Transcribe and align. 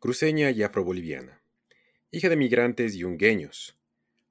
cruceña 0.00 0.52
y 0.52 0.62
afroboliviana. 0.62 1.42
Hija 2.12 2.28
de 2.28 2.36
migrantes 2.36 2.94
yungueños. 2.94 3.76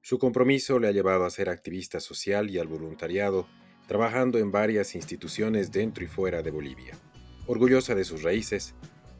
Su 0.00 0.18
compromiso 0.18 0.78
le 0.78 0.88
ha 0.88 0.92
llevado 0.92 1.26
a 1.26 1.30
ser 1.30 1.50
activista 1.50 2.00
social 2.00 2.48
y 2.48 2.58
al 2.58 2.68
voluntariado, 2.68 3.46
trabajando 3.86 4.38
en 4.38 4.50
varias 4.50 4.94
instituciones 4.94 5.70
dentro 5.70 6.02
y 6.04 6.06
fuera 6.06 6.42
de 6.42 6.50
Bolivia. 6.50 6.96
Orgullosa 7.46 7.94
de 7.94 8.04
sus 8.04 8.22
raíces, 8.22 8.74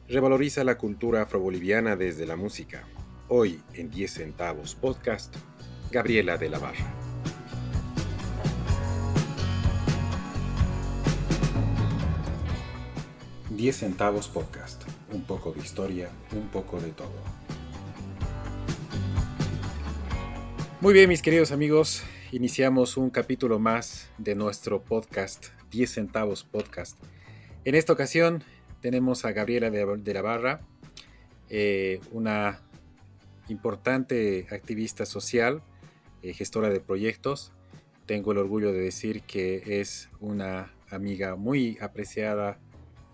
revaloriza 0.07 0.63
la 0.63 0.77
cultura 0.77 1.21
afroboliviana 1.21 1.95
desde 1.95 2.25
la 2.25 2.35
música. 2.35 2.87
Hoy, 3.27 3.61
en 3.75 3.91
10 3.91 4.11
centavos 4.11 4.73
podcast, 4.73 5.35
Gabriela 5.91 6.37
de 6.37 6.49
la 6.49 6.57
Barra. 6.57 6.95
10 13.51 13.75
centavos 13.75 14.27
podcast. 14.27 14.98
Un 15.11 15.23
poco 15.23 15.51
de 15.51 15.61
historia, 15.61 16.09
un 16.33 16.47
poco 16.49 16.79
de 16.79 16.91
todo. 16.91 17.11
Muy 20.81 20.93
bien, 20.93 21.09
mis 21.09 21.23
queridos 21.23 21.51
amigos, 21.51 22.03
iniciamos 22.31 22.95
un 22.95 23.09
capítulo 23.09 23.57
más 23.57 24.09
de 24.19 24.35
nuestro 24.35 24.83
podcast, 24.83 25.47
10 25.71 25.91
centavos 25.91 26.43
podcast. 26.43 26.95
En 27.65 27.73
esta 27.73 27.91
ocasión 27.91 28.43
tenemos 28.81 29.25
a 29.25 29.31
Gabriela 29.31 29.71
de, 29.71 30.13
la 30.13 30.21
Barra, 30.21 30.61
eh, 31.49 31.99
una 32.11 32.61
importante 33.47 34.45
activista 34.51 35.07
social, 35.07 35.63
eh, 36.21 36.33
gestora 36.33 36.69
de 36.69 36.81
proyectos. 36.81 37.51
Tengo 38.05 38.31
el 38.31 38.37
orgullo 38.37 38.71
de 38.71 38.79
decir 38.79 39.23
que 39.23 39.81
es 39.81 40.09
una 40.19 40.71
amiga 40.91 41.35
muy 41.35 41.79
apreciada 41.81 42.59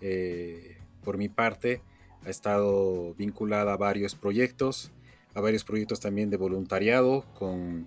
eh, 0.02 0.76
por 1.02 1.18
mi 1.18 1.28
parte, 1.28 1.82
ha 2.26 2.30
estado 2.30 3.14
vinculada 3.14 3.74
a 3.74 3.76
varios 3.76 4.16
proyectos, 4.16 4.90
a 5.34 5.40
varios 5.40 5.64
proyectos 5.64 6.00
también 6.00 6.28
de 6.28 6.36
voluntariado 6.36 7.24
con, 7.38 7.86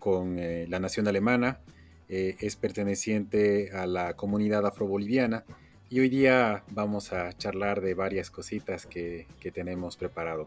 con 0.00 0.38
eh, 0.40 0.66
la 0.68 0.80
nación 0.80 1.06
alemana. 1.06 1.60
Eh, 2.08 2.36
es 2.40 2.56
perteneciente 2.56 3.70
a 3.72 3.86
la 3.86 4.14
comunidad 4.14 4.66
afroboliviana 4.66 5.44
y 5.88 6.00
hoy 6.00 6.08
día 6.08 6.64
vamos 6.70 7.12
a 7.12 7.32
charlar 7.34 7.80
de 7.80 7.94
varias 7.94 8.30
cositas 8.30 8.86
que, 8.86 9.26
que 9.40 9.52
tenemos 9.52 9.96
preparado. 9.96 10.46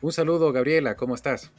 Un 0.00 0.12
saludo, 0.12 0.52
Gabriela, 0.52 0.96
¿cómo 0.96 1.14
estás? 1.14 1.52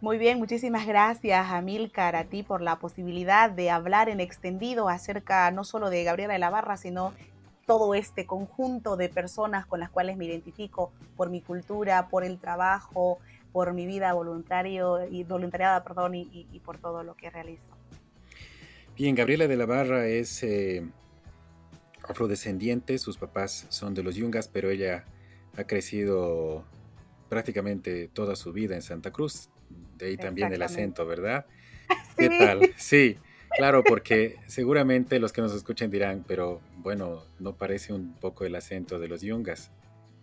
Muy 0.00 0.18
bien, 0.18 0.38
muchísimas 0.38 0.86
gracias 0.86 1.46
Amilcar 1.50 2.16
a 2.16 2.24
ti 2.24 2.42
por 2.42 2.60
la 2.60 2.78
posibilidad 2.78 3.50
de 3.50 3.70
hablar 3.70 4.08
en 4.08 4.20
extendido 4.20 4.88
acerca 4.88 5.50
no 5.52 5.64
solo 5.64 5.90
de 5.90 6.02
Gabriela 6.02 6.32
de 6.32 6.38
la 6.38 6.50
Barra, 6.50 6.76
sino 6.76 7.14
todo 7.66 7.94
este 7.94 8.26
conjunto 8.26 8.96
de 8.96 9.08
personas 9.08 9.66
con 9.66 9.80
las 9.80 9.90
cuales 9.90 10.16
me 10.16 10.24
identifico 10.24 10.92
por 11.16 11.30
mi 11.30 11.40
cultura, 11.40 12.08
por 12.08 12.24
el 12.24 12.38
trabajo, 12.38 13.18
por 13.52 13.74
mi 13.74 13.86
vida 13.86 14.12
voluntario 14.12 15.06
y 15.10 15.24
voluntariada, 15.24 15.82
perdón, 15.82 16.14
y, 16.14 16.62
por 16.64 16.78
todo 16.78 17.02
lo 17.02 17.16
que 17.16 17.28
realizo. 17.28 17.64
Bien, 18.96 19.14
Gabriela 19.14 19.46
de 19.46 19.56
la 19.56 19.66
Barra 19.66 20.06
es 20.06 20.42
eh, 20.42 20.86
afrodescendiente, 22.08 22.98
sus 22.98 23.18
papás 23.18 23.66
son 23.68 23.94
de 23.94 24.02
los 24.02 24.14
Yungas, 24.14 24.48
pero 24.48 24.70
ella 24.70 25.04
ha 25.56 25.64
crecido 25.64 26.64
prácticamente 27.28 28.08
toda 28.08 28.36
su 28.36 28.52
vida 28.52 28.76
en 28.76 28.82
Santa 28.82 29.10
Cruz, 29.10 29.50
de 29.98 30.06
ahí 30.06 30.16
también 30.16 30.52
el 30.52 30.62
acento, 30.62 31.04
¿verdad? 31.04 31.46
¿Qué 32.16 32.28
tal? 32.28 32.72
Sí. 32.76 33.18
Claro, 33.56 33.82
porque 33.82 34.36
seguramente 34.46 35.18
los 35.18 35.32
que 35.32 35.40
nos 35.40 35.54
escuchen 35.54 35.90
dirán, 35.90 36.24
pero 36.26 36.60
bueno, 36.78 37.22
¿no 37.38 37.54
parece 37.54 37.92
un 37.92 38.14
poco 38.14 38.44
el 38.44 38.54
acento 38.54 38.98
de 38.98 39.08
los 39.08 39.22
yungas? 39.22 39.70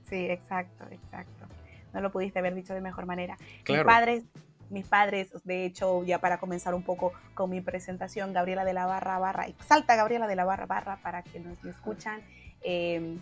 Sí, 0.10 0.28
exacto, 0.30 0.86
exacto. 0.92 1.46
No 1.94 2.02
lo 2.02 2.12
pudiste 2.12 2.40
haber 2.40 2.56
dicho 2.56 2.74
de 2.74 2.82
mejor 2.82 3.06
manera. 3.06 3.38
Mis 3.68 3.84
padres, 3.84 4.24
mis 4.70 4.86
padres, 4.86 5.32
de 5.44 5.66
hecho, 5.66 6.04
ya 6.04 6.20
para 6.20 6.40
comenzar 6.40 6.74
un 6.74 6.84
poco 6.84 7.14
con 7.34 7.50
mi 7.50 7.62
presentación, 7.62 8.34
Gabriela 8.34 8.66
de 8.66 8.74
la 8.74 8.86
Barra 8.86 9.20
Barra, 9.20 9.48
exalta 9.48 9.96
Gabriela 9.96 10.28
de 10.28 10.36
la 10.36 10.46
Barra 10.46 10.66
Barra 10.66 10.98
para 11.02 11.24
que 11.24 11.40
nos 11.40 11.64
escuchan. 11.66 12.22
Eh, 12.62 13.18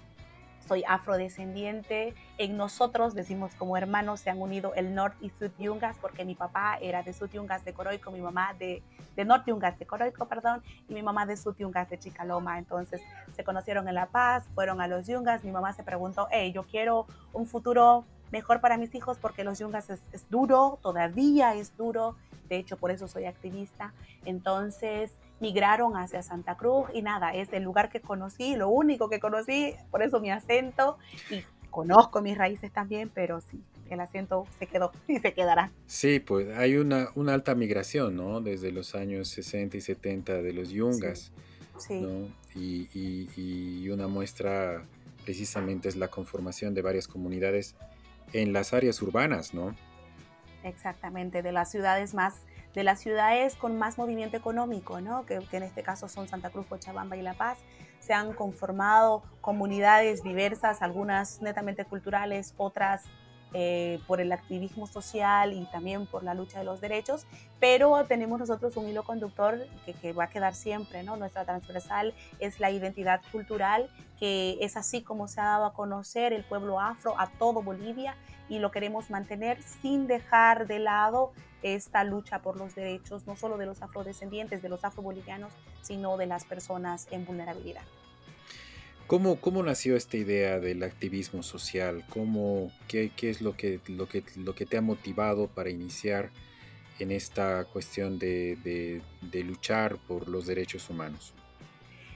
soy 0.67 0.83
afrodescendiente. 0.87 2.13
En 2.37 2.57
nosotros, 2.57 3.13
decimos 3.13 3.53
como 3.55 3.77
hermanos, 3.77 4.19
se 4.19 4.29
han 4.29 4.41
unido 4.41 4.73
el 4.75 4.93
North 4.95 5.15
y 5.21 5.29
Sud 5.29 5.51
Yungas, 5.59 5.97
porque 5.99 6.25
mi 6.25 6.35
papá 6.35 6.77
era 6.81 7.03
de 7.03 7.13
Sud 7.13 7.29
Yungas 7.31 7.65
de 7.65 7.73
Coroico, 7.73 8.11
mi 8.11 8.21
mamá 8.21 8.53
de, 8.57 8.81
de 9.15 9.25
North 9.25 9.45
Yungas 9.47 9.77
de 9.77 9.85
Coroico, 9.85 10.25
perdón, 10.25 10.63
y 10.87 10.93
mi 10.93 11.03
mamá 11.03 11.25
de 11.25 11.37
Sud 11.37 11.55
Yungas 11.57 11.89
de 11.89 11.99
Chicaloma. 11.99 12.57
Entonces 12.57 13.01
se 13.35 13.43
conocieron 13.43 13.87
en 13.87 13.95
La 13.95 14.07
Paz, 14.07 14.45
fueron 14.55 14.81
a 14.81 14.87
los 14.87 15.07
Yungas. 15.07 15.43
Mi 15.43 15.51
mamá 15.51 15.73
se 15.73 15.83
preguntó, 15.83 16.27
hey, 16.31 16.51
yo 16.51 16.63
quiero 16.63 17.05
un 17.33 17.47
futuro 17.47 18.05
mejor 18.31 18.61
para 18.61 18.77
mis 18.77 18.93
hijos 18.95 19.17
porque 19.19 19.43
los 19.43 19.59
Yungas 19.59 19.89
es, 19.89 20.01
es 20.13 20.29
duro, 20.29 20.79
todavía 20.81 21.53
es 21.55 21.75
duro. 21.77 22.15
De 22.49 22.57
hecho, 22.57 22.77
por 22.77 22.91
eso 22.91 23.07
soy 23.07 23.25
activista. 23.25 23.93
Entonces, 24.25 25.11
migraron 25.41 25.97
hacia 25.97 26.21
Santa 26.21 26.55
Cruz 26.55 26.85
y 26.93 27.01
nada, 27.01 27.33
es 27.33 27.51
el 27.51 27.63
lugar 27.63 27.89
que 27.89 27.99
conocí, 27.99 28.55
lo 28.55 28.69
único 28.69 29.09
que 29.09 29.19
conocí, 29.19 29.73
por 29.89 30.03
eso 30.03 30.19
mi 30.21 30.31
acento 30.31 30.97
y 31.29 31.43
conozco 31.69 32.21
mis 32.21 32.37
raíces 32.37 32.71
también, 32.71 33.09
pero 33.13 33.41
sí, 33.41 33.59
el 33.89 33.99
acento 33.99 34.45
se 34.59 34.67
quedó 34.67 34.91
y 35.07 35.19
se 35.19 35.33
quedará. 35.33 35.71
Sí, 35.87 36.19
pues 36.19 36.55
hay 36.57 36.77
una, 36.77 37.09
una 37.15 37.33
alta 37.33 37.55
migración, 37.55 38.15
¿no? 38.15 38.39
Desde 38.39 38.71
los 38.71 38.95
años 38.95 39.27
60 39.29 39.77
y 39.77 39.81
70 39.81 40.41
de 40.41 40.53
los 40.53 40.69
yungas, 40.69 41.31
sí. 41.77 41.99
¿no? 41.99 42.27
Y, 42.53 42.87
y, 42.93 43.29
y 43.35 43.89
una 43.89 44.07
muestra 44.07 44.85
precisamente 45.23 45.89
es 45.89 45.95
la 45.95 46.09
conformación 46.09 46.73
de 46.73 46.81
varias 46.81 47.07
comunidades 47.07 47.75
en 48.33 48.53
las 48.53 48.73
áreas 48.73 49.01
urbanas, 49.01 49.53
¿no? 49.53 49.75
Exactamente, 50.63 51.41
de 51.41 51.51
las 51.51 51.71
ciudades 51.71 52.13
más 52.13 52.43
de 52.73 52.83
las 52.83 52.99
ciudades 52.99 53.55
con 53.55 53.77
más 53.77 53.97
movimiento 53.97 54.37
económico, 54.37 55.01
¿no? 55.01 55.25
que, 55.25 55.41
en 55.51 55.63
este 55.63 55.83
caso 55.83 56.07
son 56.07 56.27
Santa 56.27 56.49
Cruz, 56.49 56.65
Cochabamba 56.67 57.17
y 57.17 57.21
La 57.21 57.33
Paz. 57.33 57.57
Se 57.99 58.13
han 58.13 58.33
conformado 58.33 59.23
comunidades 59.41 60.23
diversas, 60.23 60.81
algunas 60.81 61.41
netamente 61.41 61.85
culturales, 61.85 62.53
otras 62.57 63.03
eh, 63.53 63.99
por 64.07 64.21
el 64.21 64.31
activismo 64.31 64.87
social 64.87 65.51
y 65.51 65.65
también 65.65 66.07
por 66.07 66.23
la 66.23 66.33
lucha 66.33 66.59
de 66.59 66.63
los 66.63 66.79
derechos, 66.79 67.27
pero 67.59 68.05
tenemos 68.05 68.39
nosotros 68.39 68.77
un 68.77 68.87
hilo 68.87 69.03
conductor 69.03 69.67
que, 69.85 69.93
que, 69.93 70.13
va 70.13 70.23
a 70.23 70.29
quedar 70.29 70.55
siempre, 70.55 71.03
¿no? 71.03 71.17
Nuestra 71.17 71.43
transversal 71.43 72.13
es 72.39 72.61
la 72.61 72.71
identidad 72.71 73.19
cultural, 73.29 73.89
que 74.17 74.57
es 74.61 74.77
así 74.77 75.01
como 75.01 75.27
se 75.27 75.41
ha 75.41 75.45
dado 75.45 75.65
a 75.65 75.73
conocer 75.73 76.31
el 76.31 76.45
pueblo 76.45 76.79
afro 76.79 77.19
a 77.19 77.27
todo 77.27 77.61
Bolivia 77.61 78.15
y 78.47 78.59
lo 78.59 78.71
queremos 78.71 79.09
mantener 79.09 79.61
sin 79.61 80.07
dejar 80.07 80.65
de 80.65 80.79
lado 80.79 81.33
esta 81.63 82.03
lucha 82.03 82.41
por 82.41 82.57
los 82.57 82.75
derechos 82.75 83.27
no 83.27 83.35
solo 83.35 83.57
de 83.57 83.65
los 83.65 83.81
afrodescendientes, 83.81 84.61
de 84.61 84.69
los 84.69 84.83
afrobolivianos, 84.83 85.53
sino 85.81 86.17
de 86.17 86.25
las 86.25 86.45
personas 86.45 87.07
en 87.11 87.25
vulnerabilidad. 87.25 87.83
¿Cómo, 89.07 89.41
¿Cómo, 89.41 89.61
nació 89.61 89.97
esta 89.97 90.15
idea 90.15 90.59
del 90.59 90.83
activismo 90.83 91.43
social? 91.43 92.05
¿Cómo, 92.09 92.71
qué, 92.87 93.11
qué, 93.15 93.29
es 93.29 93.41
lo 93.41 93.57
que, 93.57 93.81
lo, 93.87 94.07
que, 94.07 94.23
lo 94.37 94.55
que 94.55 94.65
te 94.65 94.77
ha 94.77 94.81
motivado 94.81 95.47
para 95.47 95.69
iniciar 95.69 96.29
en 96.97 97.11
esta 97.11 97.65
cuestión 97.65 98.19
de, 98.19 98.55
de, 98.63 99.01
de 99.21 99.43
luchar 99.43 99.97
por 100.07 100.29
los 100.29 100.47
derechos 100.47 100.89
humanos? 100.89 101.33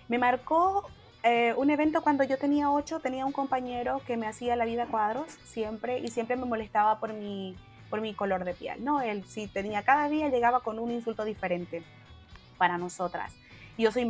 Me 0.08 0.18
marcó 0.18 0.90
eh, 1.24 1.54
un 1.58 1.70
evento 1.72 2.02
cuando 2.02 2.24
yo 2.24 2.38
tenía 2.38 2.70
ocho, 2.70 3.00
tenía 3.00 3.26
un 3.26 3.32
compañero 3.32 4.00
que 4.06 4.16
me 4.16 4.28
hacía 4.28 4.56
la 4.56 4.64
vida 4.64 4.86
cuadros 4.86 5.32
siempre 5.44 5.98
y 5.98 6.10
siempre 6.10 6.36
me 6.36 6.46
molestaba 6.46 7.00
por 7.00 7.14
mi 7.14 7.56
por 7.96 8.02
mi 8.02 8.14
color 8.14 8.44
de 8.44 8.54
piel, 8.54 8.84
¿no? 8.84 9.00
Él 9.00 9.24
sí 9.24 9.48
tenía, 9.48 9.82
cada 9.84 10.10
día 10.10 10.28
llegaba 10.28 10.60
con 10.60 10.80
un 10.80 10.92
insulto 10.92 11.24
diferente 11.24 11.82
para 12.58 12.78
nosotras. 12.78 13.34
Yo 13.78 13.90
soy, 13.90 14.06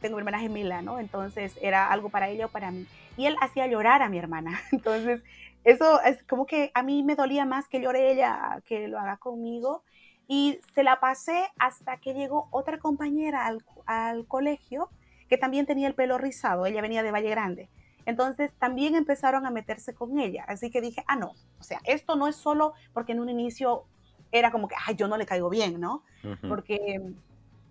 tengo 0.00 0.16
mi 0.16 0.20
hermana 0.20 0.38
gemela, 0.38 0.80
¿no? 0.80 0.98
Entonces 0.98 1.58
era 1.60 1.92
algo 1.92 2.08
para 2.08 2.30
ella 2.30 2.46
o 2.46 2.48
para 2.48 2.70
mí. 2.70 2.86
Y 3.18 3.26
él 3.26 3.36
hacía 3.42 3.66
llorar 3.66 4.00
a 4.00 4.08
mi 4.08 4.16
hermana. 4.16 4.58
Entonces, 4.72 5.22
eso 5.62 6.00
es 6.00 6.22
como 6.22 6.46
que 6.46 6.70
a 6.72 6.82
mí 6.82 7.02
me 7.02 7.16
dolía 7.16 7.44
más 7.44 7.68
que 7.68 7.82
llore 7.82 8.12
ella 8.12 8.62
que 8.64 8.88
lo 8.88 8.98
haga 8.98 9.18
conmigo. 9.18 9.82
Y 10.26 10.58
se 10.74 10.82
la 10.82 10.98
pasé 10.98 11.50
hasta 11.58 11.98
que 11.98 12.14
llegó 12.14 12.48
otra 12.50 12.78
compañera 12.78 13.44
al, 13.44 13.62
al 13.84 14.26
colegio 14.26 14.88
que 15.28 15.36
también 15.36 15.66
tenía 15.66 15.86
el 15.86 15.94
pelo 15.94 16.16
rizado. 16.16 16.64
Ella 16.64 16.80
venía 16.80 17.02
de 17.02 17.10
Valle 17.10 17.28
Grande. 17.28 17.68
Entonces 18.06 18.52
también 18.58 18.94
empezaron 18.94 19.46
a 19.46 19.50
meterse 19.50 19.94
con 19.94 20.18
ella. 20.18 20.44
Así 20.48 20.70
que 20.70 20.80
dije, 20.80 21.04
ah, 21.06 21.16
no, 21.16 21.32
o 21.60 21.62
sea, 21.62 21.80
esto 21.84 22.16
no 22.16 22.26
es 22.26 22.36
solo 22.36 22.72
porque 22.92 23.12
en 23.12 23.20
un 23.20 23.28
inicio 23.28 23.84
era 24.32 24.50
como 24.50 24.68
que, 24.68 24.74
ay, 24.86 24.94
yo 24.96 25.08
no 25.08 25.16
le 25.16 25.26
caigo 25.26 25.48
bien, 25.50 25.80
¿no? 25.80 26.02
Porque, 26.48 27.00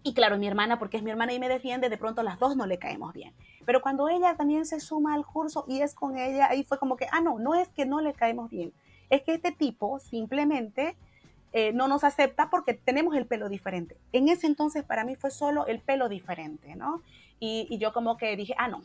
y 0.03 0.13
claro, 0.13 0.38
mi 0.38 0.47
hermana, 0.47 0.79
porque 0.79 0.97
es 0.97 1.03
mi 1.03 1.12
hermana 1.12 1.33
y 1.33 1.39
me 1.39 1.50
defiende, 1.50 1.89
de 1.89 1.97
pronto 1.97 2.24
las 2.24 2.39
dos 2.39 2.56
no 2.56 2.65
le 2.65 2.79
caemos 2.79 3.13
bien. 3.13 3.33
Pero 3.65 3.81
cuando 3.81 4.09
ella 4.09 4.35
también 4.35 4.65
se 4.65 4.79
suma 4.79 5.13
al 5.13 5.25
curso 5.25 5.65
y 5.68 5.81
es 5.81 5.94
con 5.94 6.18
ella, 6.18 6.47
ahí 6.50 6.63
fue 6.63 6.79
como 6.79 6.97
que, 6.97 7.07
ah, 7.12 7.21
no, 7.21 7.39
no 7.39 7.56
es 7.56 7.68
que 7.69 7.85
no 7.85 8.01
le 8.01 8.13
caemos 8.13 8.50
bien, 8.50 8.74
es 9.09 9.21
que 9.24 9.33
este 9.33 9.51
tipo 9.51 10.00
simplemente 10.00 10.95
eh, 11.53 11.71
no 11.74 11.88
nos 11.88 12.03
acepta 12.03 12.50
porque 12.50 12.74
tenemos 12.74 13.15
el 13.15 13.25
pelo 13.25 13.50
diferente. 13.50 13.97
En 14.12 14.29
ese 14.29 14.47
entonces 14.47 14.83
para 14.83 15.03
mí 15.03 15.15
fue 15.15 15.31
solo 15.31 15.65
el 15.65 15.79
pelo 15.79 16.09
diferente, 16.09 16.75
¿no? 16.75 17.01
Y, 17.39 17.68
y 17.69 17.77
yo 17.77 17.94
como 17.94 18.18
que 18.18 18.35
dije, 18.35 18.56
ah, 18.57 18.68
no, 18.68 18.81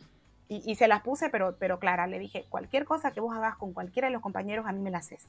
Y, 0.48 0.74
se 0.74 0.86
las 0.86 1.00
puse, 1.00 1.30
pero, 1.30 1.56
pero 1.58 1.78
clara, 1.78 2.06
le 2.06 2.18
dije, 2.18 2.44
cualquier 2.50 2.84
cosa 2.84 3.12
que 3.12 3.20
vos 3.20 3.34
hagas 3.34 3.56
con 3.56 3.72
cualquiera 3.72 4.08
de 4.08 4.12
los 4.12 4.20
compañeros, 4.20 4.66
a 4.66 4.72
mí 4.72 4.80
me 4.80 4.90
la 4.90 4.98
haces. 4.98 5.26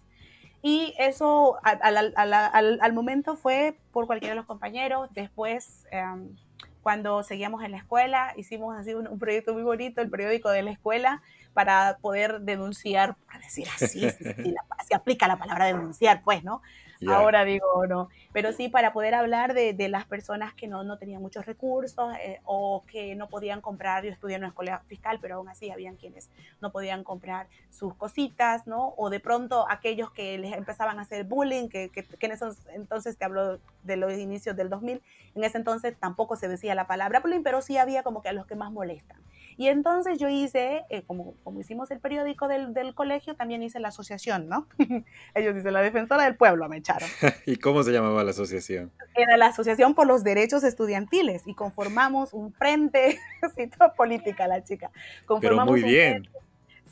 Y 0.62 0.94
eso 0.98 1.58
al, 1.64 2.94
momento 2.94 3.36
fue 3.36 3.78
por 3.92 4.06
cualquiera 4.08 4.34
de 4.34 4.38
los 4.38 4.46
compañeros. 4.46 5.10
Después, 5.14 5.86
em, 5.92 6.36
cuando 6.82 7.24
seguíamos 7.24 7.64
en 7.64 7.72
la 7.72 7.78
escuela, 7.78 8.34
hicimos 8.38 8.78
así 8.78 8.94
un, 8.94 9.20
proyecto 9.20 9.54
muy 9.54 9.64
bonito, 9.64 10.02
el 10.02 10.10
periódico 10.10 10.50
de 10.50 10.64
la 10.64 10.72
escuela, 10.72 11.22
para 11.54 11.98
poder 12.02 12.42
denunciar, 12.42 13.16
por 13.16 13.42
decir 13.42 13.68
así, 13.76 14.10
si, 14.10 14.94
aplica 14.94 15.28
la 15.28 15.38
palabra 15.38 15.66
denunciar, 15.66 16.22
pues, 16.24 16.44
¿no? 16.44 16.62
Ahora 17.10 17.46
digo 17.46 17.86
no, 17.88 18.10
pero 18.32 18.52
sí 18.54 18.70
para 18.70 18.94
poder 18.94 19.14
hablar 19.16 19.54
de, 19.54 19.74
las 19.90 20.06
personas 20.06 20.54
que 20.54 20.68
no, 20.68 20.84
no, 20.84 20.98
tenían 20.98 21.22
muchos 21.22 21.46
recursos 21.46 22.16
eh, 22.22 22.40
o 22.46 22.84
que 22.88 23.16
no 23.16 23.28
podían 23.28 23.62
comprar, 23.62 24.04
yo 24.04 24.12
estudié 24.12 24.36
en 24.36 24.42
una 24.42 24.50
escuela 24.50 24.82
fiscal, 24.88 25.20
pero 25.22 25.36
aún 25.36 25.50
así 25.50 25.70
habían 25.72 25.96
quienes 25.96 26.30
no 26.62 26.72
podían 26.72 27.04
comprar 27.04 27.48
sus 27.70 27.94
cositas, 27.96 28.66
¿no? 28.66 28.94
O 28.98 29.10
de 29.10 29.20
pronto 29.20 29.66
aquellos 29.70 30.12
que 30.12 30.38
les 30.38 30.54
empezaban 30.54 31.00
a 31.00 31.02
hacer 31.04 31.26
bullying, 31.26 31.70
que, 31.70 31.90
que, 31.90 32.04
que 32.04 32.26
en 32.26 32.32
esos 32.32 32.58
entonces 32.74 33.18
te 33.18 33.26
hablo 33.26 33.60
de 33.84 33.98
los 33.98 34.14
inicios 34.14 34.56
del 34.56 34.70
2000, 34.70 35.02
en 35.36 35.44
ese 35.44 35.58
entonces 35.58 35.96
tampoco 36.00 36.36
se 36.36 36.48
decía 36.48 36.76
la 36.76 36.88
palabra 36.88 37.20
bullying, 37.20 37.44
pero 37.44 37.62
sí 37.62 37.78
había 37.78 38.04
como 38.04 38.22
que 38.22 38.30
a 38.30 38.34
los 38.34 38.46
que 38.46 38.56
más 38.56 38.72
molestan. 38.72 39.18
Y 39.58 39.68
entonces 39.68 40.20
yo 40.20 40.30
hice, 40.30 40.84
eh, 40.90 41.04
como, 41.06 41.36
como 41.44 41.60
hicimos 41.60 41.92
el 41.92 42.00
periódico 42.00 42.48
del, 42.48 42.74
del, 42.74 42.94
colegio, 42.94 43.36
también 43.36 43.64
hice 43.64 43.80
la 43.80 43.90
asociación, 43.90 44.48
¿no? 44.48 44.68
Ellos 45.36 45.56
dicen, 45.56 45.74
la 45.74 45.82
defensora 45.82 46.24
del 46.24 46.36
pueblo, 46.36 46.68
me 46.70 46.78
echaron. 46.78 47.10
¿Y 47.46 47.58
cómo 47.58 47.84
se 47.84 47.92
llamaba 47.92 48.24
la 48.24 48.32
asociación? 48.32 48.92
Era 49.16 49.38
la 49.38 49.48
Asociación 49.48 49.94
por 49.94 50.08
los 50.08 50.24
Derechos 50.24 50.64
Estudiantiles 50.64 51.44
y 51.46 51.54
conformamos 51.54 52.34
un 52.34 52.54
frente, 52.54 53.20
política 53.98 54.48
la 54.48 54.64
chica. 54.64 54.92
Conformamos 55.26 55.76
Pero 55.76 55.86
muy 55.86 55.92
bien. 55.92 56.30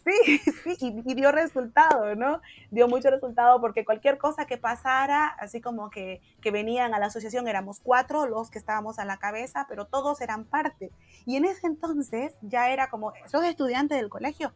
Sí, 0.04 0.38
sí, 0.64 0.78
y, 0.80 1.14
dio 1.14 1.32
resultado, 1.32 2.16
¿no? 2.16 2.42
Dio 2.72 2.88
mucho 2.88 3.10
resultado 3.10 3.62
porque 3.62 3.86
cualquier 3.86 4.18
cosa 4.18 4.46
que 4.46 4.58
pasara, 4.58 5.28
así 5.28 5.62
como 5.62 5.90
que, 5.90 6.22
que, 6.42 6.52
venían 6.52 6.94
a 6.94 7.00
la 7.00 7.08
asociación, 7.08 7.48
éramos 7.48 7.80
cuatro 7.80 8.26
los 8.26 8.50
que 8.50 8.58
estábamos 8.58 9.00
a 9.00 9.06
la 9.06 9.18
cabeza, 9.18 9.66
pero 9.70 9.86
todos 9.86 10.22
eran 10.22 10.46
parte. 10.46 10.92
Y 11.26 11.36
en 11.36 11.46
ese 11.46 11.68
entonces 11.68 12.34
ya 12.42 12.72
era 12.72 12.90
como, 12.90 13.14
sos 13.28 13.46
estudiante 13.46 13.96
del 13.96 14.10
colegio, 14.10 14.54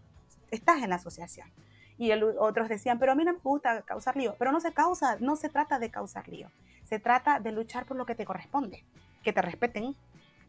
estás 0.52 0.82
en 0.82 0.90
la 0.90 0.96
asociación. 0.96 1.48
Y 1.98 2.12
otros 2.12 2.68
decían, 2.68 3.00
pero 3.00 3.14
a 3.14 3.16
mí 3.16 3.24
no 3.24 3.34
me 3.34 3.40
gusta 3.40 3.82
causar 3.84 4.18
lío. 4.18 4.36
Pero 4.38 4.52
no 4.52 4.60
se 4.60 4.74
causa, 4.74 5.18
no 5.20 5.36
se 5.38 5.50
trata 5.50 5.80
de 5.80 5.90
causar 5.90 6.28
lío. 6.28 6.50
Se 6.84 7.00
trata 7.00 7.40
de 7.40 7.52
luchar 7.52 7.86
por 7.86 7.96
lo 7.96 8.06
que 8.06 8.16
te 8.16 8.26
corresponde. 8.26 8.84
Que 9.24 9.32
te 9.32 9.42
respeten, 9.42 9.96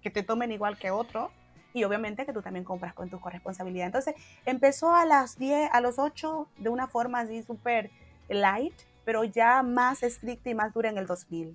que 0.02 0.10
te 0.10 0.24
tomen 0.24 0.50
igual 0.50 0.76
que 0.76 0.90
otro 0.90 1.30
y 1.76 1.84
obviamente 1.84 2.24
que 2.24 2.32
tú 2.32 2.40
también 2.40 2.64
compras 2.64 2.94
con 2.94 3.10
tu 3.10 3.20
corresponsabilidad. 3.20 3.84
Entonces 3.84 4.14
empezó 4.46 4.94
a 4.94 5.04
las 5.04 5.38
10, 5.38 5.68
a 5.70 5.82
los 5.82 5.98
8 5.98 6.48
de 6.56 6.70
una 6.70 6.88
forma 6.88 7.20
así 7.20 7.42
súper 7.42 7.90
light, 8.30 8.72
pero 9.04 9.24
ya 9.24 9.62
más 9.62 10.02
estricta 10.02 10.48
y 10.48 10.54
más 10.54 10.72
dura 10.72 10.88
en 10.88 10.96
el 10.96 11.06
2000. 11.06 11.54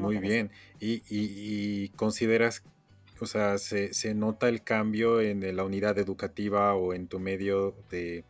Muy 0.00 0.16
bien. 0.16 0.50
Y, 0.80 1.02
y, 1.06 1.90
consideras, 1.90 2.62
o 3.20 3.26
sea, 3.26 3.58
se, 3.58 3.92
se, 3.92 4.14
nota 4.14 4.48
el 4.48 4.62
cambio 4.62 5.20
en 5.20 5.54
la 5.54 5.64
unidad 5.64 5.98
educativa 5.98 6.74
o 6.74 6.94
en 6.94 7.06
tu 7.06 7.20
medio 7.20 7.74
de, 7.90 8.24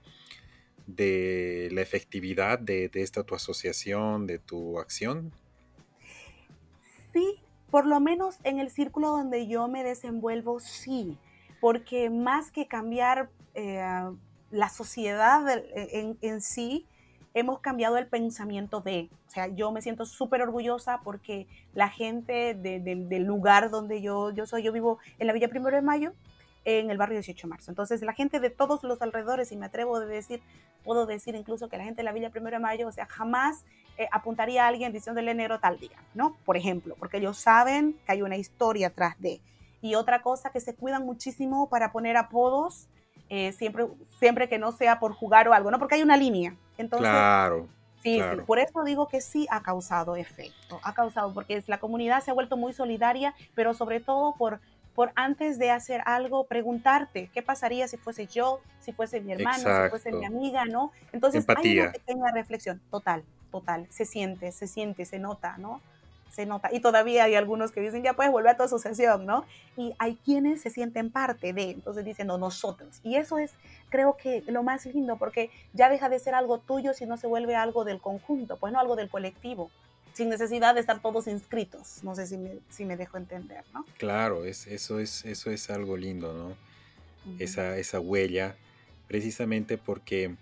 de 0.89 1.69
la 1.71 1.83
efectividad 1.83 2.59
de, 2.59 2.89
de 2.89 3.03
esta 3.03 3.23
tu 3.23 3.37
asociación, 3.37 4.27
de 4.27 4.41
tu 4.41 4.81
acción? 4.81 5.31
Sí, 7.13 7.39
por 7.73 7.87
lo 7.87 8.01
menos 8.01 8.39
en 8.45 8.59
el 8.59 8.71
círculo 8.71 9.09
donde 9.09 9.47
yo 9.47 9.67
me 9.67 9.83
desenvuelvo, 9.83 10.61
sí, 10.61 11.17
porque 11.59 12.11
más 12.11 12.51
que 12.51 12.69
cambiar 12.69 13.31
eh, 13.55 13.83
la 14.51 14.69
sociedad 14.69 15.43
en, 15.75 16.19
en, 16.21 16.43
sí, 16.43 16.85
hemos 17.33 17.61
cambiado 17.61 17.97
el 17.97 18.07
pensamiento 18.07 18.83
de, 18.83 19.09
o 19.27 19.31
sea, 19.31 19.47
yo 19.47 19.73
me 19.73 19.81
siento 19.81 20.05
súper 20.05 20.43
orgullosa 20.43 21.01
porque 21.03 21.47
la 21.73 21.89
gente 21.89 22.53
del 22.53 23.25
lugar 23.25 23.71
donde 23.71 24.03
yo, 24.03 24.33
yo 24.33 24.45
soy, 24.45 24.63
yo 24.63 24.71
vivo 24.71 24.99
en 25.19 25.27
la 25.27 25.33
Villa 25.33 25.49
Primero 25.49 25.75
de 25.75 25.83
Mayo, 25.83 26.13
en 26.65 26.91
el 26.91 26.99
barrio 26.99 27.17
18 27.17 27.47
de 27.47 27.51
marzo. 27.51 27.71
Entonces, 27.71 28.03
la 28.03 28.13
gente 28.13 28.41
de 28.41 28.51
todos 28.51 28.83
los 28.85 29.03
alrededores, 29.03 29.53
y 29.53 29.57
me 29.57 29.67
atrevo 29.67 29.97
a 29.97 30.01
decir, 30.01 30.43
puedo 30.85 31.07
decir 31.07 31.35
incluso 31.35 31.69
que 31.69 31.77
la 31.77 31.85
gente 31.85 31.99
de 31.99 32.05
la 32.05 32.13
Villa 32.13 32.31
Primero 32.31 32.57
de 32.57 32.63
Mayo, 32.63 32.89
o 32.89 32.93
sea, 32.93 33.07
jamás 33.07 33.65
eh, 33.99 34.09
apuntaría 34.13 34.65
a 34.65 34.69
alguien 34.69 34.93
diciéndole 34.93 35.31
enero 35.31 35.59
tal 35.59 35.79
día, 35.79 35.99
¿no? 36.15 36.37
Por 36.45 36.57
ejemplo, 36.57 36.95
porque 36.99 37.19
ellos 37.19 37.37
saben 37.39 37.99
que 38.07 38.13
hay 38.13 38.23
una 38.23 38.37
historia 38.37 38.89
atrás 38.89 39.17
de. 39.19 39.41
Y 39.81 39.97
otra 39.97 40.23
cosa 40.23 40.51
que 40.51 40.61
se 40.61 40.75
cuidan 40.75 41.05
muchísimo 41.05 41.69
para 41.69 41.91
poner 41.91 42.17
apodos, 42.17 42.87
eh, 43.29 43.53
siempre, 43.53 43.87
siempre 44.19 44.49
que 44.49 44.59
no 44.59 44.71
sea 44.71 45.01
por 45.01 45.13
jugar 45.13 45.49
o 45.49 45.55
algo, 45.55 45.71
¿no? 45.71 45.79
Porque 45.79 45.97
hay 45.97 46.03
una 46.03 46.17
línea. 46.17 46.55
Entonces, 46.79 47.09
claro. 47.09 47.67
Sí, 48.03 48.21
sí, 48.21 48.41
por 48.47 48.59
eso 48.59 48.83
digo 48.83 49.07
que 49.07 49.21
sí 49.21 49.47
ha 49.49 49.63
causado 49.63 50.17
efecto, 50.17 50.81
ha 50.83 50.93
causado, 50.93 51.33
porque 51.33 51.63
la 51.69 51.79
comunidad 51.79 52.21
se 52.21 52.33
ha 52.33 52.35
vuelto 52.35 52.57
muy 52.57 52.73
solidaria, 52.73 53.33
pero 53.55 53.75
sobre 53.75 54.01
todo 54.01 54.35
por 54.35 54.61
por 54.95 55.13
antes 55.15 55.59
de 55.59 55.71
hacer 55.71 56.03
algo, 56.05 56.45
preguntarte 56.45 57.31
qué 57.33 57.43
pasaría 57.43 57.89
si 57.89 57.97
fuese 57.97 58.27
yo, 58.27 58.61
si 58.81 58.93
fuese 58.93 59.21
mi 59.21 59.33
hermano, 59.33 59.85
si 59.85 59.91
fuese 59.91 60.13
mi 60.13 60.25
amiga, 60.25 60.65
¿no? 60.65 60.93
Entonces 61.13 61.45
hay 61.49 61.79
una 61.79 61.93
pequeña 61.93 62.31
reflexión, 62.33 62.81
total, 62.91 63.25
total, 63.51 63.87
se 63.91 64.05
siente, 64.05 64.53
se 64.53 64.67
siente, 64.67 65.05
se 65.05 65.19
nota, 65.19 65.57
¿no? 65.59 65.81
Se 66.31 66.47
nota. 66.47 66.71
Y 66.73 66.81
todavía 66.81 67.25
hay 67.25 67.35
algunos 67.35 67.73
que 67.73 67.81
dicen, 67.81 68.03
ya 68.03 68.15
puedes 68.15 68.33
volver 68.33 68.53
a 68.53 68.57
tu 68.57 68.63
asociación, 68.63 69.27
¿no? 69.27 69.45
Y 69.77 69.95
hay 69.99 70.17
quienes 70.17 70.63
se 70.63 70.71
sienten 70.71 71.11
parte 71.11 71.53
de, 71.53 71.71
entonces 71.71 72.05
dicen, 72.05 72.27
no, 72.27 72.39
nosotros. 72.39 73.01
Y 73.03 73.17
eso 73.17 73.39
es, 73.39 73.53
creo 73.91 74.17
que 74.17 74.43
lo 74.47 74.63
más 74.63 74.87
lindo, 74.87 75.17
porque 75.17 75.51
ya 75.75 75.91
deja 75.91 76.09
de 76.09 76.19
ser 76.19 76.35
algo 76.35 76.59
tuyo 76.59 76.95
si 76.95 77.05
no 77.07 77.17
se 77.17 77.27
vuelve 77.27 77.55
algo 77.55 77.85
del 77.85 78.01
conjunto, 78.01 78.57
pues 78.57 78.73
no 78.73 78.81
algo 78.81 78.97
del 78.97 79.11
colectivo 79.11 79.71
sin 80.13 80.29
necesidad 80.29 80.75
de 80.75 80.81
estar 80.81 81.01
todos 81.01 81.27
inscritos. 81.27 82.03
No 82.03 82.15
sé 82.15 82.27
si 82.27 82.39
me, 82.39 82.59
si 82.71 82.85
me 82.85 82.97
dejo 82.97 83.17
entender, 83.17 83.65
¿no? 83.73 83.85
Claro, 83.99 84.45
es, 84.45 84.67
eso, 84.67 84.99
es, 84.99 85.25
eso 85.25 85.51
es 85.51 85.71
algo 85.71 85.97
lindo, 85.97 86.33
¿no? 86.33 86.73
esa, 87.39 87.79
esa 87.79 88.01
huella, 88.01 88.57
precisamente 89.07 89.79
porque 89.79 90.35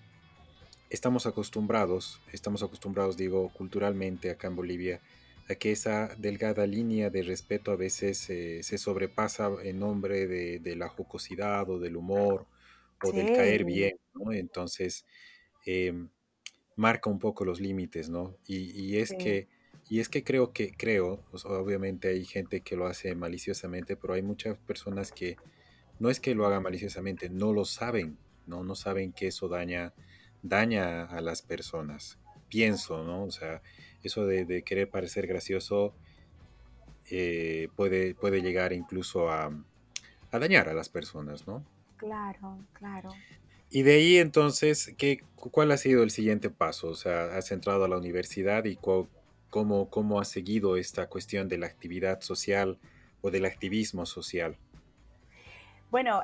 estamos 0.88 1.26
acostumbrados, 1.26 2.20
estamos 2.32 2.62
acostumbrados, 2.62 3.16
digo, 3.16 3.50
culturalmente 3.50 4.30
acá 4.30 4.48
en 4.48 4.56
Bolivia, 4.56 5.00
a 5.48 5.54
que 5.54 5.72
esa 5.72 6.14
delgada 6.16 6.66
línea 6.66 7.10
de 7.10 7.22
respeto 7.22 7.72
a 7.72 7.76
veces 7.76 8.28
eh, 8.30 8.62
se 8.62 8.78
sobrepasa 8.78 9.50
en 9.62 9.80
nombre 9.80 10.26
de, 10.26 10.76
la 10.76 10.88
jocosidad 10.88 11.68
o 11.68 11.78
del 11.78 11.96
humor 11.96 12.46
o 13.02 13.12
del 13.12 13.34
caer 13.34 13.64
bien, 13.64 13.98
¿no? 14.14 14.32
Entonces, 14.32 15.06
em, 15.66 16.08
marca 16.76 17.10
un 17.10 17.18
poco 17.18 17.44
los 17.44 17.60
límites, 17.60 18.08
¿no? 18.08 18.36
Y, 18.46 18.96
es 18.96 19.12
que 19.12 19.48
y 19.90 19.98
es 19.98 20.08
que 20.08 20.22
creo 20.22 20.52
que, 20.52 20.72
creo, 20.72 21.20
obviamente 21.44 22.10
hay 22.10 22.24
gente 22.24 22.60
que 22.60 22.76
lo 22.76 22.86
hace 22.86 23.12
maliciosamente, 23.16 23.96
pero 23.96 24.14
hay 24.14 24.22
muchas 24.22 24.56
personas 24.56 25.10
que 25.10 25.36
no 25.98 26.10
es 26.10 26.20
que 26.20 26.36
lo 26.36 26.46
hagan 26.46 26.62
maliciosamente, 26.62 27.28
no 27.28 27.52
lo 27.52 27.64
saben, 27.64 28.16
¿no? 28.46 28.62
No 28.62 28.76
saben 28.76 29.12
que 29.12 29.26
eso 29.26 29.48
daña, 29.48 29.92
daña 30.44 31.06
a 31.06 31.20
las 31.20 31.42
personas. 31.42 32.20
Pienso, 32.48 33.02
¿no? 33.02 33.24
O 33.24 33.32
sea, 33.32 33.62
eso 34.04 34.26
de, 34.26 34.62
querer 34.62 34.88
parecer 34.88 35.26
gracioso 35.26 35.92
eh, 37.10 37.68
puede, 37.74 38.14
puede 38.14 38.42
llegar 38.42 38.72
incluso 38.72 39.28
a, 39.28 39.52
a 40.30 40.38
dañar 40.38 40.68
a 40.68 40.72
las 40.72 40.88
personas, 40.88 41.48
¿no? 41.48 41.66
Claro, 41.96 42.64
claro. 42.74 43.10
Y 43.70 43.82
de 43.82 43.94
ahí 43.94 44.18
entonces, 44.18 44.94
¿qué, 44.96 45.24
¿cuál 45.34 45.72
ha 45.72 45.76
sido 45.76 46.04
el 46.04 46.12
siguiente 46.12 46.48
paso? 46.48 46.90
O 46.90 46.94
sea, 46.94 47.36
has 47.36 47.50
entrado 47.50 47.84
a 47.84 47.88
la 47.88 47.98
universidad 47.98 48.64
y 48.66 48.76
cuál, 48.76 49.08
cómo, 49.50 49.90
cómo 49.90 50.20
ha 50.20 50.24
seguido 50.24 50.76
esta 50.76 51.08
cuestión 51.08 51.48
de 51.48 51.58
la 51.58 51.66
actividad 51.66 52.20
social 52.20 52.78
o 53.20 53.30
del 53.30 53.44
activismo 53.44 54.06
social. 54.06 54.56
Bueno, 55.90 56.22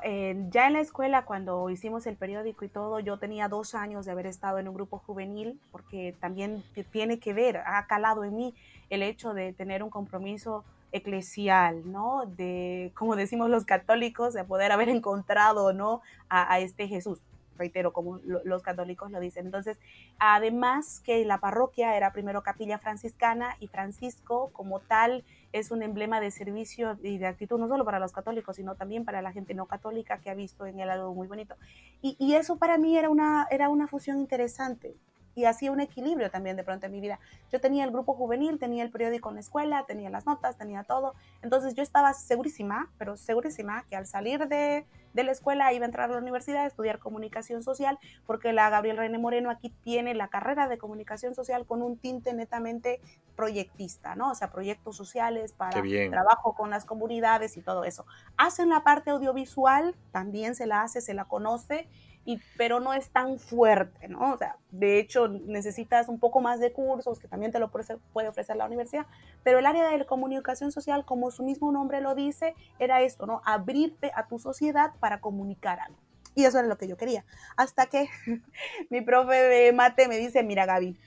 ya 0.49 0.67
en 0.67 0.73
la 0.73 0.79
escuela, 0.79 1.25
cuando 1.25 1.69
hicimos 1.69 2.07
el 2.07 2.15
periódico 2.15 2.63
y 2.63 2.69
todo, 2.69 3.01
yo 3.01 3.17
tenía 3.19 3.49
dos 3.49 3.75
años 3.75 4.05
de 4.05 4.13
haber 4.13 4.25
estado 4.25 4.59
en 4.59 4.69
un 4.69 4.73
grupo 4.73 4.99
juvenil, 4.99 5.59
porque 5.73 6.15
también 6.21 6.63
tiene 6.93 7.19
que 7.19 7.33
ver, 7.33 7.57
ha 7.57 7.85
calado 7.85 8.23
en 8.23 8.37
mí 8.37 8.55
el 8.89 9.03
hecho 9.03 9.33
de 9.33 9.51
tener 9.51 9.83
un 9.83 9.89
compromiso 9.89 10.63
eclesial, 10.93 11.91
¿no? 11.91 12.23
De, 12.37 12.93
como 12.95 13.17
decimos 13.17 13.49
los 13.49 13.65
católicos, 13.65 14.33
de 14.33 14.45
poder 14.45 14.71
haber 14.71 14.87
encontrado, 14.97 15.73
¿no? 15.73 16.01
a 16.29 16.59
este 16.59 16.87
Jesús 16.87 17.19
reitero, 17.57 17.93
como 17.93 18.19
los 18.23 18.61
católicos 18.61 19.11
lo 19.11 19.19
dicen. 19.19 19.45
Entonces, 19.45 19.79
además 20.19 21.01
que 21.01 21.25
la 21.25 21.39
parroquia 21.39 21.95
era 21.97 22.13
primero 22.13 22.43
capilla 22.43 22.79
franciscana 22.79 23.55
y 23.59 23.67
Francisco 23.67 24.49
como 24.53 24.79
tal 24.79 25.23
es 25.53 25.71
un 25.71 25.81
emblema 25.81 26.19
de 26.19 26.31
servicio 26.31 26.97
y 27.01 27.17
de 27.17 27.27
actitud 27.27 27.59
no 27.59 27.67
solo 27.67 27.85
para 27.85 27.99
los 27.99 28.11
católicos, 28.11 28.55
sino 28.55 28.75
también 28.75 29.05
para 29.05 29.21
la 29.21 29.31
gente 29.31 29.53
no 29.53 29.65
católica 29.65 30.19
que 30.19 30.29
ha 30.29 30.35
visto 30.35 30.65
en 30.65 30.79
él 30.79 30.89
algo 30.89 31.13
muy 31.13 31.27
bonito. 31.27 31.55
Y, 32.01 32.35
eso 32.37 32.57
para 32.57 32.77
mí 32.77 32.95
era 32.97 33.09
una, 33.09 33.47
era 33.49 33.69
una 33.69 33.87
fusión 33.87 34.19
interesante, 34.19 34.95
y 35.37 35.45
hacía 35.45 35.71
un 35.71 35.79
equilibrio 35.79 36.31
también 36.31 36.55
de 36.55 36.63
pronto 36.63 36.87
en 36.87 36.91
mi 36.91 36.99
vida. 36.99 37.19
Yo 37.51 37.61
tenía 37.61 37.83
el 37.83 37.91
grupo 37.91 38.15
juvenil, 38.15 38.57
tenía 38.57 38.83
el 38.83 38.89
periódico 38.89 39.29
en 39.29 39.35
la 39.35 39.41
escuela, 39.41 39.85
tenía 39.87 40.09
las 40.09 40.25
notas, 40.25 40.57
tenía 40.57 40.83
todo. 40.83 41.13
Entonces 41.43 41.75
yo 41.75 41.83
estaba 41.83 42.15
segurísima, 42.15 42.89
pero 42.97 43.17
segurísima 43.17 43.85
que 43.87 43.95
al 43.95 44.07
salir 44.07 44.47
de, 44.47 44.87
de 45.13 45.23
la 45.23 45.31
escuela 45.31 45.71
iba 45.73 45.85
a 45.85 45.89
entrar 45.89 46.09
a 46.09 46.13
la 46.13 46.19
universidad 46.19 46.63
a 46.63 46.65
estudiar 46.65 46.97
comunicación 46.97 47.61
social, 47.61 47.99
porque 48.25 48.51
la 48.51 48.71
Gabriel 48.71 48.97
René 48.97 49.19
Moreno 49.19 49.51
aquí 49.51 49.69
tiene 49.83 50.15
la 50.15 50.27
carrera 50.27 50.67
de 50.67 50.79
comunicación 50.79 51.35
social 51.35 51.67
con 51.67 51.83
un 51.83 51.99
tinte 51.99 52.33
netamente 52.33 52.99
proyectista, 53.35 54.15
¿no? 54.15 54.31
O 54.31 54.35
sea, 54.35 54.49
proyectos 54.49 54.97
sociales 54.97 55.53
para 55.53 55.83
trabajo 56.09 56.55
con 56.55 56.71
las 56.71 56.83
comunidades 56.83 57.57
y 57.57 57.61
todo 57.61 57.83
eso. 57.83 58.07
Hacen 58.37 58.69
la 58.69 58.83
parte 58.83 59.11
audiovisual, 59.11 59.95
también 60.11 60.55
se 60.55 60.65
la 60.65 60.81
hace, 60.81 60.99
se 60.99 61.13
la 61.13 61.25
conoce, 61.25 61.87
y, 62.27 62.41
pero 62.57 62.81
no 62.81 62.93
es 62.93 63.09
tan 63.09 63.39
fuerte, 63.39 64.09
¿no? 64.09 64.33
O 64.33 64.37
sea, 64.37 64.57
de 64.69 64.99
hecho 64.99 65.29
necesitas 65.29 66.09
un 66.09 66.19
poco 66.19 66.41
más 66.41 66.59
de 66.59 66.73
cursos 66.73 67.19
que 67.19 67.29
también 67.29 67.53
te 67.53 67.59
lo 67.59 67.71
puede 67.71 68.27
ofrecer 68.27 68.57
la 68.57 68.65
universidad, 68.65 69.05
pero 69.43 69.59
el 69.59 69.65
área 69.65 69.89
de 69.89 69.97
la 69.97 70.03
comunicación 70.03 70.73
social, 70.73 71.05
como 71.05 71.31
su 71.31 71.43
mismo 71.43 71.71
nombre 71.71 72.01
lo 72.01 72.15
dice, 72.15 72.53
era 72.79 73.01
esto, 73.01 73.27
¿no? 73.27 73.41
Abrirte 73.45 74.11
a 74.13 74.27
tu 74.27 74.39
sociedad 74.39 74.91
para 74.99 75.21
comunicar 75.21 75.79
algo. 75.79 75.97
Y 76.35 76.43
eso 76.43 76.59
era 76.59 76.67
lo 76.67 76.77
que 76.77 76.89
yo 76.89 76.97
quería. 76.97 77.23
Hasta 77.55 77.85
que 77.85 78.09
mi 78.89 78.99
profe 78.99 79.35
de 79.35 79.71
mate 79.71 80.09
me 80.09 80.17
dice, 80.17 80.43
mira 80.43 80.65
Gaby, 80.65 80.99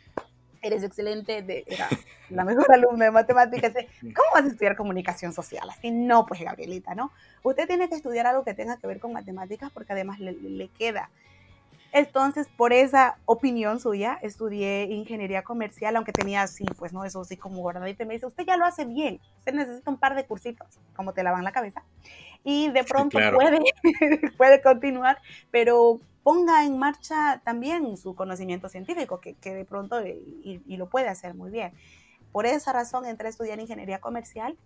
eres 0.63 0.83
excelente, 0.83 1.43
de, 1.43 1.65
era 1.67 1.89
la 2.31 2.45
mejor 2.45 2.73
alumna 2.73 3.07
de 3.07 3.11
matemáticas. 3.11 3.73
¿Cómo 4.03 4.29
vas 4.35 4.45
a 4.45 4.49
estudiar 4.49 4.77
comunicación 4.77 5.33
social? 5.33 5.69
Así 5.71 5.91
no, 5.91 6.27
pues 6.27 6.41
Gabrielita, 6.41 6.95
¿no? 6.95 7.13
Usted 7.43 7.67
tiene 7.67 7.89
que 7.89 7.95
estudiar 7.95 8.27
algo 8.27 8.45
que 8.45 8.55
tenga 8.55 8.77
que 8.77 8.87
ver 8.87 9.01
con 9.01 9.13
matemáticas 9.13 9.71
porque 9.73 9.93
además 9.93 10.21
le, 10.21 10.33
le 10.33 10.69
queda. 10.69 11.11
Entonces, 11.93 12.47
por 12.57 12.73
esa 12.73 13.17
opinión 13.25 13.81
suya, 13.81 14.19
estudié 14.23 14.85
ingeniería 14.85 15.43
comercial, 15.43 15.97
aunque 15.97 16.13
tenía 16.13 16.43
así, 16.43 16.65
pues 16.79 16.93
no, 16.93 17.05
eso 17.05 17.25
sí 17.25 17.37
como 17.37 17.61
guardadito. 17.63 18.05
Y 18.05 18.07
me 18.07 18.15
dice, 18.15 18.27
usted 18.27 18.45
ya 18.47 18.57
lo 18.57 18.65
hace 18.65 18.85
bien, 18.85 19.21
usted 19.39 19.55
necesita 19.55 19.91
un 19.91 19.99
par 19.99 20.15
de 20.15 20.25
cursitos, 20.25 20.79
como 20.95 21.13
te 21.13 21.25
lavan 21.25 21.43
la 21.43 21.53
cabeza. 21.53 21.83
Y 22.45 22.71
de 22.71 22.85
pronto 22.85 23.19
puede, 23.35 23.59
puede 24.37 24.63
continuar, 24.63 25.19
pero 25.51 26.01
ponga 26.31 26.65
en 26.65 26.79
marcha 26.79 27.41
también 27.43 27.97
su 27.97 28.15
conocimiento 28.15 28.69
científico, 28.69 29.21
que, 29.21 29.35
que 29.35 29.53
de 29.53 29.65
pronto 29.65 30.01
y, 30.07 30.63
y, 30.65 30.77
lo 30.77 30.89
puede 30.89 31.09
hacer 31.09 31.35
muy 31.35 31.51
bien. 31.51 31.73
Por 32.31 32.47
esa 32.47 32.73
razón 32.73 33.05
entré 33.05 33.27
a 33.27 33.31
estudiar 33.31 33.59
ingeniería 33.59 34.01
comercial 34.01 34.57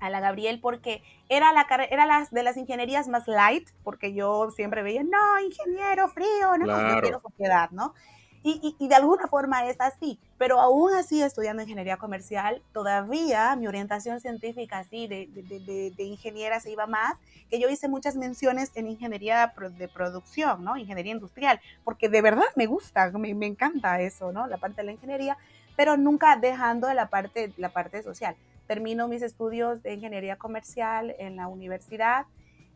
a 0.00 0.10
la 0.10 0.18
Gabriel 0.18 0.58
porque 0.60 1.04
era 1.28 1.52
la 1.52 1.68
era 1.88 2.04
las 2.04 2.32
de 2.32 2.42
las 2.42 2.56
ingenierías 2.56 3.06
más 3.06 3.28
light, 3.28 3.68
porque 3.84 4.12
yo 4.12 4.50
siempre 4.50 4.82
veía, 4.82 5.04
no, 5.04 5.38
ingeniero 5.38 6.08
frío, 6.08 6.58
no, 6.58 6.64
claro. 6.64 7.00
quiero 7.00 7.20
sociedad, 7.20 7.70
¿no? 7.70 7.94
Y, 8.50 8.74
y, 8.78 8.88
de 8.88 8.94
alguna 8.94 9.26
forma 9.26 9.68
es 9.68 9.78
así, 9.78 10.18
pero 10.38 10.58
aún 10.58 10.94
así 10.94 11.22
estudiando 11.22 11.62
ingeniería 11.62 11.98
comercial, 11.98 12.62
todavía 12.72 13.54
mi 13.56 13.66
orientación 13.66 14.20
científica 14.20 14.78
así 14.78 15.06
de, 15.06 15.28
de, 15.34 15.92
de, 15.94 16.04
ingeniera 16.04 16.58
se 16.58 16.70
iba 16.70 16.86
más, 16.86 17.18
que 17.50 17.60
yo 17.60 17.68
hice 17.68 17.88
muchas 17.88 18.16
menciones 18.16 18.70
en 18.74 18.88
ingeniería 18.88 19.52
de 19.76 19.88
producción, 19.88 20.64
¿no? 20.64 20.78
Ingeniería 20.78 21.12
industrial, 21.12 21.60
porque 21.84 22.08
de 22.08 22.22
verdad 22.22 22.46
me 22.56 22.64
gusta, 22.64 23.10
me, 23.10 23.34
me 23.34 23.44
encanta 23.44 24.00
eso, 24.00 24.32
¿no? 24.32 24.46
La 24.46 24.56
parte 24.56 24.80
de 24.80 24.86
la 24.86 24.92
ingeniería, 24.92 25.36
pero 25.76 25.98
nunca 25.98 26.36
dejando 26.36 26.90
la 26.94 27.10
parte, 27.10 27.52
la 27.58 27.68
parte 27.68 28.02
social. 28.02 28.34
Termino 28.66 29.08
mis 29.08 29.20
estudios 29.20 29.82
de 29.82 29.92
ingeniería 29.92 30.36
comercial 30.36 31.14
en 31.18 31.36
la 31.36 31.48
universidad 31.48 32.24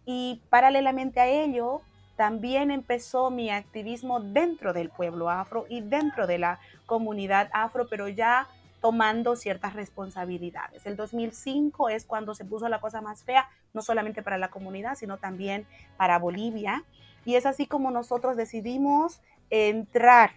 y 0.04 0.42
paralelamente 0.50 1.18
a 1.18 1.28
ello 1.28 1.80
también 2.22 2.70
empezó 2.70 3.32
mi 3.32 3.50
activismo 3.50 4.20
dentro 4.20 4.72
del 4.72 4.90
pueblo 4.90 5.28
afro 5.28 5.66
y 5.68 5.80
dentro 5.80 6.28
de 6.28 6.38
la 6.38 6.60
comunidad 6.86 7.50
afro, 7.52 7.88
pero 7.88 8.06
ya 8.06 8.46
tomando 8.80 9.34
ciertas 9.34 9.74
responsabilidades. 9.74 10.86
El 10.86 10.94
2005 10.94 11.88
es 11.88 12.04
cuando 12.04 12.36
se 12.36 12.44
puso 12.44 12.68
la 12.68 12.80
cosa 12.80 13.00
más 13.00 13.24
fea, 13.24 13.50
no 13.74 13.82
solamente 13.82 14.22
para 14.22 14.38
la 14.38 14.50
comunidad, 14.50 14.94
sino 14.94 15.18
también 15.18 15.66
para 15.96 16.20
Bolivia. 16.20 16.84
Y 17.24 17.34
es 17.34 17.44
así 17.44 17.66
como 17.66 17.90
nosotros 17.90 18.36
decidimos 18.36 19.20
entrar 19.50 20.30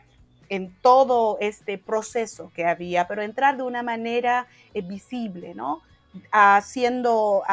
en 0.49 0.75
todo 0.81 1.37
este 1.39 1.77
proceso 1.77 2.51
que 2.55 2.65
había, 2.65 3.07
pero 3.07 3.21
entrar 3.21 3.57
de 3.57 3.63
una 3.63 3.83
manera 3.83 4.47
eh, 4.73 4.81
visible, 4.81 5.53
¿no? 5.53 5.83
Haciendo 6.31 7.43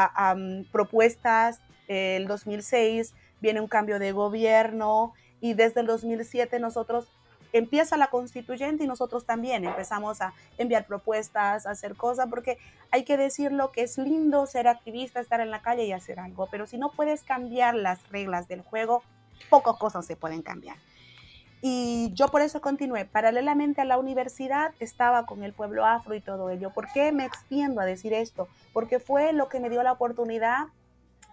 propuestas, 0.73 1.61
el 1.87 2.27
2006 2.27 3.13
viene 3.43 3.61
un 3.61 3.69
cambio 3.69 3.99
de 3.99 4.13
gobierno 4.13 5.13
y 5.41 5.53
desde 5.53 5.81
el 5.81 5.87
2007 5.87 6.61
nosotros 6.61 7.09
empieza 7.53 7.99
la 7.99 8.07
constituyente 8.07 8.85
y 8.85 8.87
nosotros 8.87 9.27
también 9.27 9.65
empezamos 9.65 10.23
a 10.23 10.33
enviar 10.57 10.87
propuestas, 10.87 11.67
a 11.67 11.73
hacer 11.73 11.97
cosas, 11.97 12.29
porque 12.31 12.57
hay 12.91 13.05
que 13.05 13.19
decirlo 13.19 13.73
que 13.73 13.83
es 13.83 13.99
lindo 13.99 14.47
ser 14.47 14.69
activista, 14.69 15.21
estar 15.21 15.41
en 15.41 15.51
la 15.51 15.61
calle 15.61 15.85
y 15.85 15.93
hacer 15.93 16.19
algo, 16.19 16.49
pero 16.51 16.67
si 16.67 16.79
no 16.79 16.93
puedes 16.93 17.25
cambiar 17.25 17.75
las 17.75 18.09
reglas 18.09 18.49
del 18.49 18.63
juego, 18.63 19.03
pocas 19.51 19.77
cosas 19.77 20.07
se 20.07 20.17
pueden 20.17 20.41
cambiar. 20.41 20.77
Y 21.65 22.11
yo 22.15 22.27
por 22.27 22.41
eso 22.41 22.61
continué. 22.61 23.05
Paralelamente 23.05 23.81
a 23.81 23.85
la 23.85 23.97
universidad 23.97 24.75
estaba 24.81 25.27
con 25.27 25.45
el 25.45 25.53
pueblo 25.53 25.87
afro 25.87 26.17
y 26.17 26.21
todo 26.21 26.51
ello. 26.51 26.71
¿Por 26.71 26.91
qué 26.93 27.13
me 27.13 27.25
extiendo 27.25 27.81
a 27.81 27.85
decir 27.85 28.13
esto? 28.13 28.49
Porque 28.73 28.99
fue 28.99 29.33
lo 29.33 29.49
que 29.49 29.61
me 29.61 29.71
dio 29.71 29.81
la 29.85 29.93
oportunidad 29.93 30.67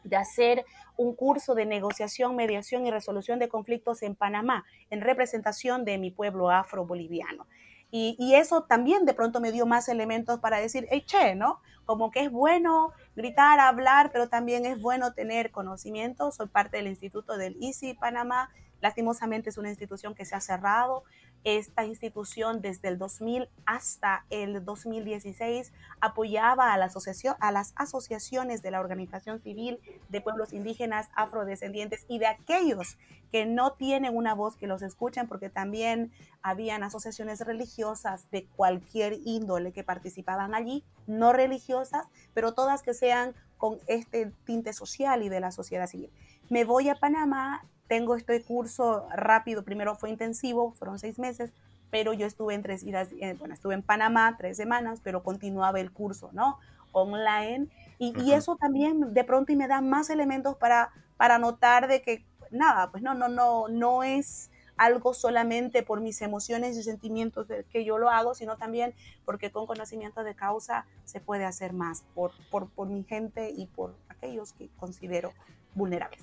de 0.04 0.18
hacer 0.18 0.66
un 0.98 1.16
curso 1.16 1.56
de 1.56 1.66
negociación, 1.66 2.36
mediación 2.36 2.86
y 2.86 2.92
resolución 2.92 3.40
de 3.40 3.50
conflictos 3.50 4.02
en 4.04 4.16
Panamá, 4.16 4.66
en 4.90 5.02
representación 5.02 5.86
de 5.86 5.98
mi 5.98 6.12
pueblo 6.12 6.50
afro-boliviano. 6.50 7.48
Y, 7.92 8.16
y, 8.20 8.36
eso 8.36 8.64
también 8.64 9.06
de 9.06 9.16
pronto 9.16 9.42
me 9.42 9.52
dio 9.52 9.66
más 9.66 9.90
elementos 9.90 10.40
para 10.40 10.60
decir, 10.60 10.88
hey, 10.92 11.04
che, 11.08 11.34
¿no? 11.34 11.60
Como 11.86 12.12
que 12.12 12.22
es 12.22 12.32
bueno 12.32 12.92
gritar, 13.16 13.60
hablar, 13.60 14.12
pero 14.12 14.30
también 14.30 14.68
es 14.68 14.80
bueno 14.80 15.14
tener 15.14 15.50
conocimiento. 15.50 16.32
Soy 16.32 16.48
parte 16.48 16.78
del 16.78 16.88
Instituto 16.88 17.36
del 17.36 17.58
ICI 17.60 17.96
Panamá, 17.96 18.52
Lastimosamente 18.82 19.50
es 19.50 19.58
una 19.58 19.70
institución 19.70 20.16
que 20.16 20.26
se 20.26 20.36
ha 20.36 20.42
cerrado. 20.42 21.04
Esta 21.44 21.86
institución 21.86 22.62
desde 22.62 22.90
el 22.90 22.98
2000 22.98 23.50
hasta 23.66 24.26
el 24.30 24.64
2016 24.64 25.72
apoyaba 26.02 26.74
a, 26.74 26.78
la 26.78 26.86
asociación, 26.86 27.36
a 27.40 27.52
las 27.52 27.74
asociaciones 27.76 28.62
de 28.62 28.72
la 28.72 28.80
Organización 28.80 29.40
Civil 29.40 29.80
de 30.10 30.22
Pueblos 30.22 30.54
Indígenas, 30.54 31.10
Afrodescendientes 31.16 32.06
y 32.10 32.20
de 32.20 32.28
aquellos 32.28 32.98
que 33.32 33.46
no 33.46 33.74
tienen 33.74 34.16
una 34.16 34.34
voz 34.34 34.56
que 34.56 34.68
los 34.68 34.82
escuchen, 34.82 35.28
porque 35.28 35.50
también 35.50 36.12
habían 36.42 36.84
asociaciones 36.84 37.42
religiosas 37.42 38.30
de 38.32 38.46
cualquier 38.48 39.14
índole 39.24 39.72
que 39.72 39.84
participaban 39.84 40.56
allí, 40.56 40.84
no 41.08 41.32
religiosas, 41.32 42.08
pero 42.34 42.54
todas 42.54 42.82
que 42.82 42.94
sean 42.94 43.36
con 43.58 43.78
este 43.88 44.32
tinte 44.46 44.74
social 44.74 45.22
y 45.24 45.30
de 45.30 45.40
la 45.40 45.52
sociedad 45.52 45.88
civil. 45.88 46.12
Me 46.50 46.64
voy 46.64 46.90
a 46.90 46.96
Panamá 46.96 47.64
tengo 47.90 48.16
este 48.16 48.42
curso 48.44 49.08
rápido, 49.14 49.64
primero 49.64 49.96
fue 49.96 50.12
intensivo, 50.12 50.74
fueron 50.74 51.00
seis 51.00 51.18
meses, 51.18 51.52
pero 51.90 52.14
yo 52.14 52.28
estuve 52.28 52.54
en 52.54 52.62
tres 52.62 52.84
idas, 52.84 53.10
eh, 53.20 53.36
bueno, 53.40 53.56
estuve 53.56 53.74
en 53.74 53.82
Panamá 53.82 54.36
tres 54.38 54.58
semanas, 54.58 55.02
pero 55.04 55.24
continuaba 55.24 55.80
el 55.80 55.92
curso, 55.92 56.30
¿no? 56.32 56.60
Online. 56.92 57.68
Y, 57.98 58.14
y, 58.22 58.34
eso 58.34 58.56
también 58.58 59.14
de 59.14 59.24
pronto 59.24 59.52
y 59.52 59.56
me 59.56 59.68
da 59.68 59.82
más 59.82 60.12
elementos 60.12 60.56
para, 60.56 60.92
para 61.18 61.40
notar 61.40 61.88
de 61.88 62.04
que, 62.04 62.24
nada, 62.52 62.92
pues 62.92 63.02
no, 63.02 63.16
no, 63.16 63.28
no, 63.28 63.68
no 63.68 64.04
es 64.04 64.52
algo 64.78 65.16
solamente 65.16 65.82
por 65.82 66.00
mis 66.00 66.22
emociones 66.22 66.78
y 66.78 66.84
sentimientos 66.84 67.48
de 67.48 67.66
que 67.66 67.84
yo 67.84 67.98
lo 67.98 68.12
hago, 68.12 68.36
sino 68.36 68.56
también 68.56 68.94
porque 69.26 69.52
con 69.52 69.66
conocimiento 69.66 70.24
de 70.24 70.36
causa 70.36 70.86
se 71.06 71.20
puede 71.20 71.44
hacer 71.44 71.74
más 71.74 72.04
por, 72.14 72.32
por, 72.52 72.70
por 72.70 72.88
mi 72.88 73.04
gente 73.04 73.50
y 73.50 73.66
por 73.66 73.96
aquellos 74.10 74.54
que 74.54 74.70
considero 74.78 75.34
vulnerables. 75.74 76.22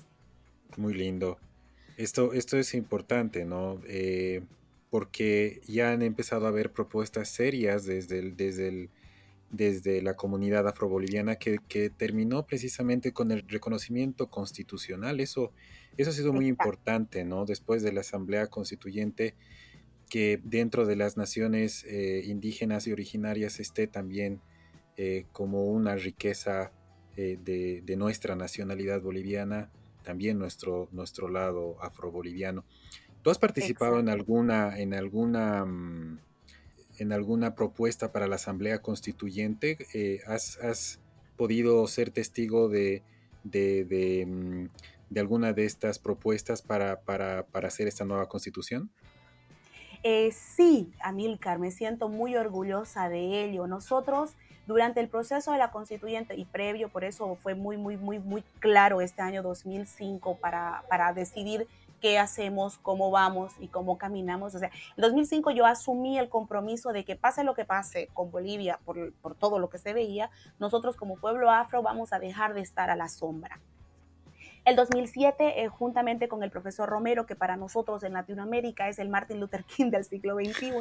Muy 0.77 0.93
lindo. 0.93 1.37
Esto, 1.97 2.33
esto 2.33 2.57
es 2.57 2.75
importante, 2.75 3.43
¿no? 3.43 3.81
Eh, 3.87 4.43
porque 4.91 5.61
ya 5.67 5.91
han 5.91 6.03
empezado 6.03 6.45
a 6.45 6.49
haber 6.49 6.71
propuestas 6.71 7.27
serias 7.27 7.85
desde, 7.85 8.19
el, 8.19 8.37
desde, 8.37 8.67
el, 8.67 8.89
desde 9.49 10.03
la 10.03 10.15
comunidad 10.15 10.67
afroboliviana 10.67 11.37
que, 11.37 11.57
que 11.67 11.89
terminó 11.89 12.45
precisamente 12.45 13.13
con 13.13 13.31
el 13.31 13.47
reconocimiento 13.47 14.29
constitucional. 14.29 15.19
Eso, 15.19 15.51
eso 15.97 16.11
ha 16.11 16.13
sido 16.13 16.33
muy 16.33 16.47
importante, 16.47 17.25
¿no? 17.25 17.45
Después 17.45 17.81
de 17.81 17.91
la 17.91 18.01
Asamblea 18.01 18.45
Constituyente, 18.45 19.33
que 20.07 20.39
dentro 20.43 20.85
de 20.85 20.95
las 20.97 21.17
naciones 21.17 21.83
eh, 21.85 22.21
indígenas 22.25 22.85
y 22.85 22.91
originarias 22.91 23.59
esté 23.59 23.87
también 23.87 24.39
eh, 24.97 25.25
como 25.31 25.65
una 25.65 25.95
riqueza 25.95 26.71
de, 27.15 27.81
de, 27.83 27.95
nuestra 27.95 28.35
nacionalidad 28.35 29.01
boliviana 29.01 29.71
también 30.07 30.39
nuestro, 30.39 30.87
nuestro 30.93 31.27
lado 31.27 31.75
afroboliviano. 31.81 32.63
¿Tú 33.23 33.29
has 33.29 33.37
participado 33.37 33.99
en 33.99 34.07
alguna, 34.07 34.79
en 34.79 34.93
alguna, 34.93 35.65
mm, 35.65 36.19
en 36.99 37.11
alguna 37.11 37.55
propuesta 37.55 38.13
para 38.13 38.25
la 38.25 38.35
Asamblea 38.35 38.81
Constituyente? 38.81 39.77
Eh, 39.93 40.21
¿has, 40.25 41.01
podido 41.35 41.85
ser 41.87 42.09
testigo 42.09 42.69
de, 42.69 43.03
de, 43.43 44.25
mm, 44.25 45.19
alguna 45.19 45.51
de 45.51 45.65
estas 45.65 45.99
propuestas 45.99 46.61
para, 46.61 47.01
para, 47.01 47.45
para 47.47 47.67
hacer 47.67 47.89
esta 47.89 48.05
nueva 48.05 48.29
constitución? 48.29 48.89
Eh, 50.03 50.31
sí, 50.31 50.93
Amílcar, 51.03 51.59
me 51.59 51.71
siento 51.71 52.07
muy 52.07 52.37
orgullosa 52.37 53.09
de 53.09 53.43
ello. 53.43 53.67
Nosotros, 53.67 54.37
durante 54.67 54.99
el 54.99 55.07
proceso 55.07 55.51
de 55.53 55.57
la 55.57 55.71
constituyente 55.71 56.35
y 56.35 56.45
previo, 56.45 56.89
por 56.89 57.03
eso 57.03 57.35
fue 57.41 57.55
muy, 57.55 57.77
muy, 57.77 57.97
muy, 57.97 58.19
muy 58.19 58.43
claro 58.59 59.01
este 59.01 59.21
año 59.21 59.41
2005 59.41 60.37
para, 60.37 60.83
para 60.89 61.13
decidir 61.13 61.67
qué 62.01 62.19
hacemos, 62.19 62.77
cómo 62.77 63.09
vamos 63.09 63.53
y 63.59 63.69
cómo 63.69 63.97
caminamos. 63.97 64.53
O 64.53 64.59
sea, 64.59 64.69
en 64.69 65.01
2005 65.01 65.51
yo 65.51 65.65
asumí 65.65 66.19
el 66.19 66.29
compromiso 66.29 66.91
de 66.91 67.05
que 67.05 67.15
pase 67.15 67.43
lo 67.43 67.55
que 67.55 67.65
pase 67.65 68.09
con 68.13 68.29
Bolivia 68.29 68.79
por, 68.85 69.13
por 69.13 69.35
todo 69.35 69.57
lo 69.57 69.69
que 69.69 69.77
se 69.77 69.93
veía, 69.93 70.29
nosotros 70.59 70.95
como 70.95 71.15
pueblo 71.15 71.49
afro 71.49 71.81
vamos 71.81 72.13
a 72.13 72.19
dejar 72.19 72.53
de 72.53 72.61
estar 72.61 72.89
a 72.89 72.95
la 72.95 73.07
sombra. 73.07 73.59
El 74.67 74.75
2007, 74.75 75.63
eh, 75.63 75.69
juntamente 75.69 76.27
con 76.27 76.43
el 76.43 76.51
profesor 76.51 76.89
Romero, 76.89 77.25
que 77.25 77.37
para 77.37 77.55
nosotros 77.55 78.03
en 78.03 78.11
Latinoamérica 78.11 78.89
es 78.89 78.99
el 78.99 79.07
Martin 79.07 79.39
Luther 79.39 79.63
King 79.63 79.91
del 79.91 80.03
siglo 80.03 80.35
XXI, 80.35 80.71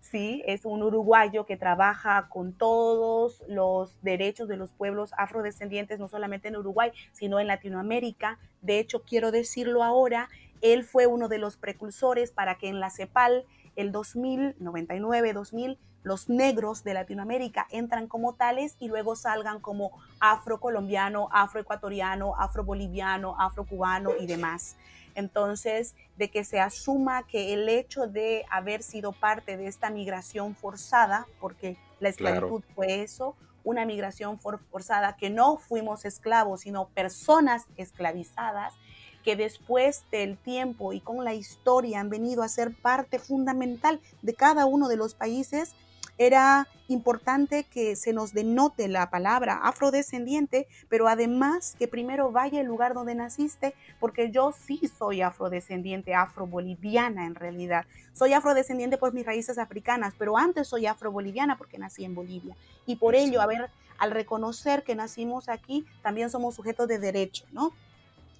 sí, 0.00 0.42
es 0.46 0.64
un 0.64 0.82
uruguayo 0.82 1.46
que 1.46 1.56
trabaja 1.56 2.28
con 2.28 2.52
todos 2.52 3.42
los 3.48 4.00
derechos 4.02 4.48
de 4.48 4.56
los 4.56 4.72
pueblos 4.72 5.12
afrodescendientes, 5.16 5.98
no 5.98 6.08
solamente 6.08 6.48
en 6.48 6.56
Uruguay, 6.56 6.92
sino 7.12 7.38
en 7.40 7.46
Latinoamérica. 7.46 8.38
De 8.62 8.78
hecho, 8.78 9.02
quiero 9.02 9.30
decirlo 9.30 9.84
ahora, 9.84 10.28
él 10.60 10.84
fue 10.84 11.06
uno 11.06 11.28
de 11.28 11.38
los 11.38 11.56
precursores 11.56 12.32
para 12.32 12.56
que 12.56 12.68
en 12.68 12.80
la 12.80 12.90
CEPAL, 12.90 13.44
el 13.76 13.92
2000, 13.92 14.56
99, 14.58 15.32
2000, 15.32 15.78
los 16.02 16.28
negros 16.28 16.82
de 16.82 16.94
Latinoamérica 16.94 17.66
entran 17.70 18.06
como 18.06 18.34
tales 18.34 18.76
y 18.78 18.88
luego 18.88 19.16
salgan 19.16 19.60
como 19.60 19.92
afrocolombiano, 20.18 21.28
afroecuatoriano, 21.30 22.34
afroboliviano, 22.38 23.36
afrocubano 23.38 24.12
y 24.18 24.26
demás. 24.26 24.76
Entonces, 25.20 25.94
de 26.16 26.30
que 26.30 26.42
se 26.42 26.58
asuma 26.58 27.26
que 27.26 27.54
el 27.54 27.68
hecho 27.68 28.08
de 28.08 28.44
haber 28.50 28.82
sido 28.82 29.12
parte 29.12 29.56
de 29.56 29.68
esta 29.68 29.90
migración 29.90 30.56
forzada, 30.56 31.26
porque 31.40 31.76
la 32.00 32.08
esclavitud 32.08 32.62
fue 32.74 33.02
eso, 33.02 33.36
una 33.62 33.86
migración 33.86 34.40
forzada, 34.40 35.16
que 35.16 35.30
no 35.30 35.56
fuimos 35.56 36.04
esclavos, 36.04 36.62
sino 36.62 36.88
personas 36.88 37.66
esclavizadas, 37.76 38.74
que 39.22 39.36
después 39.36 40.04
del 40.10 40.38
tiempo 40.38 40.92
y 40.92 41.00
con 41.00 41.24
la 41.24 41.34
historia 41.34 42.00
han 42.00 42.08
venido 42.08 42.42
a 42.42 42.48
ser 42.48 42.74
parte 42.74 43.18
fundamental 43.18 44.00
de 44.22 44.34
cada 44.34 44.66
uno 44.66 44.88
de 44.88 44.96
los 44.96 45.14
países 45.14 45.74
era 46.20 46.68
importante 46.88 47.64
que 47.64 47.96
se 47.96 48.12
nos 48.12 48.34
denote 48.34 48.88
la 48.88 49.08
palabra 49.08 49.54
afrodescendiente, 49.62 50.68
pero 50.90 51.08
además 51.08 51.74
que 51.78 51.88
primero 51.88 52.30
vaya 52.30 52.60
el 52.60 52.66
lugar 52.66 52.92
donde 52.92 53.14
naciste, 53.14 53.74
porque 53.98 54.30
yo 54.30 54.52
sí 54.52 54.82
soy 54.98 55.22
afrodescendiente, 55.22 56.14
afroboliviana 56.14 57.24
en 57.24 57.36
realidad. 57.36 57.86
Soy 58.12 58.34
afrodescendiente 58.34 58.98
por 58.98 59.14
mis 59.14 59.24
raíces 59.24 59.56
africanas, 59.56 60.12
pero 60.18 60.36
antes 60.36 60.68
soy 60.68 60.84
afroboliviana 60.84 61.56
porque 61.56 61.78
nací 61.78 62.04
en 62.04 62.14
Bolivia. 62.14 62.54
Y 62.84 62.96
por 62.96 63.14
ello, 63.14 63.40
a 63.40 63.46
ver, 63.46 63.70
al 63.96 64.10
reconocer 64.10 64.82
que 64.82 64.94
nacimos 64.94 65.48
aquí, 65.48 65.86
también 66.02 66.28
somos 66.28 66.54
sujetos 66.54 66.86
de 66.86 66.98
derecho, 66.98 67.46
¿no? 67.52 67.72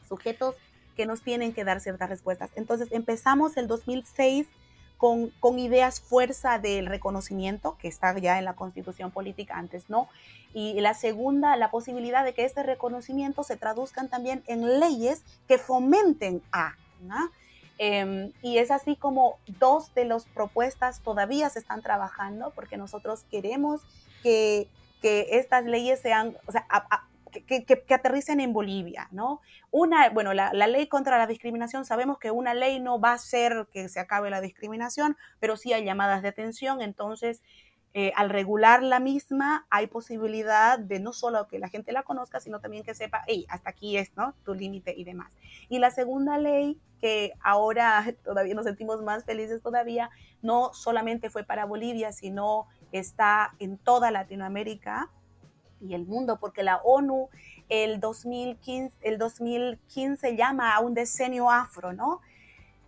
Sujetos 0.06 0.54
que 0.96 1.06
nos 1.06 1.22
tienen 1.22 1.54
que 1.54 1.64
dar 1.64 1.80
ciertas 1.80 2.10
respuestas. 2.10 2.50
Entonces 2.56 2.88
empezamos 2.90 3.56
el 3.56 3.68
2006 3.68 4.46
con, 5.00 5.58
ideas 5.58 5.98
fuerza 5.98 6.58
del 6.58 6.84
reconocimiento, 6.84 7.78
que 7.78 7.88
está 7.88 8.16
ya 8.18 8.38
en 8.38 8.44
la 8.44 8.52
constitución 8.52 9.10
política, 9.10 9.56
antes 9.56 9.88
no. 9.88 10.10
Y 10.52 10.78
la 10.82 10.92
segunda, 10.92 11.56
la 11.56 11.70
posibilidad 11.70 12.22
de 12.22 12.34
que 12.34 12.44
este 12.44 12.62
reconocimiento 12.62 13.42
se 13.42 13.56
traduzcan 13.56 14.10
también 14.10 14.42
en 14.46 14.78
leyes 14.78 15.22
que 15.48 15.56
fomenten 15.56 16.42
a. 16.52 16.74
Em, 17.78 18.30
y 18.42 18.58
es 18.58 18.70
así 18.70 18.94
como 18.94 19.38
dos 19.58 19.94
de 19.94 20.04
las 20.04 20.26
propuestas 20.26 21.00
todavía 21.00 21.48
se 21.48 21.60
están 21.60 21.80
trabajando 21.80 22.52
porque 22.54 22.76
nosotros 22.76 23.24
queremos 23.30 23.80
que, 24.22 24.68
que 25.00 25.28
estas 25.30 25.64
leyes 25.64 25.98
sean, 26.00 26.36
o 26.46 26.52
sea, 26.52 26.66
que, 27.30 27.94
aterricen 27.94 28.40
en 28.40 28.52
Bolivia, 28.52 29.08
¿no? 29.10 29.40
Una, 29.70 30.10
bueno, 30.10 30.32
la, 30.34 30.52
ley 30.52 30.86
contra 30.86 31.18
la 31.18 31.26
discriminación, 31.26 31.84
sabemos 31.84 32.18
que 32.18 32.30
una 32.30 32.54
ley 32.54 32.80
no 32.80 33.00
va 33.00 33.12
a 33.12 33.18
ser 33.18 33.68
que 33.72 33.88
se 33.88 34.00
acabe 34.00 34.30
la 34.30 34.40
discriminación, 34.40 35.16
pero 35.38 35.56
sí 35.56 35.72
hay 35.72 35.84
llamadas 35.84 36.22
de 36.22 36.28
atención, 36.28 36.82
entonces 36.82 37.42
eh, 37.92 38.12
al 38.14 38.30
regular 38.30 38.84
la 38.84 39.00
misma 39.00 39.66
hay 39.68 39.88
posibilidad 39.88 40.78
de 40.78 41.00
no 41.00 41.12
solo 41.12 41.48
que 41.48 41.58
la 41.58 41.68
gente 41.68 41.90
la 41.90 42.04
conozca, 42.04 42.38
sino 42.38 42.60
también 42.60 42.84
que 42.84 42.94
sepa, 42.94 43.24
hey, 43.26 43.46
hasta 43.48 43.70
aquí 43.70 43.96
es, 43.96 44.16
¿no? 44.16 44.34
Tu 44.44 44.54
límite 44.54 44.94
y 44.96 45.02
demás. 45.02 45.32
Y 45.68 45.80
la 45.80 45.90
segunda 45.90 46.38
ley, 46.38 46.78
que 47.00 47.32
ahora 47.40 48.04
todavía 48.24 48.54
nos 48.54 48.66
sentimos 48.66 49.02
más 49.02 49.24
felices 49.24 49.60
todavía, 49.60 50.10
no 50.40 50.72
solamente 50.72 51.30
fue 51.30 51.42
para 51.42 51.64
Bolivia, 51.64 52.12
sino 52.12 52.68
está 52.92 53.54
en 53.58 53.76
toda 53.76 54.10
Latinoamérica, 54.10 55.10
y 55.80 55.94
el 55.94 56.06
mundo, 56.06 56.38
porque 56.40 56.62
la 56.62 56.78
ONU 56.78 57.28
el 57.68 58.00
2015, 58.00 58.96
el 59.02 59.18
2015 59.18 60.36
llama 60.36 60.74
a 60.74 60.80
un 60.80 60.94
decenio 60.94 61.50
afro, 61.50 61.92
¿no? 61.92 62.20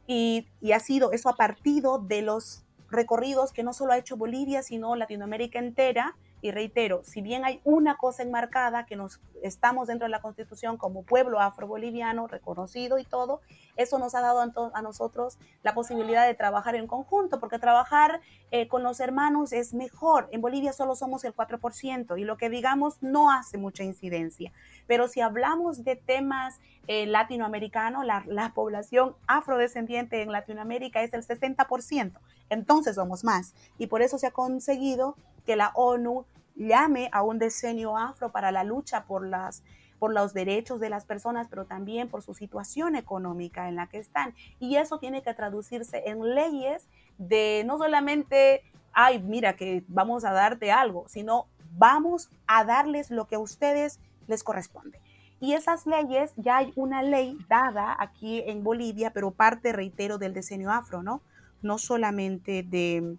Y, 0.07 0.49
y 0.61 0.73
ha 0.73 0.81
sido 0.81 1.13
eso 1.13 1.29
a 1.29 1.37
partir 1.37 1.85
de 2.07 2.23
los 2.23 2.65
recorridos 2.91 3.53
que 3.53 3.63
no 3.63 3.73
solo 3.73 3.93
ha 3.93 3.99
hecho 3.99 4.17
Bolivia, 4.17 4.63
sino 4.63 4.97
Latinoamérica 4.97 5.59
entera, 5.59 6.17
y 6.43 6.51
reitero, 6.51 7.03
si 7.05 7.23
bien 7.23 7.45
hay 7.45 7.61
una 7.63 7.97
cosa 7.97 8.25
enmarcada 8.25 8.85
que 8.85 8.97
nos 8.97 9.21
estamos 9.43 9.87
dentro 9.87 10.07
de 10.07 10.11
la 10.11 10.21
Constitución 10.21 10.77
como 10.77 11.05
pueblo 11.05 11.41
afroboliviano 11.41 12.27
reconocido 12.27 12.99
y 12.99 13.05
todo, 13.05 13.41
eso 13.77 14.01
nos 14.01 14.17
ha 14.17 14.21
dado 14.21 14.41
a, 14.75 14.83
nosotros 14.83 15.39
la 15.63 15.73
posibilidad 15.73 16.27
de 16.27 16.35
trabajar 16.35 16.75
en 16.75 16.89
conjunto, 16.89 17.39
porque 17.39 17.61
trabajar 17.61 18.21
eh, 18.51 18.67
con 18.67 18.83
los 18.83 18.99
hermanos 18.99 19.53
es 19.53 19.73
mejor. 19.73 20.29
En 20.33 20.41
Bolivia 20.41 20.73
solo 20.73 20.97
somos 20.97 21.25
el 21.25 21.33
4% 21.33 22.19
y 22.19 22.25
lo 22.25 22.37
que 22.37 22.51
digamos 22.51 23.01
no 23.03 23.31
hace 23.31 23.57
mucha 23.57 23.85
incidencia. 23.85 24.53
Pero 24.89 25.07
si 25.07 25.21
hablamos 25.21 25.85
de 25.85 25.95
temas 25.95 26.59
eh, 26.89 27.07
latinoamericanos, 27.07 28.05
la, 28.05 28.25
la 28.27 28.53
población 28.53 29.15
afrodescendiente 29.29 30.23
en 30.23 30.33
Latinoamérica 30.33 31.05
es 31.05 31.15
el 31.15 31.25
60%, 31.25 32.19
entonces 32.51 32.97
somos 32.97 33.23
más. 33.23 33.55
Y 33.79 33.87
por 33.87 34.03
eso 34.03 34.19
se 34.19 34.27
ha 34.27 34.33
conseguido 34.33 35.17
que 35.45 35.57
la 35.57 35.73
ONU 35.75 36.25
llame 36.55 37.09
a 37.13 37.23
un 37.23 37.39
decenio 37.39 37.97
afro 37.97 38.31
para 38.31 38.53
la 38.53 38.65
lucha 38.65 39.05
por, 39.05 39.27
las, 39.27 39.63
por 39.99 40.13
los 40.13 40.35
derechos 40.35 40.81
de 40.81 40.91
las 40.91 41.05
personas, 41.05 41.49
pero 41.49 41.65
también 41.65 42.09
por 42.09 42.23
su 42.23 42.35
situación 42.35 42.97
económica 42.97 43.69
en 43.69 43.77
la 43.77 43.87
que 43.87 43.99
están. 43.99 44.35
Y 44.59 44.77
eso 44.77 44.99
tiene 44.99 45.23
que 45.23 45.35
traducirse 45.35 46.03
en 46.07 46.35
leyes 46.35 46.89
de 47.19 47.63
no 47.67 47.79
solamente, 47.79 48.63
ay, 48.93 49.23
mira 49.23 49.57
que 49.57 49.85
vamos 49.89 50.25
a 50.25 50.33
darte 50.33 50.73
algo, 50.73 51.07
sino 51.09 51.47
vamos 51.77 52.31
a 52.47 52.65
darles 52.65 53.11
lo 53.11 53.27
que 53.27 53.37
a 53.37 53.41
ustedes 53.41 53.99
les 54.27 54.45
corresponde. 54.45 55.01
Y 55.41 55.55
esas 55.55 55.87
leyes, 55.87 56.33
ya 56.37 56.59
hay 56.59 56.73
una 56.77 57.03
ley 57.03 57.37
dada 57.49 57.97
aquí 57.99 58.45
en 58.47 58.63
Bolivia, 58.63 59.13
pero 59.13 59.33
parte, 59.33 59.73
reitero, 59.73 60.17
del 60.17 60.35
decenio 60.35 60.71
afro, 60.71 61.03
¿no? 61.03 61.21
No 61.63 61.79
solamente 61.79 62.63
de, 62.63 63.17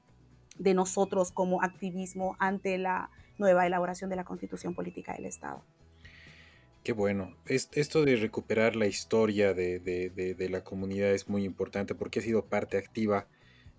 de 0.56 0.74
nosotros 0.74 1.32
como 1.32 1.62
activismo 1.62 2.36
ante 2.40 2.78
la 2.78 3.10
nueva 3.38 3.66
elaboración 3.66 4.10
de 4.10 4.16
la 4.16 4.24
constitución 4.24 4.76
política 4.76 5.14
del 5.14 5.26
Estado. 5.26 5.64
Qué 6.84 6.92
bueno. 6.92 7.34
esto 7.48 8.04
de 8.04 8.18
recuperar 8.18 8.76
la 8.76 8.88
historia 8.88 9.54
de, 9.54 10.48
la 10.52 10.64
comunidad 10.64 11.12
es 11.12 11.30
muy 11.30 11.46
importante 11.46 11.96
porque 11.96 12.20
ha 12.20 12.22
sido 12.22 12.46
parte 12.46 12.78
activa 12.78 13.28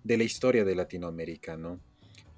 de 0.03 0.17
la 0.17 0.23
historia 0.23 0.65
de 0.65 0.75
Latinoamérica, 0.75 1.55
¿no? 1.55 1.79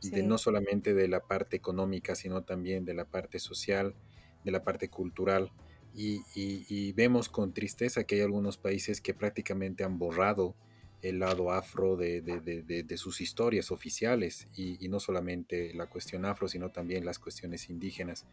De, 0.02 0.24
no 0.24 0.38
solamente 0.38 0.94
de 0.94 1.08
la 1.08 1.22
parte 1.22 1.56
económica, 1.56 2.16
sino 2.16 2.44
también 2.44 2.86
de 2.86 2.94
la 2.94 3.06
parte 3.06 3.40
social, 3.40 3.96
de 4.44 4.52
la 4.52 4.64
parte 4.64 4.90
cultural. 4.90 5.52
y, 5.96 6.92
vemos 6.92 7.30
con 7.30 7.54
tristeza 7.54 8.04
que 8.04 8.16
hay 8.16 8.22
algunos 8.22 8.58
países 8.58 9.02
que 9.02 9.14
prácticamente 9.14 9.84
han 9.84 9.98
borrado 9.98 10.54
el 11.02 11.20
lado 11.20 11.52
afro 11.52 11.96
de, 11.96 12.86
sus 12.98 13.22
historias 13.22 13.72
oficiales 13.72 14.48
y, 14.56 14.88
no 14.90 15.00
solamente 15.00 15.74
la 15.74 15.88
cuestión 15.88 16.26
afro, 16.26 16.48
sino 16.48 16.70
también 16.70 17.06
las 17.06 17.20
cuestiones 17.20 17.70
indígenas. 17.70 18.26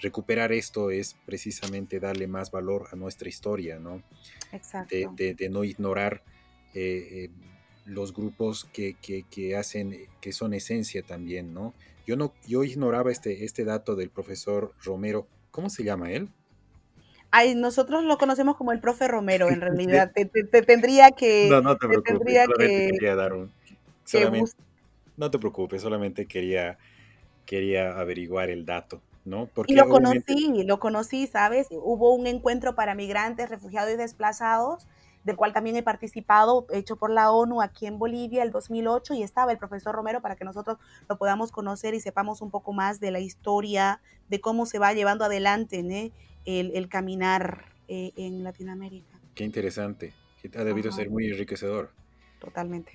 Recuperar 0.00 0.52
esto 0.52 0.90
es 0.90 1.16
precisamente 1.26 2.00
darle 2.00 2.26
más 2.26 2.50
valor 2.50 2.88
a 2.90 2.96
nuestra 2.96 3.28
historia, 3.28 3.78
¿no? 3.78 4.02
Exacto. 4.50 4.94
De, 5.16 5.48
no 5.48 5.64
ignorar 5.64 6.22
eh, 6.74 7.08
eh, 7.10 7.30
los 7.84 8.12
grupos 8.12 8.64
que, 8.72 8.96
que, 9.00 9.56
hacen, 9.56 10.08
que 10.20 10.32
son 10.32 10.54
esencia 10.54 11.02
también, 11.02 11.54
¿no? 11.54 11.74
Yo, 12.06 12.16
no, 12.16 12.34
yo 12.46 12.64
ignoraba 12.64 13.12
este, 13.12 13.44
este 13.44 13.64
dato 13.64 13.94
del 13.94 14.10
profesor 14.10 14.74
Romero. 14.82 15.28
¿Cómo 15.50 15.70
se 15.70 15.84
llama 15.84 16.10
él? 16.10 16.28
Ay, 17.32 17.54
nosotros 17.54 18.04
lo 18.04 18.18
conocemos 18.18 18.56
como 18.56 18.72
el 18.72 18.80
profe 18.80 19.08
Romero, 19.08 19.48
en 19.48 19.60
realidad. 19.60 20.12
te, 20.14 20.26
tendría 20.62 21.10
que. 21.10 21.48
No, 21.50 21.60
no 21.60 21.76
te 21.76 21.88
preocupes. 21.88 22.44
solamente 22.44 22.90
quería 22.92 23.16
dar 23.16 23.32
un. 23.32 23.50
no 25.16 25.30
te 25.30 25.38
preocupes, 25.38 25.82
solamente 25.82 26.26
quería, 26.26 26.78
quería 27.46 27.98
averiguar 27.98 28.50
el 28.50 28.66
dato, 28.66 29.00
¿no? 29.24 29.48
Porque 29.52 29.72
y 29.72 29.76
lo 29.76 29.88
conocí, 29.88 30.62
lo 30.64 30.78
conocí, 30.78 31.26
¿sabes? 31.26 31.68
Hubo 31.70 32.14
un 32.14 32.26
encuentro 32.26 32.74
para 32.74 32.94
migrantes, 32.94 33.48
refugiados 33.48 33.92
y 33.92 33.96
desplazados 33.96 34.86
del 35.24 35.36
cual 35.36 35.52
también 35.52 35.76
he 35.76 35.82
participado, 35.82 36.66
hecho 36.70 36.96
por 36.96 37.10
la 37.10 37.30
ONU 37.30 37.62
aquí 37.62 37.86
en 37.86 37.98
Bolivia 37.98 38.42
el 38.42 38.50
2008 38.50 39.14
y 39.14 39.22
estaba 39.22 39.52
el 39.52 39.58
profesor 39.58 39.94
Romero 39.94 40.20
para 40.20 40.36
que 40.36 40.44
nosotros 40.44 40.78
lo 41.08 41.16
podamos 41.16 41.52
conocer 41.52 41.94
y 41.94 42.00
sepamos 42.00 42.42
un 42.42 42.50
poco 42.50 42.72
más 42.72 42.98
de 43.00 43.10
la 43.10 43.20
historia, 43.20 44.00
de 44.28 44.40
cómo 44.40 44.66
se 44.66 44.78
va 44.78 44.92
llevando 44.92 45.24
adelante 45.24 46.12
el, 46.44 46.88
caminar 46.88 47.66
eh, 47.88 48.12
en 48.16 48.44
Latinoamérica. 48.44 49.18
Qué 49.34 49.44
interesante, 49.44 50.12
ha 50.56 50.64
debido 50.64 50.92
ser 50.92 51.10
muy 51.10 51.28
enriquecedor. 51.28 51.90
Totalmente. 52.40 52.92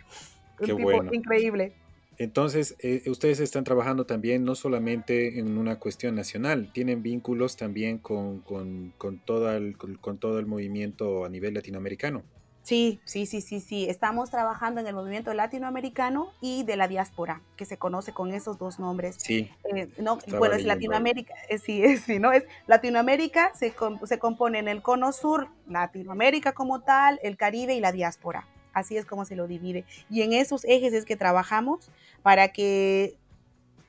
Qué 0.64 0.74
bueno. 0.74 1.14
Increíble. 1.14 1.74
Entonces, 2.20 2.76
eh, 2.80 3.04
ustedes 3.08 3.40
están 3.40 3.64
trabajando 3.64 4.06
también 4.06 4.44
no 4.44 4.56
solamente 4.56 5.40
en 5.40 5.58
una 5.58 5.78
cuestión 5.78 6.16
nacional, 6.16 6.72
tienen 6.74 7.04
vínculos 7.04 7.58
también 7.58 8.00
con, 8.00 8.42
con, 8.42 8.92
con, 8.98 9.20
todo 9.20 9.52
el, 9.56 9.78
con, 9.78 10.18
todo 10.18 10.40
el 10.40 10.48
movimiento 10.48 11.26
a 11.26 11.30
nivel 11.30 11.54
latinoamericano. 11.54 12.24
Sí, 12.68 13.00
sí, 13.06 13.26
sí, 13.26 13.40
sí, 13.40 13.62
sí. 13.62 13.88
Estamos 13.88 14.30
trabajando 14.30 14.82
en 14.82 14.88
el 14.88 14.94
movimiento 14.94 15.34
latinoamericano 15.34 16.34
y 16.42 16.64
de 16.64 16.76
la 16.76 16.90
diáspora, 16.90 17.42
que 17.56 17.64
se 17.64 17.78
conoce 17.78 18.12
con 18.12 18.34
esos 18.34 18.58
dos 18.58 18.78
nombres. 18.78 19.16
Sí. 19.20 19.50
Eh, 19.74 19.88
no, 20.00 20.20
bueno, 20.38 20.56
es 20.56 20.66
Latinoamérica, 20.66 21.34
eh, 21.48 21.60
sí, 21.60 21.82
es, 21.82 22.02
sí, 22.06 22.20
¿no? 22.20 22.34
Es 22.34 22.44
Latinoamérica 22.66 23.54
se, 23.56 23.74
se 24.04 24.20
compone 24.20 24.60
en 24.60 24.68
el 24.68 24.82
cono 24.82 25.14
sur, 25.14 25.48
Latinoamérica 25.70 26.52
como 26.52 26.82
tal, 26.82 27.22
el 27.24 27.38
Caribe 27.38 27.74
y 27.74 27.80
la 27.80 27.94
diáspora. 27.94 28.46
Así 28.74 28.98
es 28.98 29.06
como 29.06 29.24
se 29.24 29.38
lo 29.38 29.48
divide. 29.48 29.86
Y 30.10 30.24
en 30.24 30.34
esos 30.34 30.66
ejes 30.66 30.92
es 30.92 31.06
que 31.06 31.16
trabajamos 31.16 31.90
para 32.22 32.50
que 32.50 33.16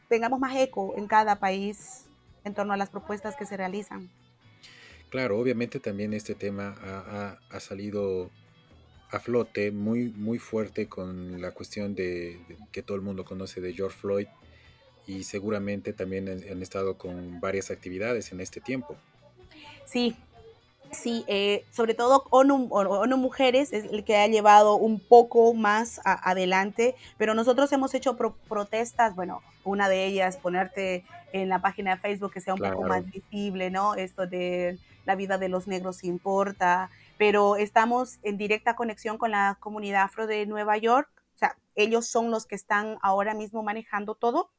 tengamos 0.08 0.38
más 0.38 0.54
eco 0.54 0.94
en 0.96 1.08
cada 1.08 1.40
país 1.40 2.04
en 2.44 2.54
torno 2.54 2.74
a 2.74 2.76
las 2.76 2.90
propuestas 2.90 3.34
que 3.34 3.44
se 3.44 3.56
realizan. 3.56 4.08
Claro, 5.08 5.36
obviamente 5.36 5.80
también 5.80 6.12
este 6.12 6.36
tema 6.36 6.76
ha, 7.50 7.58
salido 7.58 8.30
a 9.10 9.20
flote 9.20 9.70
muy, 9.70 10.10
muy 10.10 10.38
fuerte 10.38 10.88
con 10.88 11.40
la 11.40 11.52
cuestión 11.52 11.94
de, 11.94 12.40
que 12.72 12.82
todo 12.82 12.96
el 12.96 13.02
mundo 13.02 13.24
conoce 13.24 13.60
de 13.60 13.72
George 13.72 13.96
Floyd 13.98 14.26
y 15.06 15.24
seguramente 15.24 15.92
también 15.92 16.28
han 16.28 16.62
estado 16.62 16.98
con 16.98 17.40
varias 17.40 17.70
actividades 17.70 18.32
en 18.32 18.40
este 18.40 18.60
tiempo. 18.60 18.96
Sí, 19.86 20.16
Sí, 20.90 21.24
eh, 21.26 21.64
sobre 21.70 21.94
todo 21.94 22.24
ONU, 22.30 22.68
ONU, 22.70 23.16
Mujeres 23.16 23.72
es 23.72 23.84
el 23.92 24.04
que 24.04 24.16
ha 24.16 24.26
llevado 24.26 24.76
un 24.76 25.00
poco 25.00 25.52
más 25.54 26.00
adelante, 26.04 26.94
pero 27.18 27.34
nosotros 27.34 27.70
hemos 27.72 27.94
hecho 27.94 28.16
protestas, 28.16 29.14
bueno, 29.14 29.42
una 29.64 29.88
de 29.88 30.06
ellas, 30.06 30.36
ponerte 30.36 31.04
en 31.32 31.48
la 31.48 31.60
página 31.60 31.94
de 31.94 32.00
Facebook 32.00 32.32
que 32.32 32.40
sea 32.40 32.54
un 32.54 32.60
poco 32.60 32.82
más 32.84 33.04
visible, 33.04 33.70
¿no? 33.70 33.94
Esto 33.94 34.26
de 34.26 34.78
la 35.04 35.14
vida 35.14 35.38
de 35.38 35.48
los 35.48 35.68
negros 35.68 36.04
importa, 36.04 36.90
pero 37.18 37.56
estamos 37.56 38.18
en 38.22 38.38
directa 38.38 38.76
conexión 38.76 39.18
con 39.18 39.30
la 39.30 39.56
comunidad 39.60 40.04
afro 40.04 40.26
de 40.26 40.46
Nueva 40.46 40.78
York, 40.78 41.10
o 41.34 41.38
sea, 41.38 41.56
ellos 41.74 42.06
son 42.06 42.30
los 42.30 42.46
que 42.46 42.54
están 42.54 42.98
ahora 43.02 43.34
mismo 43.34 43.62
manejando 43.62 44.14
todo, 44.14 44.50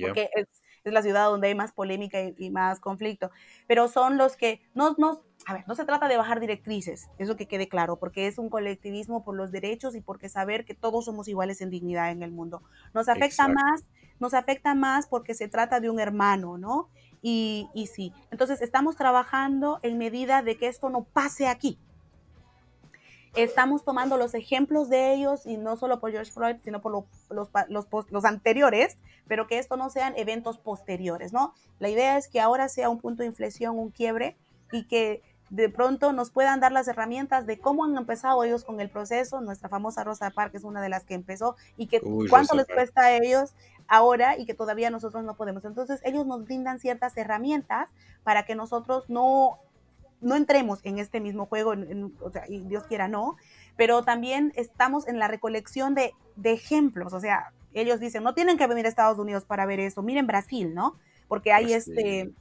porque 0.00 0.30
es, 0.34 0.48
la 0.84 1.02
ciudad 1.02 1.26
donde 1.26 1.48
hay 1.48 1.54
más 1.54 1.72
polémica 1.72 2.18
y, 2.20 2.50
más 2.50 2.80
conflicto, 2.80 3.30
pero 3.68 3.88
son 3.88 4.16
los 4.16 4.36
que 4.36 4.60
nos, 4.74 4.98
nos 4.98 5.20
a 5.46 5.54
ver, 5.54 5.64
no 5.66 5.74
se 5.74 5.84
trata 5.84 6.08
de 6.08 6.16
bajar 6.16 6.40
directrices, 6.40 7.08
eso 7.18 7.36
que 7.36 7.46
quede 7.46 7.68
claro, 7.68 7.96
porque 7.96 8.26
es 8.26 8.38
un 8.38 8.48
colectivismo 8.48 9.24
por 9.24 9.34
los 9.34 9.50
derechos 9.50 9.94
y 9.94 10.00
porque 10.00 10.28
saber 10.28 10.64
que 10.64 10.74
todos 10.74 11.04
somos 11.04 11.28
iguales 11.28 11.60
en 11.60 11.70
dignidad 11.70 12.10
en 12.10 12.22
el 12.22 12.30
mundo. 12.30 12.62
Nos 12.94 13.08
afecta 13.08 13.48
más, 13.48 13.84
nos 14.20 14.34
afecta 14.34 14.74
más 14.74 15.06
porque 15.06 15.34
se 15.34 15.48
trata 15.48 15.80
de 15.80 15.90
un 15.90 15.98
hermano, 15.98 16.58
¿no? 16.58 16.88
Y, 17.22 17.68
y 17.74 17.86
sí, 17.86 18.12
entonces 18.30 18.62
estamos 18.62 18.96
trabajando 18.96 19.80
en 19.82 19.98
medida 19.98 20.42
de 20.42 20.56
que 20.56 20.68
esto 20.68 20.90
no 20.90 21.04
pase 21.04 21.48
aquí. 21.48 21.78
Estamos 23.34 23.82
tomando 23.82 24.18
los 24.18 24.34
ejemplos 24.34 24.90
de 24.90 25.14
ellos 25.14 25.46
y 25.46 25.56
no 25.56 25.76
solo 25.76 26.00
por 26.00 26.10
George 26.10 26.30
Floyd, 26.30 26.56
sino 26.62 26.82
por 26.82 26.92
los, 27.30 27.48
los, 27.68 27.86
los 28.10 28.24
anteriores, 28.26 28.98
pero 29.26 29.46
que 29.46 29.58
esto 29.58 29.78
no 29.78 29.88
sean 29.88 30.12
eventos 30.16 30.58
posteriores, 30.58 31.32
¿no? 31.32 31.54
La 31.78 31.88
idea 31.88 32.18
es 32.18 32.28
que 32.28 32.40
ahora 32.40 32.68
sea 32.68 32.90
un 32.90 33.00
punto 33.00 33.22
de 33.22 33.28
inflexión, 33.28 33.78
un 33.78 33.90
quiebre 33.90 34.36
y 34.70 34.84
que 34.84 35.22
de 35.52 35.68
pronto 35.68 36.14
nos 36.14 36.30
puedan 36.30 36.60
dar 36.60 36.72
las 36.72 36.88
herramientas 36.88 37.44
de 37.44 37.58
cómo 37.58 37.84
han 37.84 37.94
empezado 37.98 38.42
ellos 38.42 38.64
con 38.64 38.80
el 38.80 38.88
proceso. 38.88 39.42
Nuestra 39.42 39.68
famosa 39.68 40.02
Rosa 40.02 40.30
Park 40.30 40.54
es 40.54 40.64
una 40.64 40.80
de 40.80 40.88
las 40.88 41.04
que 41.04 41.12
empezó 41.12 41.56
y 41.76 41.88
que 41.88 42.00
cuánto 42.30 42.56
les 42.56 42.66
cuesta 42.66 43.02
a 43.02 43.16
ellos 43.18 43.54
ahora 43.86 44.38
y 44.38 44.46
que 44.46 44.54
todavía 44.54 44.88
nosotros 44.88 45.24
no 45.24 45.36
podemos. 45.36 45.66
Entonces 45.66 46.00
ellos 46.04 46.24
nos 46.24 46.46
brindan 46.46 46.80
ciertas 46.80 47.14
herramientas 47.18 47.90
para 48.24 48.44
que 48.46 48.54
nosotros 48.54 49.10
no, 49.10 49.58
no 50.22 50.36
entremos 50.36 50.80
en 50.84 50.98
este 50.98 51.20
mismo 51.20 51.44
juego, 51.44 51.74
o 52.22 52.30
sea, 52.30 52.44
y 52.48 52.60
Dios 52.60 52.84
quiera 52.84 53.06
no, 53.08 53.36
pero 53.76 54.02
también 54.04 54.54
estamos 54.56 55.06
en 55.06 55.18
la 55.18 55.28
recolección 55.28 55.94
de, 55.94 56.14
de 56.34 56.52
ejemplos, 56.52 57.12
o 57.12 57.20
sea, 57.20 57.52
ellos 57.74 58.00
dicen, 58.00 58.22
no 58.22 58.32
tienen 58.32 58.56
que 58.56 58.66
venir 58.66 58.86
a 58.86 58.88
Estados 58.88 59.18
Unidos 59.18 59.44
para 59.44 59.66
ver 59.66 59.80
eso, 59.80 60.02
miren 60.02 60.26
Brasil, 60.26 60.74
¿no? 60.74 60.96
Porque 61.28 61.52
hay 61.52 61.74
este, 61.74 62.32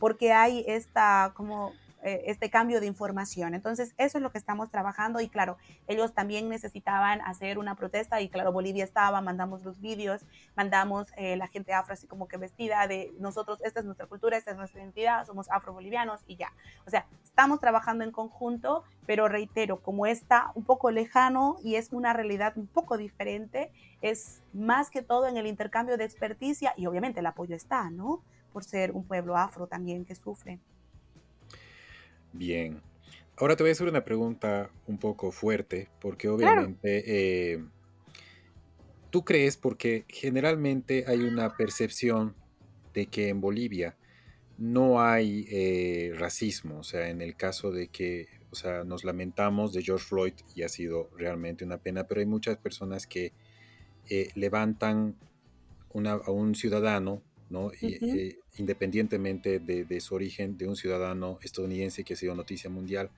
porque 0.00 0.32
hay 0.32 0.64
esta, 0.66 1.32
como 1.34 1.72
eh, 2.06 2.30
este 2.30 2.50
cambio 2.50 2.78
de 2.78 2.86
información. 2.86 3.52
Entonces, 3.52 3.92
eso 3.98 4.18
es 4.18 4.22
lo 4.22 4.30
que 4.30 4.38
estamos 4.38 4.70
trabajando 4.70 5.20
y 5.20 5.28
claro, 5.28 5.56
ellos 5.88 6.14
también 6.14 6.48
necesitaban 6.48 7.20
hacer 7.22 7.58
una 7.58 7.74
protesta 7.74 8.20
y 8.20 8.28
claro, 8.28 8.52
Bolivia 8.52 8.84
estaba, 8.84 9.20
mandamos 9.20 9.64
los 9.64 9.80
vídeos, 9.80 10.24
mandamos 10.54 11.08
eh, 11.16 11.36
la 11.36 11.48
gente 11.48 11.72
afro 11.72 11.94
así 11.94 12.06
como 12.06 12.28
que 12.28 12.36
vestida 12.36 12.86
de 12.86 13.12
nosotros, 13.18 13.58
esta 13.64 13.80
es 13.80 13.86
nuestra 13.86 14.06
cultura, 14.06 14.36
esta 14.36 14.52
es 14.52 14.56
nuestra 14.56 14.80
identidad, 14.80 15.26
somos 15.26 15.50
afro-bolivianos 15.50 16.20
y 16.28 16.36
ya. 16.36 16.52
O 16.86 16.90
sea, 16.90 17.06
estamos 17.24 17.58
trabajando 17.58 18.04
en 18.04 18.12
conjunto, 18.12 18.84
pero 19.04 19.26
reitero, 19.26 19.82
como 19.82 20.06
está 20.06 20.52
un 20.54 20.62
poco 20.62 20.92
lejano 20.92 21.56
y 21.64 21.74
es 21.74 21.92
una 21.92 22.12
realidad 22.12 22.52
un 22.56 22.68
poco 22.68 22.98
diferente, 22.98 23.72
es 24.00 24.44
más 24.52 24.90
que 24.90 25.02
todo 25.02 25.26
en 25.26 25.38
el 25.38 25.48
intercambio 25.48 25.96
de 25.96 26.04
experticia 26.04 26.72
y 26.76 26.86
obviamente 26.86 27.18
el 27.18 27.26
apoyo 27.26 27.56
está, 27.56 27.90
¿no? 27.90 28.22
Por 28.52 28.62
ser 28.62 28.92
un 28.92 29.02
pueblo 29.02 29.36
afro 29.36 29.66
también 29.66 30.04
que 30.04 30.14
sufre. 30.14 30.60
Bien. 32.36 32.80
Ahora 33.36 33.56
te 33.56 33.62
voy 33.62 33.70
a 33.70 33.72
hacer 33.72 33.88
una 33.88 34.04
pregunta 34.04 34.70
un 34.86 34.98
poco 34.98 35.30
fuerte, 35.30 35.88
porque 36.00 36.28
obviamente 36.28 37.52
eh, 37.52 37.64
tú 39.10 39.24
crees, 39.24 39.56
porque 39.56 40.04
generalmente 40.08 41.04
hay 41.06 41.20
una 41.20 41.56
percepción 41.56 42.34
de 42.94 43.06
que 43.06 43.28
en 43.28 43.40
Bolivia 43.40 43.96
no 44.58 45.02
hay 45.02 45.46
eh, 45.50 46.14
racismo, 46.16 46.78
o 46.78 46.82
sea, 46.82 47.10
en 47.10 47.20
el 47.20 47.36
caso 47.36 47.70
de 47.70 47.88
que, 47.88 48.28
o 48.50 48.54
sea, 48.54 48.84
nos 48.84 49.04
lamentamos 49.04 49.74
de 49.74 49.82
George 49.82 50.06
Floyd 50.06 50.34
y 50.54 50.62
ha 50.62 50.68
sido 50.70 51.10
realmente 51.16 51.64
una 51.64 51.76
pena, 51.76 52.04
pero 52.04 52.20
hay 52.20 52.26
muchas 52.26 52.56
personas 52.56 53.06
que 53.06 53.32
eh, 54.08 54.30
levantan 54.34 55.14
a 55.94 56.30
un 56.30 56.54
ciudadano 56.54 57.22
¿no? 57.50 57.70
Eh, 57.80 58.38
independientemente 58.56 59.58
de, 59.58 60.00
su 60.00 60.14
origen, 60.14 60.56
de 60.56 60.68
un 60.68 60.76
ciudadano 60.76 61.38
estadounidense 61.42 62.04
que 62.04 62.14
ha 62.14 62.16
sido 62.16 62.34
noticia 62.34 62.70
mundial. 62.70 63.10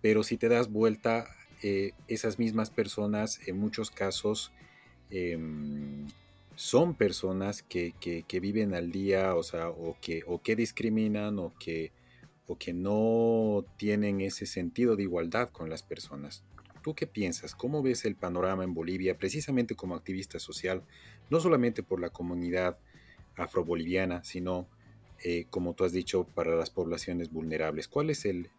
Pero 0.00 0.22
si 0.22 0.36
te 0.36 0.48
das 0.48 0.70
vuelta, 0.70 1.26
eh, 1.62 1.92
esas 2.08 2.38
mismas 2.38 2.70
personas 2.70 3.40
en 3.46 3.58
muchos 3.58 3.90
casos 3.90 4.52
em, 5.10 6.08
son 6.56 6.94
personas 6.94 7.62
que, 7.62 7.94
viven 8.40 8.74
al 8.74 8.90
día, 8.90 9.34
o 9.34 9.42
sea, 9.42 9.68
o 9.68 9.96
que, 10.00 10.22
o 10.26 10.40
que 10.40 10.56
discriminan, 10.56 11.38
o 11.38 11.52
que, 11.58 11.92
o 12.46 12.56
que 12.56 12.72
no 12.72 13.64
tienen 13.76 14.20
ese 14.20 14.46
sentido 14.46 14.96
de 14.96 15.04
igualdad 15.04 15.50
con 15.50 15.70
las 15.70 15.82
personas. 15.82 16.44
¿Tú 16.82 16.94
qué 16.94 17.06
piensas? 17.06 17.54
¿Cómo 17.54 17.82
ves 17.82 18.04
el 18.04 18.16
panorama 18.16 18.64
en 18.64 18.74
Bolivia, 18.74 19.16
precisamente 19.16 19.76
como 19.76 19.94
activista 19.94 20.38
social, 20.40 20.82
no 21.30 21.38
solamente 21.38 21.82
por 21.82 22.00
la 22.00 22.10
comunidad 22.10 22.76
afroboliviana, 23.36 24.24
sino, 24.24 24.66
eh, 25.24 25.46
como 25.50 25.74
tú 25.74 25.84
has 25.84 25.92
dicho, 25.92 26.24
para 26.24 26.54
las 26.54 26.70
poblaciones 26.70 27.30
vulnerables. 27.32 27.88
¿Cuál 27.88 28.10
es 28.10 28.24
el, 28.24 28.50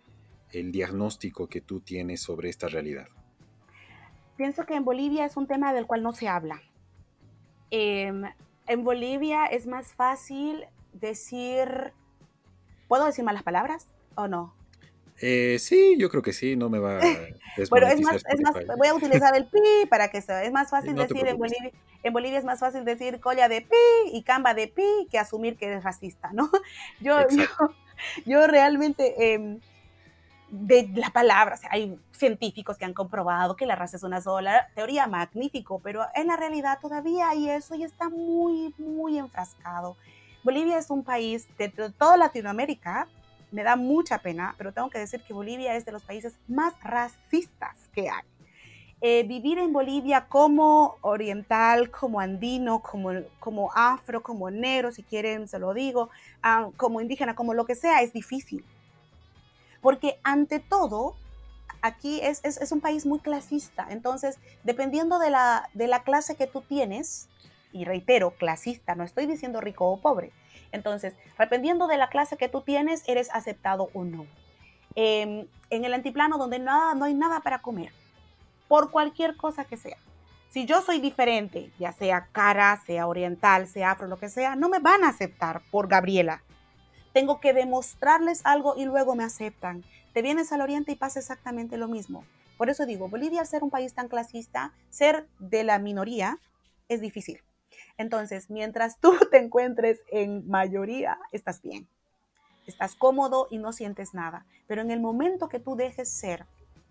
diagnóstico 0.51 1.47
que 1.47 1.61
tú 1.61 1.79
tienes 1.79 2.21
sobre 2.21 2.47
esta 2.47 2.67
realidad? 2.67 3.07
Pienso 4.37 4.67
que 4.67 4.75
en 4.75 4.85
Bolivia 4.85 5.25
es 5.25 5.35
un 5.35 5.47
tema 5.47 5.73
del 5.73 5.87
cual 5.87 6.03
no 6.03 6.13
se 6.13 6.27
habla. 6.27 6.61
Em, 7.71 8.23
en 8.67 8.83
Bolivia 8.83 9.45
es 9.45 9.65
más 9.65 9.93
fácil 9.93 10.65
decir, 10.93 11.93
¿puedo 12.87 13.05
decir 13.05 13.25
malas 13.25 13.41
palabras 13.41 13.89
o 14.13 14.27
no? 14.27 14.53
Eh, 15.25 15.57
sí, 15.57 15.95
yo 15.97 16.09
creo 16.09 16.21
que 16.21 16.33
sí, 16.33 16.57
no 16.57 16.69
me 16.69 16.79
va 16.79 16.97
a 16.97 16.99
Bueno, 17.69 17.87
es 17.87 18.01
más, 18.01 18.25
es 18.27 18.41
más, 18.41 18.53
voy 18.77 18.87
a 18.89 18.93
utilizar 18.93 19.33
el 19.37 19.45
pi 19.45 19.87
para 19.89 20.09
que 20.09 20.21
sea, 20.21 20.43
es 20.43 20.51
más 20.51 20.69
fácil 20.69 20.95
decir 20.95 21.25
en 21.25 21.37
Bolivia, 21.37 21.71
en 22.03 22.11
Bolivia 22.11 22.39
es 22.39 22.43
más 22.43 22.59
fácil 22.59 22.83
decir 22.83 23.21
colla 23.21 23.47
de 23.47 23.61
pi 23.61 24.11
y 24.11 24.23
camba 24.23 24.53
de 24.53 24.67
pi 24.67 25.07
que 25.09 25.17
asumir 25.17 25.55
que 25.55 25.75
es 25.75 25.81
racista, 25.81 26.31
¿no? 26.33 26.51
Yo, 26.99 27.19
yo, 28.25 28.47
realmente, 28.47 29.33
em, 29.33 29.61
de 30.49 30.89
la 30.93 31.11
palabra, 31.11 31.55
o 31.55 31.57
sea, 31.57 31.69
hay 31.71 31.97
científicos 32.11 32.77
que 32.77 32.83
han 32.83 32.93
comprobado 32.93 33.55
que 33.55 33.65
la 33.65 33.77
raza 33.77 33.95
es 33.95 34.03
una 34.03 34.19
sola, 34.19 34.67
teoría 34.75 35.07
magnífico, 35.07 35.79
pero 35.79 36.05
en 36.15 36.27
la 36.27 36.35
realidad 36.35 36.79
todavía 36.81 37.29
hay 37.29 37.49
eso 37.49 37.75
y 37.75 37.85
está 37.85 38.09
muy, 38.09 38.73
muy 38.77 39.17
enfrascado. 39.17 39.95
Bolivia 40.43 40.77
es 40.77 40.89
un 40.89 41.05
país 41.05 41.47
de 41.57 41.69
toda 41.69 42.17
Latinoamérica 42.17 43.07
me 43.53 43.63
da 43.63 43.75
mucha 43.75 44.17
pena, 44.17 44.55
pero 44.57 44.73
tengo 44.73 44.89
que 44.89 44.99
decir 44.99 45.21
que 45.21 45.33
Bolivia 45.33 45.75
es 45.75 45.85
de 45.85 45.91
los 45.91 46.03
países 46.03 46.35
más 46.47 46.73
racistas 46.83 47.77
que 47.93 48.09
hay. 48.09 48.23
Eh, 48.99 49.23
vivir 49.23 49.59
en 49.59 49.71
Bolivia 49.73 50.27
como 50.27 50.97
oriental, 51.01 51.91
como 51.91 52.19
andino, 52.19 52.81
como, 52.81 53.11
como 53.39 53.71
afro, 53.75 54.23
como 54.23 54.49
negro, 54.49 54.91
si 54.91 55.03
quieren 55.03 55.47
se 55.47 55.59
lo 55.59 55.73
digo, 55.73 56.09
ah, 56.41 56.69
como 56.77 56.99
indígena, 56.99 57.35
como 57.35 57.53
lo 57.53 57.65
que 57.65 57.75
sea, 57.75 58.01
es 58.01 58.11
difícil. 58.11 58.65
Porque 59.81 60.19
ante 60.23 60.59
todo, 60.59 61.15
aquí 61.81 62.21
es, 62.21 62.43
es, 62.43 62.71
un 62.71 62.81
país 62.81 63.05
muy 63.05 63.19
clasista. 63.19 63.85
Entonces, 63.89 64.39
dependiendo 64.63 65.19
de 65.19 65.29
la, 65.29 65.69
de 65.73 65.87
la 65.87 66.03
clase 66.03 66.35
que 66.35 66.47
tú 66.47 66.61
tienes, 66.61 67.27
y 67.73 67.83
reitero, 67.85 68.31
clasista, 68.31 68.95
no 68.95 69.03
estoy 69.03 69.25
diciendo 69.25 69.59
rico 69.59 69.85
o 69.91 69.99
pobre. 69.99 70.31
Entonces, 70.73 71.13
dependiendo 71.39 71.87
de 71.87 71.97
la 71.97 72.09
clase 72.09 72.35
que 72.35 72.49
tú 72.49 72.61
tienes, 72.61 73.07
eres 73.07 73.29
aceptado 73.31 73.89
o 73.93 74.03
no. 74.03 74.25
Em, 74.95 75.47
en 75.69 75.85
el 75.85 75.93
antiplano 75.93 76.37
donde 76.37 76.59
nada, 76.59 76.95
no 76.95 77.05
hay 77.05 77.13
nada 77.13 77.39
para 77.39 77.61
comer, 77.61 77.93
por 78.67 78.91
cualquier 78.91 79.37
cosa 79.37 79.65
que 79.65 79.77
sea. 79.77 79.97
Si 80.49 80.65
yo 80.65 80.81
soy 80.81 80.99
diferente, 80.99 81.71
ya 81.79 81.93
sea 81.93 82.27
cara, 82.31 82.81
sea 82.85 83.07
oriental, 83.07 83.67
sea 83.67 83.91
afro, 83.91 84.07
lo 84.07 84.17
que 84.17 84.29
sea, 84.29 84.55
no 84.55 84.67
me 84.67 84.79
van 84.79 85.03
a 85.03 85.09
aceptar 85.09 85.61
por 85.71 85.87
Gabriela. 85.87 86.43
Tengo 87.13 87.39
que 87.39 87.53
demostrarles 87.53 88.41
algo 88.43 88.75
y 88.75 88.85
luego 88.85 89.15
me 89.15 89.23
aceptan. 89.23 89.83
Te 90.13 90.21
vienes 90.21 90.51
al 90.51 90.61
oriente 90.61 90.91
y 90.91 90.95
pasa 90.95 91.19
exactamente 91.19 91.77
lo 91.77 91.87
mismo. 91.87 92.23
Por 92.57 92.69
eso 92.69 92.85
digo, 92.85 93.09
Bolivia 93.09 93.41
al 93.41 93.47
ser 93.47 93.63
un 93.63 93.69
país 93.69 93.93
tan 93.93 94.07
clasista, 94.07 94.73
ser 94.89 95.27
de 95.39 95.63
la 95.63 95.79
minoría 95.79 96.39
es 96.87 97.01
difícil. 97.01 97.41
Entonces, 97.97 98.49
mientras 98.49 98.99
tú 98.99 99.13
te 99.31 99.37
encuentres 99.37 100.01
en 100.11 100.47
mayoría, 100.47 101.19
estás 101.31 101.61
bien. 101.61 101.87
Estás 102.65 102.95
cómodo 102.95 103.47
y 103.51 103.57
no 103.57 103.73
sientes 103.73 104.13
nada. 104.13 104.45
Pero 104.67 104.81
en 104.81 104.91
el 104.91 105.01
momento 105.01 105.49
que 105.49 105.59
tú 105.59 105.75
dejes 105.75 106.09
ser 106.09 106.45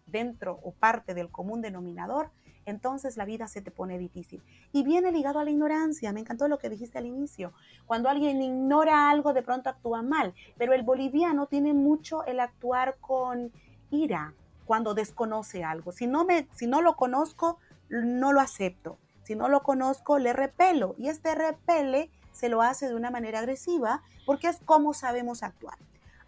dentro 0.07 0.59
o 0.63 0.73
parte 0.73 1.15
del 1.15 1.31
común 1.31 1.63
denominador, 1.63 2.31
entonces 2.67 3.17
la 3.17 3.25
vida 3.25 3.49
se 3.49 3.63
te 3.63 3.71
pone 3.71 3.99
difícil. 3.99 4.43
Y 4.73 4.85
viene 4.85 5.11
ligado 5.11 5.39
a 5.39 5.45
la 5.45 5.51
ignorancia. 5.51 6.13
Me 6.13 6.21
encantó 6.21 6.47
lo 6.49 6.59
que 6.59 6.71
dijiste 6.71 6.99
al 6.99 7.07
inicio. 7.07 7.53
Cuando 7.87 8.09
alguien 8.09 8.41
ignora 8.41 9.11
algo, 9.11 9.33
de 9.33 9.43
pronto 9.43 9.71
actúa 9.71 10.03
mal. 10.03 10.35
Pero 10.59 10.73
el 10.73 10.83
boliviano 10.83 11.47
tiene 11.47 11.73
mucho 11.73 12.25
el 12.25 12.41
actuar 12.41 12.97
con 13.01 13.53
ira 13.91 14.35
cuando 14.65 14.95
desconoce 14.95 15.65
algo. 15.65 15.93
Si 15.93 16.07
no, 16.07 16.25
me, 16.25 16.47
si 16.55 16.67
no 16.67 16.83
lo 16.83 16.97
conozco, 16.97 17.59
no 17.89 18.33
lo 18.33 18.41
acepto. 18.41 18.99
Si 19.23 19.35
no 19.35 19.49
lo 19.49 19.63
conozco, 19.63 20.19
le 20.19 20.33
repelo. 20.33 20.95
Y 20.99 21.09
este 21.09 21.35
repele 21.35 22.11
se 22.33 22.49
lo 22.49 22.63
hace 22.63 22.89
de 22.89 22.95
una 22.95 23.11
manera 23.11 23.41
agresiva 23.41 24.03
porque 24.27 24.49
es 24.49 24.59
como 24.65 24.95
sabemos 24.95 25.43
actuar. 25.43 25.79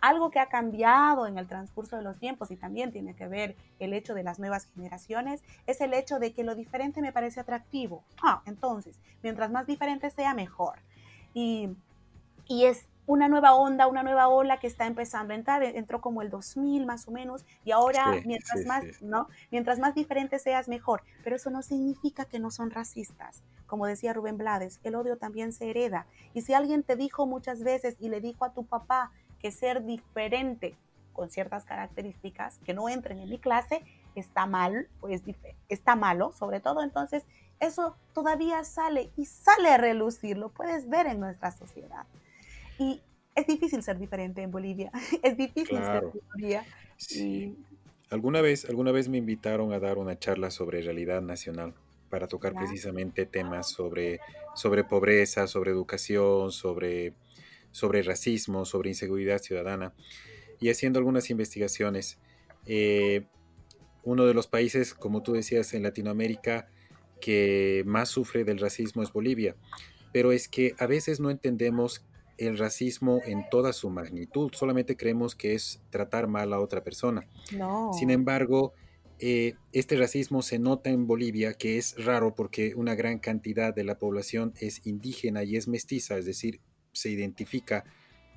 Algo 0.00 0.30
que 0.30 0.38
ha 0.38 0.50
cambiado 0.50 1.26
en 1.26 1.38
el 1.38 1.48
transcurso 1.48 1.96
de 1.96 2.02
los 2.02 2.18
tiempos 2.18 2.50
y 2.50 2.56
también 2.56 2.92
tiene 2.92 3.16
que 3.16 3.26
ver 3.26 3.56
el 3.78 3.94
hecho 3.94 4.12
de 4.12 4.22
las 4.22 4.38
nuevas 4.38 4.66
generaciones 4.74 5.42
es 5.66 5.80
el 5.80 5.94
hecho 5.94 6.18
de 6.18 6.34
que 6.34 6.44
lo 6.44 6.54
diferente 6.54 7.00
me 7.00 7.12
parece 7.12 7.40
atractivo. 7.40 8.04
Ah, 8.22 8.42
entonces, 8.44 9.00
mientras 9.22 9.50
más 9.50 9.66
diferente 9.66 10.10
sea, 10.10 10.34
mejor. 10.34 10.78
Y, 11.32 11.70
y 12.46 12.66
es 12.66 12.86
una 13.06 13.28
nueva 13.28 13.54
onda, 13.54 13.86
una 13.86 14.02
nueva 14.02 14.28
ola 14.28 14.58
que 14.58 14.66
está 14.66 14.86
empezando 14.86 15.32
a 15.32 15.36
entrar, 15.36 15.62
entró 15.62 16.00
como 16.00 16.22
el 16.22 16.30
2000 16.30 16.86
más 16.86 17.06
o 17.08 17.10
menos, 17.10 17.44
y 17.64 17.72
ahora 17.72 18.14
mientras 18.24 18.64
más, 18.66 18.84
¿no? 19.02 19.28
Mientras 19.50 19.78
más 19.78 19.94
diferente 19.94 20.38
seas, 20.38 20.68
mejor. 20.68 21.02
Pero 21.22 21.36
eso 21.36 21.50
no 21.50 21.62
significa 21.62 22.24
que 22.24 22.38
no 22.38 22.50
son 22.50 22.70
racistas. 22.70 23.42
Como 23.66 23.86
decía 23.86 24.12
Rubén 24.12 24.38
Blades, 24.38 24.80
el 24.84 24.94
odio 24.94 25.16
también 25.16 25.52
se 25.52 25.70
hereda. 25.70 26.06
Y 26.32 26.42
si 26.42 26.54
alguien 26.54 26.82
te 26.82 26.96
dijo 26.96 27.26
muchas 27.26 27.62
veces 27.62 27.96
y 28.00 28.08
le 28.08 28.20
dijo 28.20 28.44
a 28.44 28.52
tu 28.52 28.64
papá 28.64 29.10
que 29.40 29.50
ser 29.50 29.84
diferente 29.84 30.76
con 31.12 31.30
ciertas 31.30 31.64
características 31.64 32.58
que 32.64 32.74
no 32.74 32.88
entren 32.88 33.18
en 33.18 33.28
mi 33.28 33.38
clase 33.38 33.82
está 34.14 34.46
mal, 34.46 34.88
pues 35.00 35.22
está 35.68 35.96
malo, 35.96 36.32
sobre 36.32 36.60
todo 36.60 36.82
entonces 36.82 37.24
eso 37.60 37.96
todavía 38.12 38.64
sale 38.64 39.10
y 39.16 39.26
sale 39.26 39.70
a 39.70 39.76
relucir, 39.76 40.36
lo 40.36 40.48
puedes 40.50 40.88
ver 40.88 41.06
en 41.06 41.20
nuestra 41.20 41.52
sociedad. 41.52 42.06
Y 42.78 43.00
es 43.34 43.46
difícil 43.46 43.82
ser 43.82 43.98
diferente 43.98 44.42
en 44.42 44.50
Bolivia, 44.50 44.90
es 45.22 45.36
difícil 45.36 45.78
ser 45.78 46.04
Bolivia. 46.32 46.64
Sí. 46.96 47.56
Alguna 48.10 48.40
vez, 48.40 48.64
alguna 48.66 48.92
vez 48.92 49.08
me 49.08 49.18
invitaron 49.18 49.72
a 49.72 49.80
dar 49.80 49.98
una 49.98 50.18
charla 50.18 50.50
sobre 50.50 50.82
realidad 50.82 51.22
nacional 51.22 51.74
para 52.10 52.28
tocar 52.28 52.54
precisamente 52.54 53.26
temas 53.26 53.68
sobre, 53.68 54.20
sobre 54.54 54.84
pobreza, 54.84 55.48
sobre 55.48 55.72
educación, 55.72 56.52
sobre, 56.52 57.14
sobre 57.72 58.04
racismo, 58.04 58.64
sobre 58.64 58.90
inseguridad 58.90 59.38
ciudadana. 59.38 59.94
Y 60.60 60.70
haciendo 60.70 61.00
algunas 61.00 61.28
investigaciones, 61.30 62.18
eh, 62.66 63.26
uno 64.04 64.26
de 64.26 64.34
los 64.34 64.46
países, 64.46 64.94
como 64.94 65.24
tú 65.24 65.32
decías, 65.32 65.74
en 65.74 65.82
Latinoamérica 65.82 66.68
que 67.20 67.82
más 67.84 68.10
sufre 68.10 68.44
del 68.44 68.60
racismo 68.60 69.02
es 69.02 69.12
Bolivia. 69.12 69.56
Pero 70.12 70.30
es 70.30 70.46
que 70.46 70.74
a 70.78 70.86
veces 70.86 71.18
no 71.18 71.30
entendemos 71.30 72.04
el 72.38 72.58
racismo 72.58 73.20
en 73.24 73.48
toda 73.50 73.72
su 73.72 73.90
magnitud, 73.90 74.50
solamente 74.54 74.96
creemos 74.96 75.34
que 75.34 75.54
es 75.54 75.80
tratar 75.90 76.26
mal 76.26 76.52
a 76.52 76.60
otra 76.60 76.82
persona. 76.82 77.26
No. 77.56 77.92
Sin 77.92 78.10
embargo, 78.10 78.72
eh, 79.20 79.54
este 79.72 79.96
racismo 79.96 80.42
se 80.42 80.58
nota 80.58 80.90
en 80.90 81.06
Bolivia, 81.06 81.54
que 81.54 81.78
es 81.78 82.04
raro 82.04 82.34
porque 82.34 82.74
una 82.74 82.94
gran 82.94 83.18
cantidad 83.18 83.74
de 83.74 83.84
la 83.84 83.98
población 83.98 84.52
es 84.60 84.86
indígena 84.86 85.44
y 85.44 85.56
es 85.56 85.68
mestiza, 85.68 86.18
es 86.18 86.26
decir, 86.26 86.60
se 86.92 87.10
identifica 87.10 87.84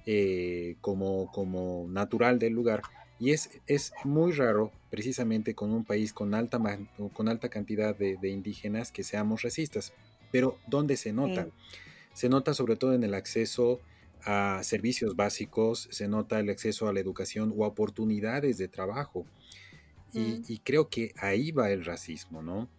eh, 0.06 0.78
como, 0.82 1.32
como 1.32 1.88
natural 1.90 2.40
del 2.40 2.54
lugar. 2.54 2.82
Y 3.20 3.32
es, 3.32 3.50
es 3.66 3.92
muy 4.04 4.32
raro, 4.32 4.72
precisamente 4.92 5.56
con 5.56 5.74
un 5.74 5.84
país 5.84 6.14
con 6.14 6.36
alta, 6.36 6.60
con 7.14 7.28
alta 7.28 7.50
cantidad 7.50 7.96
de, 7.98 8.30
indígenas, 8.30 8.92
que 8.92 9.04
seamos 9.04 9.42
racistas. 9.42 9.94
Pero 10.32 10.60
¿dónde 10.68 10.98
se 10.98 11.14
nota? 11.14 11.48
Se 12.18 12.30
nota 12.30 12.56
sobre 12.56 12.78
todo 12.78 12.94
en 12.94 13.04
el 13.04 13.14
acceso 13.14 13.80
a 14.24 14.62
servicios 14.64 15.16
básicos, 15.16 15.88
se 15.92 16.08
nota 16.08 16.40
el 16.40 16.50
acceso 16.50 16.88
a 16.88 16.94
la 16.94 17.00
educación 17.00 17.54
o 17.56 17.64
oportunidades 17.64 18.58
de 18.58 18.68
trabajo. 18.68 19.28
Y, 20.14 20.58
creo 20.64 20.90
que 20.90 21.14
ahí 21.18 21.52
va 21.52 21.70
el 21.70 21.86
racismo, 21.86 22.42
¿no? 22.42 22.70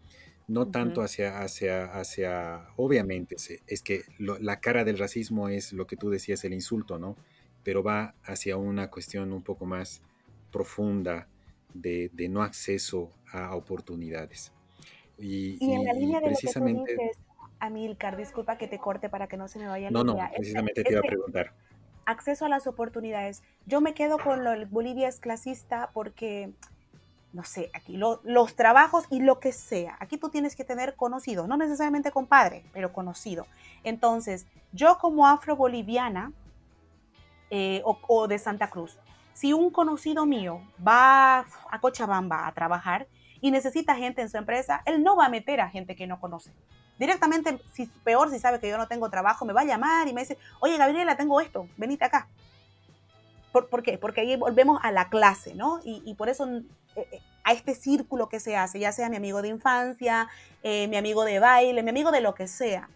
No 0.48 0.66
tanto 0.66 1.02
hacia, 1.02 1.40
hacia, 1.40 1.84
hacia, 1.84 2.66
obviamente, 2.74 3.36
es 3.68 3.80
que 3.80 4.02
la 4.18 4.58
cara 4.58 4.82
del 4.82 4.98
racismo 4.98 5.48
es 5.48 5.72
lo 5.72 5.86
que 5.86 5.94
tú 5.94 6.10
decías, 6.10 6.42
el 6.42 6.52
insulto, 6.52 6.98
¿no? 6.98 7.14
Pero 7.62 7.84
va 7.84 8.16
hacia 8.24 8.56
una 8.56 8.90
cuestión 8.90 9.32
un 9.32 9.44
poco 9.44 9.66
más 9.66 10.02
profunda 10.50 11.28
de, 11.74 12.10
no 12.28 12.42
acceso 12.42 13.12
a 13.30 13.54
oportunidades. 13.54 14.50
Y, 15.16 15.58
en 15.60 15.84
la 15.84 15.92
línea 15.92 16.18
de 16.18 16.26
precisamente... 16.26 16.96
Amilcar, 17.60 18.16
disculpa 18.16 18.56
que 18.56 18.68
te 18.68 18.78
corte 18.78 19.08
para 19.08 19.26
que 19.26 19.36
no 19.36 19.48
se 19.48 19.58
me 19.58 19.66
vaya 19.66 19.90
la 19.90 19.90
No, 19.90 20.04
no, 20.04 20.16
precisamente 20.34 20.82
te 20.82 20.92
iba 20.92 21.00
a 21.00 21.02
preguntar. 21.02 21.52
Acceso 22.04 22.46
a 22.46 22.48
las 22.48 22.66
oportunidades. 22.66 23.42
Yo 23.66 23.80
me 23.80 23.94
quedo 23.94 24.18
con 24.18 24.44
lo, 24.44 24.66
Bolivia 24.68 25.08
es 25.08 25.20
clasista 25.20 25.90
porque, 25.92 26.52
no 27.32 27.44
sé, 27.44 27.70
aquí 27.74 27.96
los 27.96 28.54
trabajos 28.54 29.04
y 29.10 29.20
lo 29.20 29.40
que 29.40 29.52
sea. 29.52 29.96
Aquí 30.00 30.16
tú 30.16 30.30
tienes 30.30 30.56
que 30.56 30.64
tener 30.64 30.94
conocido, 30.94 31.46
no 31.46 31.56
necesariamente 31.56 32.10
compadre, 32.10 32.64
pero 32.72 32.92
conocido. 32.92 33.46
Entonces, 33.84 34.46
yo 34.72 34.98
como 34.98 35.26
afro-boliviana 35.26 36.32
eh, 37.50 37.82
o 37.84 38.28
de 38.28 38.38
Santa 38.38 38.70
Cruz, 38.70 38.98
si 39.38 39.52
un 39.52 39.70
conocido 39.70 40.26
mío 40.26 40.62
va 40.84 41.46
a 41.70 41.80
Cochabamba 41.80 42.48
a 42.48 42.52
trabajar 42.54 43.06
y 43.40 43.50
necesita 43.50 43.94
gente 43.94 44.22
en 44.22 44.28
su 44.28 44.36
empresa, 44.36 44.82
él 44.86 45.02
no 45.02 45.16
va 45.16 45.26
a 45.26 45.28
meter 45.28 45.60
a 45.60 45.68
gente 45.68 45.96
que 45.96 46.06
no 46.06 46.20
conoce 46.20 46.52
directamente, 46.98 47.60
si, 47.72 47.86
peor 47.86 48.30
si 48.30 48.38
sabe 48.38 48.60
que 48.60 48.68
yo 48.68 48.76
no 48.76 48.88
tengo 48.88 49.08
trabajo, 49.08 49.44
me 49.44 49.52
va 49.52 49.62
a 49.62 49.64
llamar 49.64 50.08
y 50.08 50.12
me 50.12 50.22
dice, 50.22 50.36
oye 50.60 50.76
Gabriela, 50.76 51.16
tengo 51.16 51.40
esto, 51.40 51.68
venite 51.76 52.04
acá. 52.04 52.28
¿Por, 53.52 53.82
qué? 53.82 53.98
Porque 53.98 54.20
ahí 54.20 54.36
volvemos 54.36 54.78
a 54.82 54.92
la 54.92 55.08
clase, 55.08 55.54
¿no? 55.54 55.80
Y, 55.82 56.14
por 56.14 56.28
eso 56.28 56.46
eh, 56.46 56.62
eh, 56.96 57.20
a 57.42 57.52
este 57.54 57.74
círculo 57.74 58.28
que 58.28 58.40
se 58.40 58.56
hace, 58.56 58.78
ya 58.78 58.92
sea 58.92 59.08
mi 59.08 59.16
amigo 59.16 59.42
de 59.42 59.48
infancia, 59.48 60.28
eh, 60.62 60.86
mi 60.86 60.96
amigo 60.96 61.24
de 61.24 61.40
baile, 61.40 61.82
mi 61.82 61.90
amigo 61.90 62.12
de 62.12 62.20
lo 62.20 62.34
que 62.34 62.46
sea, 62.46 62.88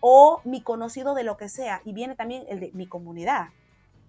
o 0.00 0.40
mi 0.44 0.62
conocido 0.62 1.14
de 1.14 1.22
lo 1.22 1.36
que 1.36 1.48
sea, 1.48 1.82
y 1.84 1.92
viene 1.92 2.16
también 2.16 2.44
el 2.48 2.60
de 2.60 2.70
mi 2.72 2.86
comunidad, 2.86 3.50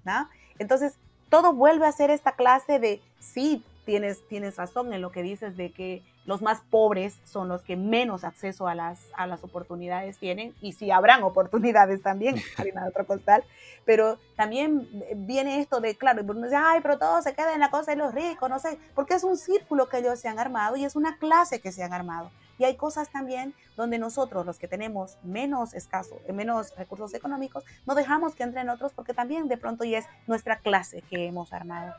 ¿no? 0.03 0.27
Entonces, 0.57 0.97
todo 1.29 1.53
vuelve 1.53 1.85
a 1.85 1.91
ser 1.91 2.09
esta 2.09 2.31
clase 2.31 2.79
de, 2.79 3.01
sí, 3.19 3.63
tienes, 3.85 4.27
tienes 4.27 4.57
razón 4.57 4.93
en 4.93 5.01
lo 5.01 5.11
que 5.11 5.23
dices 5.23 5.57
de 5.57 5.71
que 5.71 6.03
los 6.25 6.41
más 6.41 6.61
pobres 6.69 7.19
son 7.23 7.47
los 7.47 7.63
que 7.63 7.75
menos 7.75 8.23
acceso 8.23 8.67
a 8.67 8.75
las, 8.75 8.99
a 9.15 9.25
las 9.27 9.43
oportunidades 9.43 10.17
tienen, 10.17 10.53
y 10.61 10.73
sí 10.73 10.91
habrán 10.91 11.23
oportunidades 11.23 12.01
también, 12.01 12.35
harina 12.57 12.83
de 12.83 12.89
otro 12.89 13.05
costal, 13.05 13.43
pero 13.85 14.17
también 14.35 14.87
viene 15.15 15.59
esto 15.59 15.81
de, 15.81 15.95
claro, 15.95 16.21
uno 16.23 16.43
dice, 16.43 16.55
ay, 16.55 16.79
pero 16.81 16.97
todo 16.97 17.21
se 17.21 17.33
queda 17.33 17.53
en 17.53 17.59
la 17.59 17.71
cosa 17.71 17.91
de 17.91 17.97
los 17.97 18.13
ricos, 18.13 18.49
no 18.49 18.59
sé, 18.59 18.77
porque 18.93 19.15
es 19.15 19.23
un 19.23 19.37
círculo 19.37 19.89
que 19.89 19.97
ellos 19.97 20.19
se 20.19 20.27
han 20.27 20.39
armado 20.39 20.75
y 20.75 20.85
es 20.85 20.95
una 20.95 21.17
clase 21.17 21.59
que 21.59 21.71
se 21.71 21.83
han 21.83 21.93
armado. 21.93 22.31
Y 22.59 22.63
hay 22.63 22.75
cosas 22.75 23.09
también 23.09 23.55
donde 23.75 23.97
nosotros, 23.97 24.45
los 24.45 24.59
que 24.59 24.67
tenemos 24.67 25.17
menos 25.23 25.73
escaso, 25.73 26.19
menos 26.31 26.75
recursos 26.77 27.11
económicos, 27.15 27.63
no 27.87 27.95
dejamos 27.95 28.35
que 28.35 28.43
entren 28.43 28.69
otros 28.69 28.93
porque 28.93 29.15
también 29.15 29.47
de 29.47 29.57
pronto 29.57 29.83
ya 29.83 29.97
es 29.97 30.05
nuestra 30.27 30.57
clase 30.59 31.01
que 31.09 31.25
hemos 31.25 31.53
armado. 31.53 31.95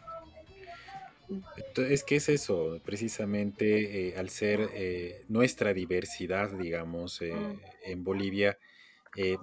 Es 1.77 2.05
que 2.05 2.17
es 2.17 2.29
eso, 2.29 2.81
precisamente 2.85 4.09
eh, 4.09 4.15
al 4.17 4.29
ser 4.31 4.71
eh, 4.75 5.25
nuestra 5.29 5.73
diversidad, 5.73 6.51
digamos, 6.51 7.21
eh, 7.23 7.35
mm. 7.35 7.61
en 7.85 8.05
Bolivia, 8.05 8.59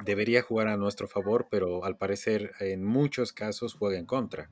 debería 0.03 0.41
jugar 0.41 0.67
a 0.67 0.77
nuestro 0.77 1.07
favor, 1.07 1.47
pero 1.51 1.85
al 1.85 1.95
parecer 1.95 2.53
en 2.59 2.83
muchos 2.83 3.31
casos 3.33 3.75
juega 3.75 3.99
en 3.99 4.07
contra. 4.07 4.49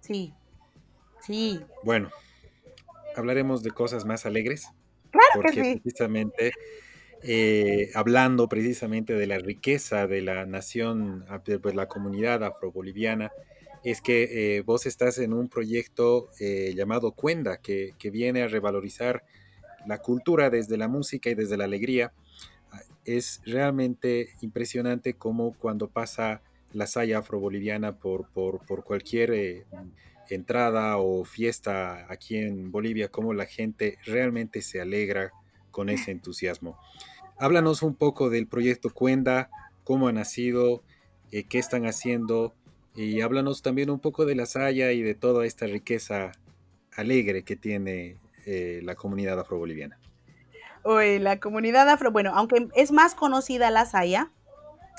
Sí, 0.00 0.34
sí. 1.22 1.62
Bueno, 1.82 2.10
hablaremos 3.16 3.62
de 3.62 3.70
cosas 3.70 4.04
más 4.04 4.26
alegres. 4.26 4.68
Claro 5.10 5.26
porque 5.32 5.50
que 5.52 5.64
sí. 5.64 5.80
precisamente, 5.80 6.52
hablando 7.94 8.46
precisamente 8.46 9.14
de 9.14 9.26
la 9.26 9.38
riqueza 9.38 10.06
de 10.06 10.20
la 10.20 10.44
nación, 10.44 11.24
de 11.46 11.58
pues, 11.58 11.74
la 11.74 11.88
comunidad 11.88 12.44
afroboliviana, 12.44 13.32
es 13.84 14.00
que 14.00 14.56
eh, 14.56 14.62
vos 14.62 14.86
estás 14.86 15.18
en 15.18 15.34
un 15.34 15.48
proyecto 15.48 16.30
eh, 16.40 16.72
llamado 16.74 17.12
Cuenda, 17.12 17.58
que, 17.58 17.94
viene 18.10 18.42
a 18.42 18.48
revalorizar 18.48 19.24
la 19.86 19.98
cultura 19.98 20.48
desde 20.48 20.78
la 20.78 20.88
música 20.88 21.28
y 21.28 21.34
desde 21.34 21.58
la 21.58 21.64
alegría. 21.64 22.12
Ah, 22.72 22.80
es 23.04 23.42
realmente 23.44 24.30
impresionante 24.40 25.12
cómo 25.14 25.52
cuando 25.52 25.88
pasa 25.88 26.40
la 26.72 26.86
saya 26.86 27.18
afroboliviana 27.18 27.98
por, 27.98 28.26
por, 28.30 28.64
por 28.64 28.84
cualquier 28.84 29.32
eh, 29.32 29.66
entrada 30.30 30.96
o 30.96 31.24
fiesta 31.24 32.10
aquí 32.10 32.38
en 32.38 32.72
Bolivia, 32.72 33.08
cómo 33.08 33.34
la 33.34 33.44
gente 33.44 33.98
realmente 34.06 34.62
se 34.62 34.80
alegra 34.80 35.30
con 35.70 35.90
ese 35.90 36.10
entusiasmo. 36.10 36.78
Háblanos 37.36 37.82
un 37.82 37.94
poco 37.94 38.30
del 38.30 38.46
proyecto 38.46 38.88
Cuenda, 38.88 39.50
cómo 39.82 40.08
ha 40.08 40.12
nacido, 40.12 40.82
qué 41.30 41.58
están 41.58 41.84
haciendo 41.84 42.54
y 42.94 43.20
háblanos 43.20 43.62
también 43.62 43.90
un 43.90 43.98
poco 43.98 44.24
de 44.24 44.34
la 44.34 44.46
Saya 44.46 44.92
y 44.92 45.02
de 45.02 45.14
toda 45.14 45.46
esta 45.46 45.66
riqueza 45.66 46.32
alegre 46.96 47.42
que 47.42 47.56
tiene 47.56 48.18
eh, 48.46 48.80
la 48.82 48.94
comunidad 48.94 49.38
afroboliviana. 49.40 49.98
Uy, 50.84 51.18
la 51.18 51.40
comunidad 51.40 51.88
afro, 51.88 52.12
bueno, 52.12 52.32
aunque 52.34 52.68
es 52.74 52.92
más 52.92 53.14
conocida 53.14 53.70
la 53.70 53.86
Saya, 53.86 54.30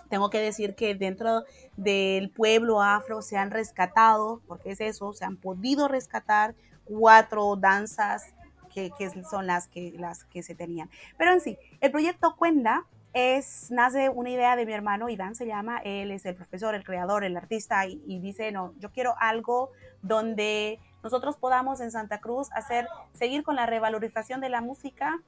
tengo 0.09 0.29
que 0.29 0.39
decir 0.39 0.75
que 0.75 0.95
dentro 0.95 1.43
del 1.77 2.29
pueblo 2.29 2.81
afro 2.81 3.21
se 3.21 3.37
han 3.37 3.51
rescatado, 3.51 4.41
porque 4.47 4.71
es 4.71 4.81
eso, 4.81 5.13
se 5.13 5.25
han 5.25 5.37
podido 5.37 5.87
rescatar 5.87 6.55
cuatro 6.83 7.55
danzas 7.55 8.33
que, 8.73 8.91
que 8.97 9.09
son 9.23 9.47
las 9.47 9.67
que, 9.67 9.93
las 9.97 10.25
que 10.25 10.43
se 10.43 10.53
tenían. 10.53 10.89
Pero 11.17 11.33
en 11.33 11.39
sí, 11.39 11.57
el 11.81 11.91
proyecto 11.91 12.35
Cuenda 12.35 12.85
es, 13.15 13.71
nace 13.71 14.09
una 14.09 14.29
idea 14.29 14.57
de 14.57 14.65
mi 14.65 14.73
hermano, 14.73 15.07
Iván 15.07 15.35
se 15.35 15.47
llama, 15.47 15.77
él 15.85 16.11
es 16.11 16.25
el 16.25 16.35
profesor, 16.35 16.75
el 16.75 16.83
creador, 16.83 17.23
el 17.23 17.37
artista, 17.37 17.85
y, 17.87 18.19
dice, 18.19 18.51
no, 18.51 18.73
yo 18.77 18.91
quiero 18.91 19.15
algo 19.17 19.71
donde 20.01 20.81
nosotros 21.01 21.37
podamos 21.37 21.79
en 21.79 21.91
Santa 21.91 22.19
Cruz 22.19 22.49
hacer, 22.51 22.89
seguir 23.13 23.43
con 23.43 23.55
la 23.55 23.65
revalorización 23.65 24.41
de 24.41 24.49
la 24.49 24.59
música 24.59 25.21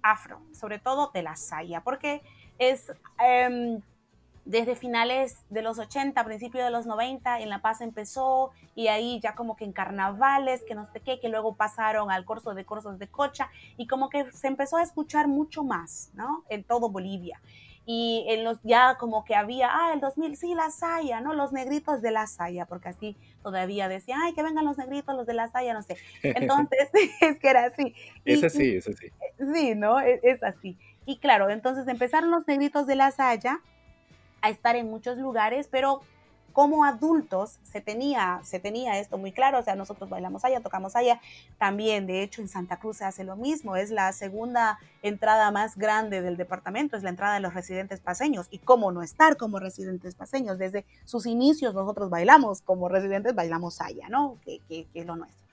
afro, 0.00 0.40
sobre 0.52 0.78
todo 0.78 1.10
de 1.12 1.22
la 1.22 1.36
saya, 1.36 1.82
porque 1.82 2.22
es, 2.58 2.90
em, 3.22 3.82
desde 4.50 4.74
finales 4.74 5.44
de 5.48 5.62
los 5.62 5.78
80, 5.78 6.24
principios 6.24 6.64
de 6.64 6.72
los 6.72 6.84
90, 6.84 7.38
en 7.38 7.48
La 7.48 7.62
Paz 7.62 7.80
empezó 7.80 8.50
y 8.74 8.88
ahí 8.88 9.20
ya 9.22 9.36
como 9.36 9.54
que 9.54 9.64
en 9.64 9.72
carnavales, 9.72 10.64
que 10.66 10.74
no 10.74 10.84
sé 10.92 10.98
qué, 11.00 11.20
que 11.20 11.28
luego 11.28 11.54
pasaron 11.54 12.10
al 12.10 12.24
curso 12.24 12.52
de 12.52 12.64
cursos 12.64 12.98
de 12.98 13.06
cocha 13.06 13.48
y 13.76 13.86
como 13.86 14.10
que 14.10 14.30
se 14.32 14.48
empezó 14.48 14.76
a 14.76 14.82
escuchar 14.82 15.28
mucho 15.28 15.62
más, 15.62 16.10
¿no? 16.14 16.44
En 16.48 16.64
todo 16.64 16.90
Bolivia. 16.90 17.40
Y 17.86 18.26
en 18.28 18.42
los 18.42 18.58
ya 18.64 18.96
como 18.98 19.24
que 19.24 19.36
había, 19.36 19.70
ah, 19.72 19.92
el 19.94 20.00
2000, 20.00 20.36
sí, 20.36 20.54
la 20.54 20.70
saya, 20.70 21.20
¿no? 21.20 21.32
Los 21.32 21.52
negritos 21.52 22.02
de 22.02 22.10
la 22.10 22.26
saya, 22.26 22.66
porque 22.66 22.88
así 22.88 23.16
todavía 23.44 23.88
decía, 23.88 24.16
ay, 24.20 24.34
que 24.34 24.42
vengan 24.42 24.64
los 24.64 24.78
negritos, 24.78 25.14
los 25.14 25.26
de 25.26 25.34
la 25.34 25.46
saya, 25.46 25.74
no 25.74 25.82
sé. 25.82 25.96
Entonces, 26.22 26.90
es 27.20 27.38
que 27.38 27.48
era 27.48 27.66
así. 27.66 27.94
es 28.24 28.42
así, 28.42 28.74
es 28.74 28.88
así. 28.88 29.12
Sí, 29.54 29.76
¿no? 29.76 30.00
Es, 30.00 30.18
es 30.24 30.42
así. 30.42 30.76
Y 31.06 31.18
claro, 31.18 31.50
entonces 31.50 31.86
empezaron 31.86 32.30
los 32.32 32.46
negritos 32.48 32.88
de 32.88 32.96
la 32.96 33.10
saya 33.12 33.60
a 34.42 34.50
estar 34.50 34.76
en 34.76 34.90
muchos 34.90 35.18
lugares, 35.18 35.68
pero 35.70 36.00
como 36.52 36.84
adultos 36.84 37.58
se 37.62 37.80
tenía, 37.80 38.40
se 38.42 38.58
tenía 38.58 38.98
esto 38.98 39.18
muy 39.18 39.32
claro, 39.32 39.58
o 39.58 39.62
sea, 39.62 39.76
nosotros 39.76 40.10
bailamos 40.10 40.44
allá, 40.44 40.60
tocamos 40.60 40.96
allá, 40.96 41.20
también, 41.58 42.06
de 42.06 42.22
hecho, 42.22 42.42
en 42.42 42.48
Santa 42.48 42.78
Cruz 42.78 42.98
se 42.98 43.04
hace 43.04 43.24
lo 43.24 43.36
mismo, 43.36 43.76
es 43.76 43.90
la 43.90 44.12
segunda 44.12 44.78
entrada 45.02 45.50
más 45.50 45.76
grande 45.76 46.20
del 46.22 46.36
departamento, 46.36 46.96
es 46.96 47.02
la 47.02 47.10
entrada 47.10 47.34
de 47.34 47.40
los 47.40 47.54
residentes 47.54 48.00
paseños, 48.00 48.48
y 48.50 48.58
cómo 48.58 48.92
no 48.92 49.02
estar 49.02 49.36
como 49.36 49.58
residentes 49.58 50.14
paseños, 50.14 50.58
desde 50.58 50.84
sus 51.04 51.26
inicios 51.26 51.74
nosotros 51.74 52.10
bailamos, 52.10 52.62
como 52.62 52.88
residentes 52.88 53.34
bailamos 53.34 53.80
allá, 53.80 54.08
¿no? 54.08 54.36
Que, 54.44 54.60
que, 54.68 54.86
que 54.92 55.00
es 55.00 55.06
lo 55.06 55.16
nuestro. 55.16 55.49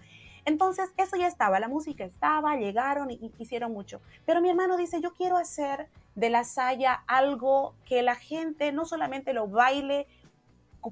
Entonces, 0.48 0.94
eso 0.96 1.18
ya 1.18 1.28
estaba, 1.28 1.60
la 1.60 1.68
música 1.68 2.06
estaba, 2.06 2.56
llegaron 2.56 3.12
y, 3.12 3.34
hicieron 3.38 3.74
mucho. 3.74 4.00
Pero 4.26 4.40
mi 4.40 4.50
hermano 4.50 4.78
dice, 4.78 5.02
yo 5.02 5.14
quiero 5.14 5.36
hacer 5.36 5.90
de 6.16 6.30
la 6.30 6.46
saya 6.46 7.04
algo 7.06 7.76
que 7.84 8.02
la 8.02 8.16
gente 8.16 8.72
no 8.72 8.86
solamente 8.86 9.34
lo 9.34 9.50
baile 9.50 10.08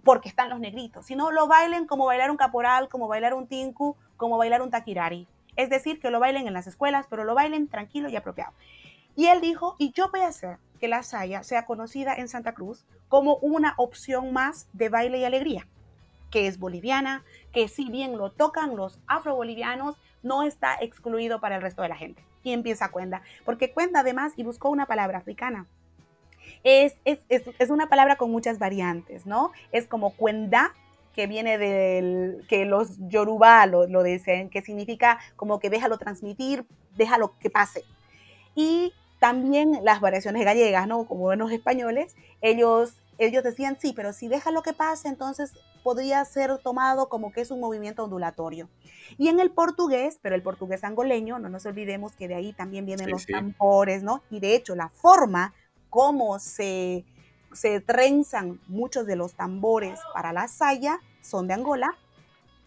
porque 0.03 0.27
están 0.27 0.49
los 0.49 0.59
negritos, 0.59 1.05
sino 1.05 1.31
lo 1.31 1.47
bailen 1.47 1.87
como 1.87 2.05
bailar 2.05 2.31
un 2.31 2.35
caporal, 2.35 2.89
como 2.89 3.07
bailar 3.07 3.33
un 3.33 3.47
tinku, 3.47 3.95
como 4.17 4.37
bailar 4.37 4.61
un 4.61 4.71
taquirari. 4.71 5.25
Es 5.55 5.69
decir, 5.69 6.01
que 6.01 6.11
lo 6.11 6.19
bailen 6.19 6.47
en 6.47 6.53
las 6.53 6.67
escuelas, 6.67 7.07
pero 7.09 7.23
lo 7.23 7.33
bailen 7.33 7.69
tranquilo 7.69 8.09
y 8.09 8.17
apropiado. 8.17 8.51
Y 9.15 9.27
él 9.27 9.39
dijo, 9.39 9.77
y 9.79 9.93
yo 9.93 10.11
voy 10.11 10.19
a 10.19 10.27
hacer 10.27 10.57
que 10.81 10.89
la 10.89 11.01
saya 11.01 11.43
sea 11.43 11.65
conocida 11.65 12.13
en 12.13 12.27
Santa 12.27 12.53
Cruz 12.53 12.85
como 13.07 13.37
una 13.37 13.73
opción 13.77 14.33
más 14.33 14.67
de 14.73 14.89
baile 14.89 15.19
y 15.19 15.23
alegría 15.23 15.65
que 16.35 16.47
es 16.47 16.59
boliviana, 16.59 17.23
que 17.53 17.69
si 17.69 17.89
bien 17.89 18.17
lo 18.17 18.29
tocan 18.29 18.75
los 18.75 18.99
afrobolivianos, 19.07 19.95
no 20.21 20.43
está 20.43 20.75
excluido 20.81 21.39
para 21.39 21.55
el 21.55 21.61
resto 21.61 21.81
de 21.81 21.87
la 21.87 21.95
gente. 21.95 22.25
Y 22.43 22.51
empieza 22.51 22.91
Cuenda, 22.91 23.21
porque 23.45 23.71
Cuenda 23.71 24.01
además, 24.01 24.33
y 24.35 24.43
buscó 24.43 24.67
una 24.67 24.85
palabra 24.85 25.19
africana, 25.19 25.65
es, 26.65 26.97
es, 27.05 27.19
es, 27.29 27.69
una 27.69 27.87
palabra 27.87 28.17
con 28.17 28.31
muchas 28.31 28.59
variantes, 28.59 29.25
¿no? 29.25 29.53
Es 29.71 29.87
como 29.87 30.09
Cuenda, 30.09 30.73
que 31.13 31.25
viene 31.25 31.57
del, 31.57 32.45
que 32.49 32.65
los 32.65 32.97
yoruba 33.07 33.65
lo, 33.65 33.87
lo 33.87 34.03
dicen, 34.03 34.49
que 34.49 34.61
significa 34.61 35.19
como 35.37 35.61
que 35.61 35.69
déjalo 35.69 35.97
transmitir, 35.97 36.65
déjalo 36.97 37.39
que 37.39 37.49
pase. 37.49 37.85
Y 38.55 38.91
también 39.19 39.79
las 39.83 40.01
variaciones 40.01 40.43
gallegas, 40.43 40.85
¿no? 40.85 41.05
Como 41.05 41.21
buenos 41.21 41.53
españoles, 41.53 42.13
ellos 42.41 43.01
ellos 43.17 43.43
decían, 43.43 43.77
sí, 43.79 43.93
pero 43.95 44.13
si 44.13 44.27
deja 44.27 44.51
lo 44.51 44.61
que 44.61 44.73
pase, 44.73 45.07
entonces 45.07 45.53
podría 45.83 46.23
ser 46.25 46.57
tomado 46.59 47.09
como 47.09 47.31
que 47.31 47.41
es 47.41 47.51
un 47.51 47.59
movimiento 47.59 48.03
ondulatorio. 48.03 48.69
Y 49.17 49.27
en 49.27 49.39
el 49.39 49.51
portugués, 49.51 50.19
pero 50.21 50.35
el 50.35 50.41
portugués 50.41 50.83
angoleño, 50.83 51.39
no 51.39 51.49
nos 51.49 51.65
olvidemos 51.65 52.15
que 52.15 52.27
de 52.27 52.35
ahí 52.35 52.53
también 52.53 52.85
vienen 52.85 53.09
los 53.09 53.25
tambores, 53.25 54.03
¿no? 54.03 54.21
Y 54.29 54.39
de 54.39 54.55
hecho, 54.55 54.75
la 54.75 54.89
forma 54.89 55.53
como 55.89 56.39
se, 56.39 57.05
se 57.53 57.79
trenzan 57.79 58.59
muchos 58.67 59.05
de 59.05 59.15
los 59.15 59.35
tambores 59.35 59.99
para 60.13 60.33
la 60.33 60.47
saya 60.47 60.99
son 61.21 61.47
de 61.47 61.53
Angola. 61.53 61.95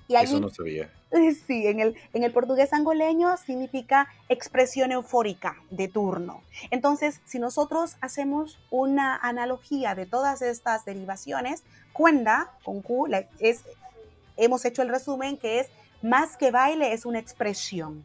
Y 0.09 0.17
Eso 0.17 0.41
no 0.41 0.51
sabía. 0.51 0.91
Sí, 1.47 1.67
en 1.67 1.81
el, 1.81 1.97
en 2.13 2.23
el 2.23 2.33
portugués 2.33 2.73
angoleño 2.75 3.35
significa 3.39 4.09
expresión 4.29 4.93
eufórica 4.93 5.57
de 5.71 5.89
turno. 5.89 6.43
Entonces, 6.71 7.23
si 7.25 7.39
nosotros 7.39 7.97
hacemos 8.03 8.59
una 8.71 9.17
analogía 9.17 9.95
de 9.95 10.05
todas 10.05 10.43
estas 10.43 10.85
derivaciones, 10.85 11.65
cuenda 11.95 12.53
con 12.63 12.83
Q, 12.83 13.09
es, 13.39 13.65
hemos 14.37 14.65
hecho 14.67 14.83
el 14.83 14.91
resumen 14.91 15.39
que 15.39 15.61
es 15.61 15.71
más 16.03 16.37
que 16.37 16.51
baile, 16.51 16.93
es 16.93 17.07
una 17.07 17.19
expresión. 17.19 18.05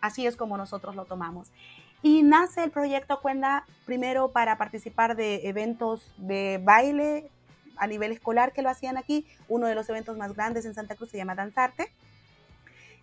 Así 0.00 0.26
es 0.26 0.36
como 0.36 0.56
nosotros 0.56 0.96
lo 0.96 1.04
tomamos. 1.04 1.48
Y 2.02 2.22
nace 2.22 2.64
el 2.64 2.70
proyecto 2.70 3.20
Cuenda 3.20 3.66
primero 3.84 4.28
para 4.28 4.56
participar 4.56 5.16
de 5.16 5.46
eventos 5.46 6.10
de 6.16 6.58
baile 6.62 7.30
a 7.80 7.86
nivel 7.88 8.12
escolar 8.12 8.52
que 8.52 8.62
lo 8.62 8.68
hacían 8.68 8.96
aquí. 8.96 9.26
Uno 9.48 9.66
de 9.66 9.74
los 9.74 9.88
eventos 9.88 10.16
más 10.16 10.34
grandes 10.34 10.64
en 10.64 10.74
Santa 10.74 10.94
Cruz 10.94 11.10
se 11.10 11.16
llama 11.16 11.34
Danzarte 11.34 11.92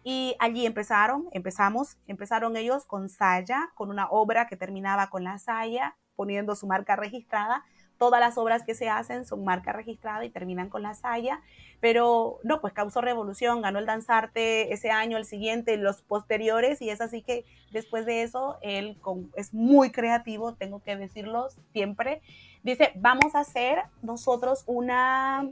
y 0.10 0.38
allí 0.40 0.66
empezaron, 0.66 1.28
empezamos, 1.34 1.98
empezaron 2.08 2.56
ellos 2.56 2.86
con 2.86 3.10
Saya, 3.10 3.72
con 3.76 3.90
una 3.90 4.08
obra 4.08 4.48
que 4.48 4.56
terminaba 4.56 5.10
con 5.10 5.26
la 5.26 5.38
Saya, 5.38 5.98
poniendo 6.16 6.56
su 6.56 6.66
marca 6.66 6.96
registrada. 6.96 7.66
Todas 7.98 8.20
las 8.20 8.38
obras 8.38 8.64
que 8.64 8.76
se 8.76 8.90
hacen 8.90 9.26
son 9.26 9.44
marca 9.44 9.74
registrada 9.74 10.24
y 10.26 10.30
terminan 10.30 10.70
con 10.70 10.82
la 10.82 10.94
Saya, 10.94 11.42
pero 11.80 12.40
no, 12.44 12.62
pues 12.62 12.74
causó 12.74 13.02
revolución, 13.02 13.62
ganó 13.62 13.80
el 13.80 13.86
Danzarte 13.86 14.74
ese 14.74 14.92
año, 14.92 15.18
el 15.18 15.26
siguiente, 15.26 15.78
los 15.78 16.02
posteriores, 16.02 16.82
y 16.82 16.90
es 16.90 17.02
así 17.02 17.22
que 17.22 17.46
después 17.72 18.06
de 18.06 18.24
eso, 18.24 18.58
él 18.62 18.98
es 19.36 19.54
muy 19.54 19.92
creativo, 19.92 20.54
tengo 20.54 20.82
que 20.82 20.96
decirlo 20.96 21.48
siempre, 21.74 22.22
dice, 22.64 22.92
vamos 22.96 23.36
a 23.36 23.40
hacer 23.40 23.84
nosotros 24.02 24.64
una 24.66 25.50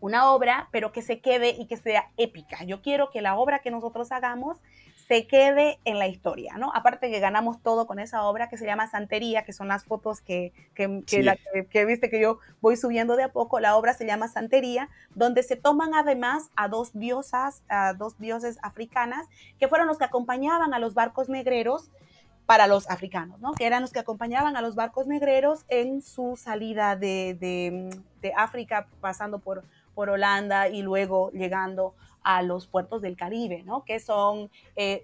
una 0.00 0.30
obra, 0.32 0.68
pero 0.70 0.92
que 0.92 1.00
se 1.00 1.20
quede 1.20 1.50
y 1.50 1.66
que 1.66 1.78
sea 1.78 2.10
épica. 2.18 2.62
Yo 2.64 2.82
quiero 2.82 3.10
que 3.10 3.22
la 3.22 3.36
obra 3.36 3.60
que 3.60 3.70
nosotros 3.70 4.12
hagamos 4.12 4.58
se 5.08 5.26
quede 5.26 5.78
en 5.84 5.98
la 5.98 6.06
historia, 6.06 6.56
¿no? 6.56 6.72
Aparte 6.74 7.10
que 7.10 7.20
ganamos 7.20 7.60
todo 7.60 7.86
con 7.86 7.98
esa 7.98 8.22
obra 8.24 8.48
que 8.48 8.56
se 8.56 8.64
llama 8.64 8.88
Santería, 8.88 9.44
que 9.44 9.52
son 9.52 9.68
las 9.68 9.84
fotos 9.84 10.20
que, 10.20 10.52
que, 10.74 11.02
que, 11.06 11.84
viste 11.84 12.08
que 12.08 12.20
yo 12.20 12.38
voy 12.60 12.76
subiendo 12.76 13.16
de 13.16 13.24
a 13.24 13.32
poco, 13.32 13.60
la 13.60 13.76
obra 13.76 13.92
se 13.92 14.06
llama 14.06 14.28
Santería, 14.28 14.88
donde 15.14 15.42
se 15.42 15.56
toman 15.56 15.94
además 15.94 16.50
a 16.56 16.68
dos 16.68 16.92
diosas, 16.94 17.62
a 17.68 17.92
dos 17.92 18.18
dioses 18.18 18.58
africanas, 18.62 19.26
que 19.58 19.68
fueron 19.68 19.86
los 19.86 19.98
que 19.98 20.04
acompañaban 20.04 20.72
a 20.72 20.78
los 20.78 20.94
barcos 20.94 21.28
negreros 21.28 21.90
para 22.46 22.66
los 22.66 22.88
africanos, 22.90 23.40
¿no? 23.40 23.52
Que 23.52 23.66
eran 23.66 23.82
los 23.82 23.92
que 23.92 23.98
acompañaban 23.98 24.56
a 24.56 24.62
los 24.62 24.74
barcos 24.74 25.06
negreros 25.06 25.64
en 25.68 26.02
su 26.02 26.36
salida 26.36 26.96
de, 26.96 27.36
de, 27.38 27.90
de 28.20 28.32
África, 28.36 28.86
pasando 29.00 29.38
por, 29.38 29.64
por 29.94 30.10
Holanda 30.10 30.68
y 30.68 30.82
luego 30.82 31.30
llegando 31.32 31.94
a 32.24 32.42
los 32.42 32.66
puertos 32.66 33.02
del 33.02 33.16
Caribe, 33.16 33.62
¿no? 33.62 33.84
Que 33.84 34.00
son 34.00 34.50
eh, 34.76 35.02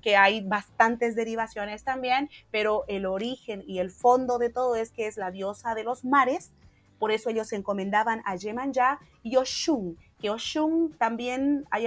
que 0.00 0.16
hay 0.16 0.40
bastantes 0.40 1.14
derivaciones 1.14 1.84
también, 1.84 2.30
pero 2.50 2.84
el 2.88 3.04
origen 3.06 3.62
y 3.66 3.80
el 3.80 3.90
fondo 3.90 4.38
de 4.38 4.48
todo 4.48 4.76
es 4.76 4.90
que 4.92 5.06
es 5.06 5.16
la 5.16 5.30
diosa 5.30 5.74
de 5.74 5.84
los 5.84 6.04
mares, 6.04 6.52
por 6.98 7.12
eso 7.12 7.30
ellos 7.30 7.52
encomendaban 7.52 8.22
a 8.24 8.36
Yemanja 8.36 8.98
y 9.22 9.36
Oshun, 9.36 9.96
que 10.20 10.30
Oshun 10.30 10.94
también, 10.98 11.64
hay, 11.70 11.86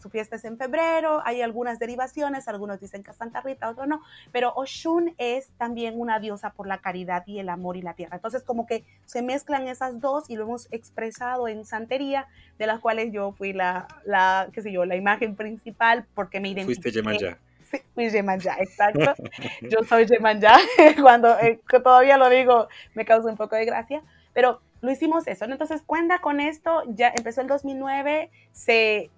su 0.00 0.08
fiesta 0.08 0.36
es 0.36 0.44
en 0.44 0.56
febrero, 0.56 1.20
hay 1.24 1.42
algunas 1.42 1.78
derivaciones, 1.78 2.46
algunos 2.46 2.80
dicen 2.80 3.02
que 3.02 3.12
Santa 3.12 3.40
Rita, 3.40 3.68
otros 3.68 3.88
no, 3.88 4.02
pero 4.30 4.52
Oshun 4.54 5.14
es 5.18 5.48
también 5.58 6.00
una 6.00 6.20
diosa 6.20 6.50
por 6.50 6.68
la 6.68 6.78
caridad 6.78 7.24
y 7.26 7.40
el 7.40 7.48
amor 7.48 7.76
y 7.76 7.82
la 7.82 7.94
tierra. 7.94 8.16
Entonces 8.16 8.44
como 8.44 8.66
que 8.66 8.84
se 9.04 9.22
mezclan 9.22 9.66
esas 9.66 10.00
dos 10.00 10.30
y 10.30 10.36
lo 10.36 10.44
hemos 10.44 10.68
expresado 10.70 11.48
en 11.48 11.64
santería, 11.64 12.28
de 12.58 12.66
las 12.66 12.78
cuales 12.78 13.12
yo 13.12 13.32
fui 13.32 13.52
la, 13.52 13.88
la 14.04 14.48
qué 14.52 14.62
sé 14.62 14.70
yo, 14.70 14.84
la 14.84 14.94
imagen 14.94 15.34
principal 15.34 16.06
porque 16.14 16.38
me 16.38 16.50
identifiqué. 16.50 16.82
Fuiste 16.82 17.00
Yemanja. 17.00 17.38
Sí, 17.68 17.78
fui 17.94 18.10
Yemanja, 18.10 18.56
exacto. 18.60 19.14
yo 19.62 19.82
soy 19.88 20.06
Yemanja, 20.06 20.56
cuando 21.00 21.36
eh, 21.40 21.60
todavía 21.82 22.16
lo 22.16 22.28
digo 22.28 22.68
me 22.94 23.04
causa 23.04 23.28
un 23.28 23.36
poco 23.36 23.56
de 23.56 23.64
gracia, 23.64 24.02
pero 24.32 24.60
lo 24.82 24.90
hicimos 24.90 25.26
eso. 25.26 25.46
Entonces, 25.46 25.80
cuenta 25.86 26.18
con 26.18 26.40
esto, 26.40 26.82
ya 26.88 27.12
empezó 27.16 27.40
el 27.40 27.46
2009, 27.46 28.30
se, 28.50 29.10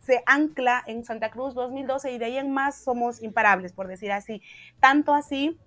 se 0.00 0.22
ancla 0.26 0.82
en 0.86 1.04
Santa 1.04 1.30
Cruz 1.30 1.54
2012 1.54 2.12
y 2.12 2.18
de 2.18 2.24
ahí 2.24 2.38
en 2.38 2.52
más 2.52 2.76
somos 2.80 3.22
imparables, 3.22 3.72
por 3.72 3.88
decir 3.88 4.12
así. 4.12 4.40
Tanto 4.80 5.12
así 5.12 5.58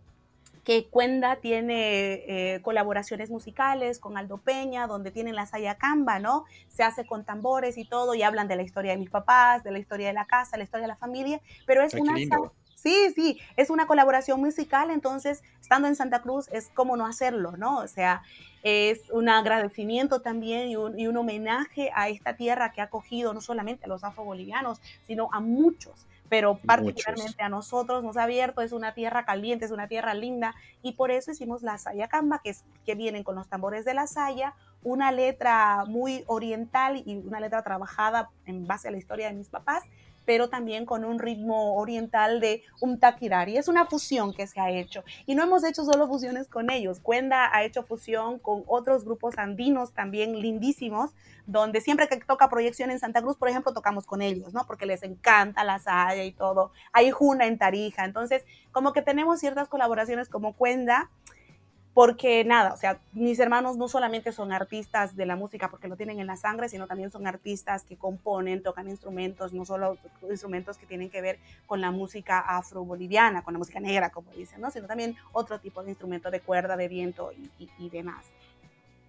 que 0.63 0.87
Cuenda 0.87 1.37
tiene 1.37 2.13
eh, 2.27 2.61
colaboraciones 2.61 3.29
musicales 3.29 3.99
con 3.99 4.17
Aldo 4.17 4.37
Peña, 4.37 4.87
donde 4.87 5.11
tienen 5.11 5.35
la 5.35 5.47
Sayacamba, 5.47 6.19
¿no? 6.19 6.45
Se 6.69 6.83
hace 6.83 7.05
con 7.05 7.25
tambores 7.25 7.77
y 7.77 7.83
todo, 7.83 8.15
y 8.15 8.23
hablan 8.23 8.47
de 8.47 8.55
la 8.55 8.61
historia 8.61 8.91
de 8.91 8.97
mis 8.97 9.09
papás, 9.09 9.63
de 9.63 9.71
la 9.71 9.79
historia 9.79 10.07
de 10.07 10.13
la 10.13 10.25
casa, 10.25 10.57
la 10.57 10.63
historia 10.63 10.83
de 10.83 10.93
la 10.93 10.97
familia, 10.97 11.41
pero 11.65 11.83
es 11.83 11.93
una... 11.95 12.15
Sí, 12.81 13.11
sí, 13.13 13.39
es 13.57 13.69
una 13.69 13.85
colaboración 13.85 14.39
musical, 14.39 14.89
entonces 14.89 15.43
estando 15.61 15.87
en 15.87 15.95
Santa 15.95 16.23
Cruz 16.23 16.47
es 16.51 16.69
como 16.73 16.97
no 16.97 17.05
hacerlo, 17.05 17.55
¿no? 17.55 17.77
O 17.77 17.87
sea, 17.87 18.23
es 18.63 19.07
un 19.11 19.29
agradecimiento 19.29 20.21
también 20.21 20.69
y 20.69 20.75
un, 20.75 21.17
homenaje 21.17 21.91
a 21.93 22.09
esta 22.09 22.35
tierra 22.35 22.71
que 22.71 22.81
ha 22.81 22.85
acogido 22.85 23.35
no 23.35 23.41
solamente 23.41 23.85
a 23.85 23.87
los 23.87 24.03
afro-bolivianos, 24.03 24.81
sino 25.05 25.29
a 25.31 25.39
muchos, 25.39 26.07
pero 26.27 26.57
particularmente 26.57 27.43
a 27.43 27.49
nosotros 27.49 28.03
nos 28.03 28.17
ha 28.17 28.23
abierto, 28.23 28.61
es 28.61 28.71
una 28.71 28.95
tierra 28.95 29.25
caliente, 29.25 29.65
es 29.65 29.71
una 29.71 29.87
tierra 29.87 30.15
linda 30.15 30.55
y 30.81 30.93
por 30.93 31.11
eso 31.11 31.29
hicimos 31.29 31.61
la 31.61 31.77
Saya 31.77 32.07
Camba, 32.07 32.41
que, 32.43 32.49
es, 32.49 32.63
que 32.83 32.95
vienen 32.95 33.23
con 33.23 33.35
los 33.35 33.47
tambores 33.47 33.85
de 33.85 33.93
la 33.93 34.07
Saya, 34.07 34.55
una 34.81 35.11
letra 35.11 35.85
muy 35.85 36.23
oriental 36.25 37.03
y 37.05 37.17
una 37.17 37.39
letra 37.39 37.61
trabajada 37.61 38.31
en 38.47 38.65
base 38.65 38.87
a 38.87 38.91
la 38.91 38.97
historia 38.97 39.27
de 39.27 39.33
mis 39.33 39.49
papás 39.49 39.83
pero 40.31 40.47
también 40.47 40.85
con 40.85 41.03
un 41.03 41.19
ritmo 41.19 41.75
oriental 41.75 42.39
de 42.39 42.63
un 42.79 43.01
taquirari. 43.01 43.57
Es 43.57 43.67
una 43.67 43.85
fusión 43.85 44.33
que 44.33 44.47
se 44.47 44.61
ha 44.61 44.71
hecho. 44.71 45.03
Y 45.25 45.35
no 45.35 45.43
hemos 45.43 45.65
hecho 45.65 45.83
solo 45.83 46.07
fusiones 46.07 46.47
con 46.47 46.71
ellos. 46.71 47.01
Cuenda 47.01 47.53
ha 47.53 47.65
hecho 47.65 47.83
fusión 47.83 48.39
con 48.39 48.63
otros 48.65 49.03
grupos 49.03 49.37
andinos 49.37 49.91
también 49.91 50.39
lindísimos, 50.39 51.09
donde 51.47 51.81
siempre 51.81 52.07
que 52.07 52.15
toca 52.15 52.47
proyección 52.47 52.91
en 52.91 52.99
Santa 52.99 53.21
Cruz, 53.21 53.35
por 53.35 53.49
ejemplo, 53.49 53.73
tocamos 53.73 54.05
con 54.05 54.21
ellos, 54.21 54.53
¿no? 54.53 54.65
Porque 54.65 54.85
les 54.85 55.03
encanta 55.03 55.65
la 55.65 55.79
saya 55.79 56.23
y 56.23 56.31
todo. 56.31 56.71
Hay 56.93 57.11
Juna 57.11 57.45
en 57.45 57.57
Tarija. 57.57 58.05
Entonces, 58.05 58.45
como 58.71 58.93
que 58.93 59.01
tenemos 59.01 59.41
ciertas 59.41 59.67
colaboraciones 59.67 60.29
como 60.29 60.53
Cuenda 60.53 61.09
porque 61.93 62.45
nada, 62.45 62.73
o 62.73 62.77
sea, 62.77 62.99
mis 63.11 63.39
hermanos 63.39 63.75
no 63.75 63.89
solamente 63.89 64.31
son 64.31 64.53
artistas 64.53 65.15
de 65.15 65.25
la 65.25 65.35
música 65.35 65.69
porque 65.69 65.89
lo 65.89 65.97
tienen 65.97 66.19
en 66.19 66.27
la 66.27 66.37
sangre, 66.37 66.69
sino 66.69 66.87
también 66.87 67.11
son 67.11 67.27
artistas 67.27 67.83
que 67.83 67.97
componen, 67.97 68.63
tocan 68.63 68.87
instrumentos, 68.87 69.51
no 69.51 69.65
solo 69.65 69.97
instrumentos 70.29 70.77
que 70.77 70.85
tienen 70.85 71.09
que 71.09 71.21
ver 71.21 71.39
con 71.65 71.81
la 71.81 71.91
música 71.91 72.39
afro-boliviana, 72.39 73.43
con 73.43 73.53
la 73.53 73.57
música 73.59 73.81
negra, 73.81 74.09
como 74.09 74.31
dicen, 74.31 74.61
¿no? 74.61 74.71
sino 74.71 74.87
también 74.87 75.17
otro 75.33 75.59
tipo 75.59 75.83
de 75.83 75.89
instrumento 75.89 76.31
de 76.31 76.39
cuerda, 76.39 76.77
de 76.77 76.87
viento 76.87 77.31
y, 77.59 77.69
y 77.77 77.89
demás. 77.89 78.25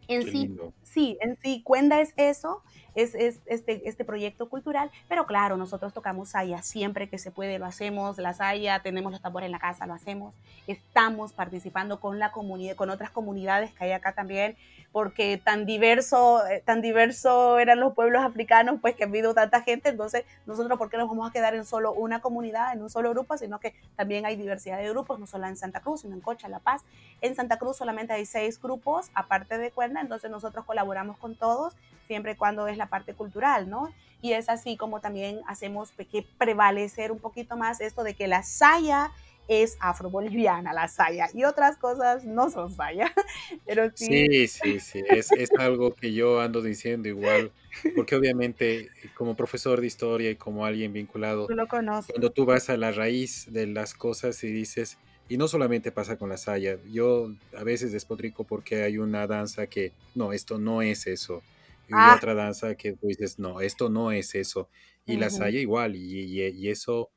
En 0.08 0.24
sí, 0.24 0.56
sí, 0.82 1.18
en 1.20 1.38
sí, 1.40 1.62
Cuenda 1.62 2.00
es 2.00 2.12
eso, 2.16 2.62
es, 2.94 3.14
este, 3.46 3.88
este 3.88 4.04
proyecto 4.04 4.48
cultural, 4.48 4.90
pero 5.08 5.26
claro, 5.26 5.56
nosotros 5.56 5.92
tocamos 5.92 6.30
saya, 6.30 6.62
siempre 6.62 7.08
que 7.08 7.18
se 7.18 7.30
puede 7.30 7.58
lo 7.58 7.66
hacemos, 7.66 8.18
la 8.18 8.34
saya, 8.34 8.80
tenemos 8.82 9.12
los 9.12 9.22
tambores 9.22 9.46
en 9.46 9.52
la 9.52 9.58
casa, 9.58 9.86
lo 9.86 9.94
hacemos, 9.94 10.34
estamos 10.66 11.32
participando 11.32 12.00
con 12.00 12.18
la 12.18 12.32
comunidad, 12.32 12.76
con 12.76 12.90
otras 12.90 13.10
comunidades 13.10 13.72
que 13.72 13.84
hay 13.84 13.92
acá 13.92 14.12
también, 14.12 14.56
porque 14.92 15.40
tan 15.42 15.64
diverso, 15.64 16.46
eh, 16.46 16.62
tan 16.64 16.82
diverso 16.82 17.58
eran 17.58 17.80
los 17.80 17.94
pueblos 17.94 18.22
africanos, 18.22 18.78
pues 18.80 18.94
que 18.94 19.04
ha 19.04 19.06
habido 19.06 19.32
tanta 19.32 19.62
gente, 19.62 19.88
entonces 19.88 20.24
nosotros, 20.44 20.78
¿por 20.78 20.90
qué 20.90 20.98
nos 20.98 21.08
vamos 21.08 21.28
a 21.28 21.32
quedar 21.32 21.54
en 21.54 21.64
solo 21.64 21.92
una 21.92 22.20
comunidad, 22.20 22.74
en 22.74 22.82
un 22.82 22.90
solo 22.90 23.10
grupo, 23.10 23.38
sino 23.38 23.58
que 23.58 23.74
también 23.96 24.26
hay 24.26 24.36
diversidad 24.36 24.78
de 24.78 24.90
grupos, 24.90 25.18
no 25.18 25.26
solo 25.26 25.46
en 25.46 25.56
Santa 25.56 25.80
Cruz, 25.80 26.02
sino 26.02 26.14
en 26.14 26.20
Cocha, 26.20 26.48
La 26.48 26.58
Paz. 26.58 26.82
En 27.22 27.34
Santa 27.34 27.58
Cruz 27.58 27.78
solamente 27.78 28.12
hay 28.12 28.26
seis 28.26 28.60
grupos, 28.60 29.10
aparte 29.14 29.56
de 29.56 29.70
Entonces 30.00 30.30
nosotros 30.30 30.64
colaboramos 30.64 31.16
con 31.18 31.34
todos, 31.34 31.74
siempre 32.06 32.32
y 32.32 32.36
cuando 32.36 32.66
es 32.66 32.76
la 32.76 32.86
parte 32.86 33.14
cultural, 33.14 33.68
¿no? 33.68 33.92
Y 34.20 34.32
es 34.32 34.48
así 34.48 34.76
como 34.76 35.00
también 35.00 35.40
hacemos 35.46 35.92
que 35.92 36.26
prevalecer 36.38 37.12
un 37.12 37.18
poquito 37.18 37.56
más 37.56 37.80
esto 37.80 38.04
de 38.04 38.14
que 38.14 38.28
la 38.28 38.42
saya 38.42 39.10
es 39.48 39.76
afro-boliviana 39.80 40.72
la 40.72 40.88
saya 40.88 41.28
y 41.34 41.44
otras 41.44 41.76
cosas 41.76 42.24
no 42.24 42.50
son 42.50 42.74
saya. 42.74 43.12
Pero 43.66 43.90
sí, 43.94 44.48
sí, 44.48 44.80
sí, 44.80 45.02
Es, 45.08 45.30
algo 45.58 45.94
que 45.94 46.12
yo 46.12 46.40
ando 46.40 46.62
diciendo 46.62 47.08
igual, 47.08 47.52
porque 47.94 48.14
obviamente 48.16 48.88
como 49.14 49.36
profesor 49.36 49.80
de 49.80 49.86
historia 49.86 50.30
y 50.30 50.36
como 50.36 50.64
alguien 50.64 50.92
vinculado, 50.92 51.48
lo 51.48 51.66
cuando 51.66 52.30
tú 52.30 52.44
vas 52.44 52.70
a 52.70 52.76
la 52.76 52.92
raíz 52.92 53.46
de 53.52 53.66
las 53.66 53.94
cosas 53.94 54.42
y 54.44 54.52
dices, 54.52 54.98
y 55.28 55.36
no 55.36 55.48
solamente 55.48 55.92
pasa 55.92 56.16
con 56.16 56.28
la 56.28 56.36
saya, 56.36 56.78
yo 56.90 57.32
a 57.56 57.64
veces 57.64 57.92
despotrico 57.92 58.44
porque 58.44 58.82
hay 58.82 58.98
una 58.98 59.26
danza 59.26 59.66
que, 59.66 59.92
no, 60.14 60.32
esto 60.32 60.58
no 60.58 60.82
es 60.82 61.06
eso. 61.06 61.42
Y 61.88 61.92
ah. 61.94 62.14
otra 62.16 62.34
danza 62.34 62.74
que 62.74 62.92
tú 62.92 63.06
dices, 63.08 63.38
no, 63.38 63.60
esto 63.60 63.88
no 63.88 64.12
es 64.12 64.34
eso. 64.34 64.68
Y 65.04 65.16
la 65.16 65.30
saya 65.30 65.58
igual, 65.58 65.96
y 65.96 66.68
eso 66.68 67.10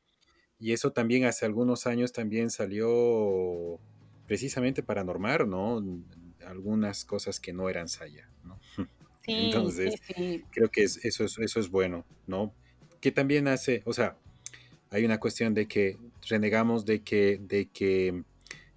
y 0.59 0.71
eso 0.71 0.91
también 0.91 1.25
hace 1.25 1.45
algunos 1.45 1.85
años 1.85 2.11
también 2.11 2.49
salió 2.49 3.79
precisamente 4.25 4.83
para 4.83 5.03
normar, 5.03 5.47
¿no? 5.47 5.83
Algunas 6.45 7.05
cosas 7.05 7.39
que 7.39 7.53
no 7.53 7.69
eran 7.69 7.87
saya, 7.87 8.29
¿no? 8.43 8.59
Sí, 9.25 9.33
Entonces, 9.33 9.95
creo 10.51 10.69
que 10.69 10.83
eso, 10.83 11.23
es, 11.23 11.39
eso 11.39 11.59
es 11.59 11.69
bueno, 11.71 12.05
¿no? 12.27 12.53
Que 13.01 13.11
también 13.11 13.47
hace, 13.47 13.81
o 13.83 13.91
sea, 13.91 14.19
hay 14.95 15.03
una 15.03 15.19
cuestión 15.19 15.53
de 15.53 15.67
que 15.67 15.97
renegamos 16.29 16.85
de 16.85 17.01
que, 17.01 17.37
de 17.41 17.65
que 17.65 18.23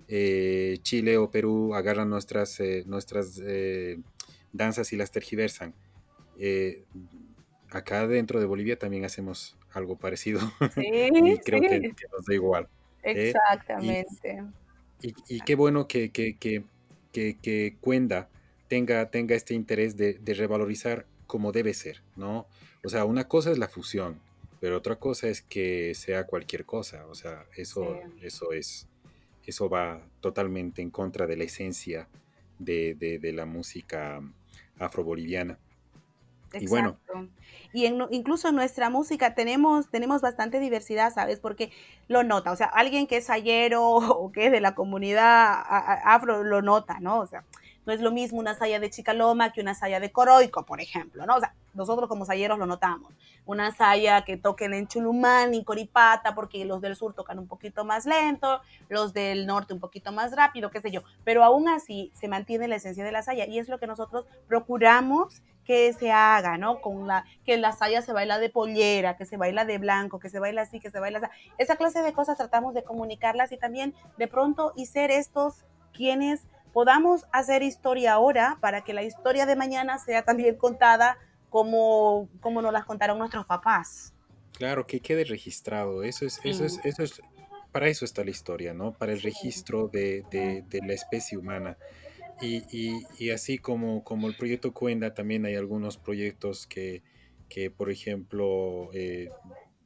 eh, 0.08 0.78
Chile 0.82 1.16
o 1.16 1.30
Perú 1.30 1.74
agarran 1.74 2.10
nuestras, 2.10 2.58
eh, 2.58 2.82
nuestras 2.86 3.40
eh, 3.44 4.00
danzas 4.52 4.92
y 4.92 4.96
las 4.96 5.12
tergiversan. 5.12 5.74
acá 7.70 8.08
dentro 8.08 8.40
de 8.40 8.46
Bolivia 8.46 8.76
también 8.76 9.04
hacemos 9.04 9.56
algo 9.72 9.96
parecido. 9.96 10.40
Sí, 10.74 10.80
y 11.24 11.38
creo 11.38 11.60
que, 11.60 11.94
nos 12.12 12.26
da 12.26 12.34
igual. 12.34 12.68
¿eh? 13.04 13.28
Exactamente. 13.28 14.42
Y, 15.00 15.40
qué 15.42 15.54
bueno 15.54 15.86
que, 15.86 16.10
que, 16.10 16.36
que, 16.36 16.64
que, 17.12 17.76
Cuenda 17.80 18.28
tenga, 18.66 19.08
tenga 19.12 19.36
este 19.36 19.54
interés 19.54 19.96
de, 19.96 20.18
revalorizar 20.36 21.06
como 21.28 21.52
debe 21.52 21.74
ser, 21.74 22.02
¿no? 22.16 22.48
O 22.82 22.88
sea, 22.88 23.04
una 23.04 23.28
cosa 23.28 23.52
es 23.52 23.58
la 23.58 23.68
fusión, 23.68 24.20
pero 24.60 24.76
otra 24.76 24.96
cosa 24.96 25.28
es 25.28 25.42
que 25.42 25.94
sea 25.94 26.26
cualquier 26.26 26.64
cosa. 26.64 27.06
O 27.06 27.14
sea, 27.14 27.46
eso, 27.56 28.00
eso 28.22 28.52
es, 28.52 28.88
eso 29.46 29.68
va 29.68 30.02
totalmente 30.20 30.82
en 30.82 30.90
contra 30.90 31.26
de 31.26 31.36
la 31.36 31.44
esencia 31.44 32.08
de, 32.58 32.94
de, 32.94 33.18
de 33.18 33.32
la 33.32 33.46
música 33.46 34.20
afroboliviana. 34.78 35.58
Y 36.54 36.66
bueno. 36.66 36.98
Y 37.72 37.84
incluso 37.84 38.48
en 38.48 38.54
nuestra 38.54 38.88
música 38.88 39.34
tenemos, 39.34 39.90
tenemos 39.90 40.22
bastante 40.22 40.58
diversidad, 40.58 41.12
¿sabes? 41.12 41.38
Porque 41.38 41.70
lo 42.08 42.24
nota, 42.24 42.50
o 42.50 42.56
sea, 42.56 42.66
alguien 42.66 43.06
que 43.06 43.18
es 43.18 43.28
ayero 43.28 43.84
o 43.96 44.32
que 44.32 44.46
es 44.46 44.52
de 44.52 44.60
la 44.60 44.74
comunidad 44.74 45.62
afro 46.04 46.42
lo 46.44 46.62
nota, 46.62 46.98
¿no? 47.00 47.20
O 47.20 47.26
sea, 47.26 47.44
No 47.88 47.94
es 47.94 48.02
lo 48.02 48.10
mismo 48.10 48.38
una 48.38 48.54
saya 48.54 48.78
de 48.80 48.90
Chicaloma 48.90 49.50
que 49.50 49.62
una 49.62 49.72
saya 49.72 49.98
de 49.98 50.12
Coroico, 50.12 50.66
por 50.66 50.82
ejemplo, 50.82 51.24
¿no? 51.24 51.36
O 51.36 51.40
sea, 51.40 51.54
nosotros 51.72 52.06
como 52.06 52.26
sayeros 52.26 52.58
lo 52.58 52.66
notamos. 52.66 53.14
Una 53.46 53.74
saya 53.74 54.26
que 54.26 54.36
toquen 54.36 54.74
en 54.74 54.88
Chulumán 54.88 55.54
y 55.54 55.64
Coripata, 55.64 56.34
porque 56.34 56.66
los 56.66 56.82
del 56.82 56.96
sur 56.96 57.14
tocan 57.14 57.38
un 57.38 57.48
poquito 57.48 57.86
más 57.86 58.04
lento, 58.04 58.60
los 58.90 59.14
del 59.14 59.46
norte 59.46 59.72
un 59.72 59.80
poquito 59.80 60.12
más 60.12 60.36
rápido, 60.36 60.70
qué 60.70 60.82
sé 60.82 60.90
yo. 60.90 61.00
Pero 61.24 61.42
aún 61.42 61.66
así 61.66 62.12
se 62.12 62.28
mantiene 62.28 62.68
la 62.68 62.76
esencia 62.76 63.04
de 63.04 63.10
la 63.10 63.22
saya 63.22 63.46
y 63.46 63.58
es 63.58 63.70
lo 63.70 63.78
que 63.78 63.86
nosotros 63.86 64.26
procuramos 64.46 65.40
que 65.64 65.90
se 65.94 66.12
haga, 66.12 66.58
¿no? 66.58 66.82
Con 66.82 67.06
la, 67.06 67.24
que 67.46 67.56
la 67.56 67.72
saya 67.72 68.02
se 68.02 68.12
baila 68.12 68.38
de 68.38 68.50
pollera, 68.50 69.16
que 69.16 69.24
se 69.24 69.38
baila 69.38 69.64
de 69.64 69.78
blanco, 69.78 70.18
que 70.18 70.28
se 70.28 70.40
baila 70.40 70.60
así, 70.60 70.78
que 70.78 70.90
se 70.90 71.00
baila 71.00 71.20
así. 71.20 71.28
Esa 71.56 71.76
clase 71.76 72.02
de 72.02 72.12
cosas 72.12 72.36
tratamos 72.36 72.74
de 72.74 72.84
comunicarlas 72.84 73.50
y 73.50 73.56
también 73.56 73.94
de 74.18 74.28
pronto 74.28 74.74
y 74.76 74.84
ser 74.84 75.10
estos 75.10 75.64
quienes 75.94 76.46
podamos 76.72 77.26
hacer 77.32 77.62
historia 77.62 78.14
ahora 78.14 78.58
para 78.60 78.82
que 78.82 78.92
la 78.92 79.02
historia 79.02 79.46
de 79.46 79.56
mañana 79.56 79.98
sea 79.98 80.22
también 80.24 80.56
contada 80.56 81.18
como, 81.50 82.28
como 82.40 82.62
nos 82.62 82.72
las 82.72 82.84
contaron 82.84 83.18
nuestros 83.18 83.46
papás. 83.46 84.12
Claro, 84.52 84.86
que 84.86 85.00
quede 85.00 85.24
registrado. 85.24 86.02
Eso 86.02 86.26
es, 86.26 86.40
eso 86.44 86.64
es, 86.64 86.80
eso 86.84 87.02
es, 87.02 87.22
para 87.72 87.88
eso 87.88 88.04
está 88.04 88.24
la 88.24 88.30
historia, 88.30 88.74
¿no? 88.74 88.92
Para 88.92 89.12
el 89.12 89.22
registro 89.22 89.88
de, 89.88 90.24
de, 90.30 90.62
de 90.68 90.80
la 90.86 90.94
especie 90.94 91.38
humana. 91.38 91.76
Y, 92.40 92.64
y, 92.70 93.04
y, 93.18 93.30
así 93.30 93.58
como, 93.58 94.04
como 94.04 94.28
el 94.28 94.36
proyecto 94.36 94.72
Cuenda, 94.72 95.12
también 95.12 95.44
hay 95.44 95.56
algunos 95.56 95.96
proyectos 95.98 96.66
que, 96.66 97.02
que 97.48 97.70
por 97.70 97.90
ejemplo, 97.90 98.90
eh, 98.92 99.30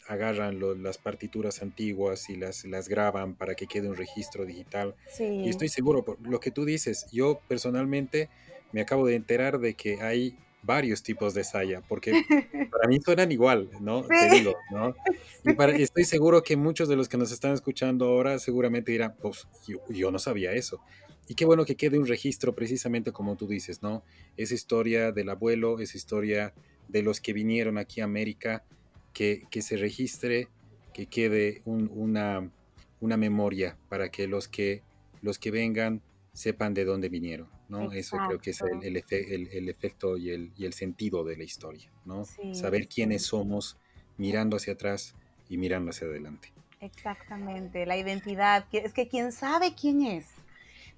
agarran 0.08 0.58
lo, 0.58 0.74
las 0.74 0.98
partituras 0.98 1.62
antiguas 1.62 2.28
y 2.28 2.36
las, 2.36 2.64
las 2.64 2.88
graban 2.88 3.34
para 3.34 3.54
que 3.54 3.66
quede 3.66 3.88
un 3.88 3.96
registro 3.96 4.44
digital. 4.44 4.94
Sí. 5.08 5.24
Y 5.24 5.48
estoy 5.48 5.68
seguro, 5.68 6.04
por 6.04 6.20
lo 6.26 6.40
que 6.40 6.50
tú 6.50 6.64
dices, 6.64 7.06
yo 7.12 7.40
personalmente 7.48 8.28
me 8.72 8.80
acabo 8.80 9.06
de 9.06 9.14
enterar 9.14 9.58
de 9.58 9.74
que 9.74 10.00
hay 10.02 10.36
varios 10.62 11.02
tipos 11.02 11.34
de 11.34 11.44
saya, 11.44 11.82
porque 11.88 12.12
para 12.70 12.88
mí 12.88 13.00
suenan 13.00 13.32
igual, 13.32 13.70
¿no? 13.80 14.02
Sí. 14.02 14.08
Te 14.08 14.36
digo, 14.36 14.54
¿no? 14.70 14.94
Y 15.44 15.52
para, 15.54 15.76
estoy 15.76 16.04
seguro 16.04 16.42
que 16.42 16.56
muchos 16.56 16.88
de 16.88 16.96
los 16.96 17.08
que 17.08 17.16
nos 17.16 17.32
están 17.32 17.52
escuchando 17.52 18.06
ahora 18.06 18.38
seguramente 18.38 18.92
dirán, 18.92 19.14
pues 19.20 19.48
yo, 19.66 19.78
yo 19.88 20.10
no 20.10 20.18
sabía 20.18 20.52
eso. 20.52 20.80
Y 21.28 21.34
qué 21.34 21.44
bueno 21.44 21.64
que 21.64 21.76
quede 21.76 21.98
un 21.98 22.06
registro 22.06 22.54
precisamente 22.54 23.12
como 23.12 23.36
tú 23.36 23.46
dices, 23.46 23.82
¿no? 23.82 24.02
Esa 24.36 24.54
historia 24.54 25.12
del 25.12 25.28
abuelo, 25.28 25.80
esa 25.80 25.96
historia 25.96 26.52
de 26.88 27.02
los 27.02 27.20
que 27.20 27.32
vinieron 27.32 27.78
aquí 27.78 28.00
a 28.00 28.04
América, 28.04 28.64
que, 29.12 29.44
que 29.50 29.62
se 29.62 29.76
registre, 29.76 30.48
que 30.92 31.06
quede 31.06 31.62
un, 31.64 31.90
una, 31.94 32.50
una, 33.00 33.16
memoria 33.16 33.76
para 33.88 34.10
que 34.10 34.26
los, 34.26 34.48
que 34.48 34.82
los 35.20 35.38
que 35.38 35.50
vengan 35.50 36.02
sepan 36.32 36.74
de 36.74 36.84
dónde 36.84 37.08
vinieron, 37.08 37.48
¿no? 37.68 37.92
Exacto. 37.92 37.98
Eso 37.98 38.16
creo 38.26 38.38
que 38.40 38.50
es 38.50 38.60
el, 38.62 38.82
el, 38.84 38.96
efe, 38.96 39.34
el, 39.34 39.48
el 39.48 39.68
efecto 39.68 40.16
y 40.16 40.30
el, 40.30 40.52
y 40.56 40.64
el, 40.64 40.72
sentido 40.72 41.24
de 41.24 41.36
la 41.36 41.44
historia, 41.44 41.90
¿no? 42.04 42.24
Sí, 42.24 42.54
Saber 42.54 42.88
quiénes 42.88 43.22
sí. 43.22 43.28
somos 43.28 43.76
mirando 44.16 44.56
hacia 44.56 44.74
atrás 44.74 45.14
y 45.48 45.56
mirando 45.58 45.90
hacia 45.90 46.06
adelante. 46.06 46.52
Exactamente, 46.80 47.86
la 47.86 47.96
identidad, 47.96 48.66
es 48.72 48.92
que 48.92 49.06
quien 49.08 49.30
sabe 49.30 49.74
quién 49.74 50.02
es, 50.02 50.26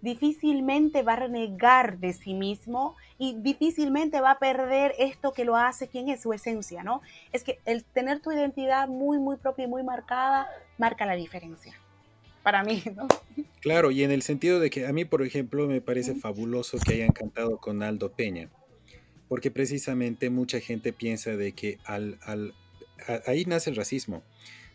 difícilmente 0.04 1.02
va 1.02 1.14
a 1.14 1.16
renegar 1.16 1.98
de 1.98 2.12
sí 2.12 2.34
mismo 2.34 2.94
y 3.18 3.40
difícilmente 3.40 4.20
va 4.20 4.32
a 4.32 4.38
perder 4.38 4.94
esto 4.98 5.32
que 5.32 5.46
lo 5.46 5.56
hace 5.56 5.88
quién 5.88 6.10
es 6.10 6.20
su 6.20 6.34
esencia, 6.34 6.84
¿no? 6.84 7.00
Es 7.32 7.42
que 7.42 7.58
el 7.64 7.84
tener 7.84 8.20
tu 8.20 8.30
identidad 8.30 8.86
muy, 8.86 9.18
muy 9.18 9.36
propia 9.36 9.64
y 9.64 9.68
muy 9.68 9.82
marcada 9.82 10.46
marca 10.76 11.06
la 11.06 11.14
diferencia. 11.14 11.72
Para 12.42 12.62
mí, 12.62 12.82
¿no? 12.94 13.08
Claro, 13.60 13.90
y 13.90 14.02
en 14.02 14.10
el 14.10 14.20
sentido 14.20 14.60
de 14.60 14.68
que 14.68 14.86
a 14.86 14.92
mí, 14.92 15.06
por 15.06 15.22
ejemplo, 15.22 15.66
me 15.66 15.80
parece 15.80 16.14
fabuloso 16.14 16.76
que 16.78 16.92
hayan 16.92 17.12
cantado 17.12 17.56
con 17.56 17.82
Aldo 17.82 18.12
Peña, 18.12 18.50
porque 19.26 19.50
precisamente 19.50 20.28
mucha 20.28 20.60
gente 20.60 20.92
piensa 20.92 21.34
de 21.34 21.52
que 21.52 21.78
al, 21.86 22.18
al 22.20 22.52
a, 23.08 23.22
ahí 23.30 23.46
nace 23.46 23.70
el 23.70 23.76
racismo, 23.76 24.22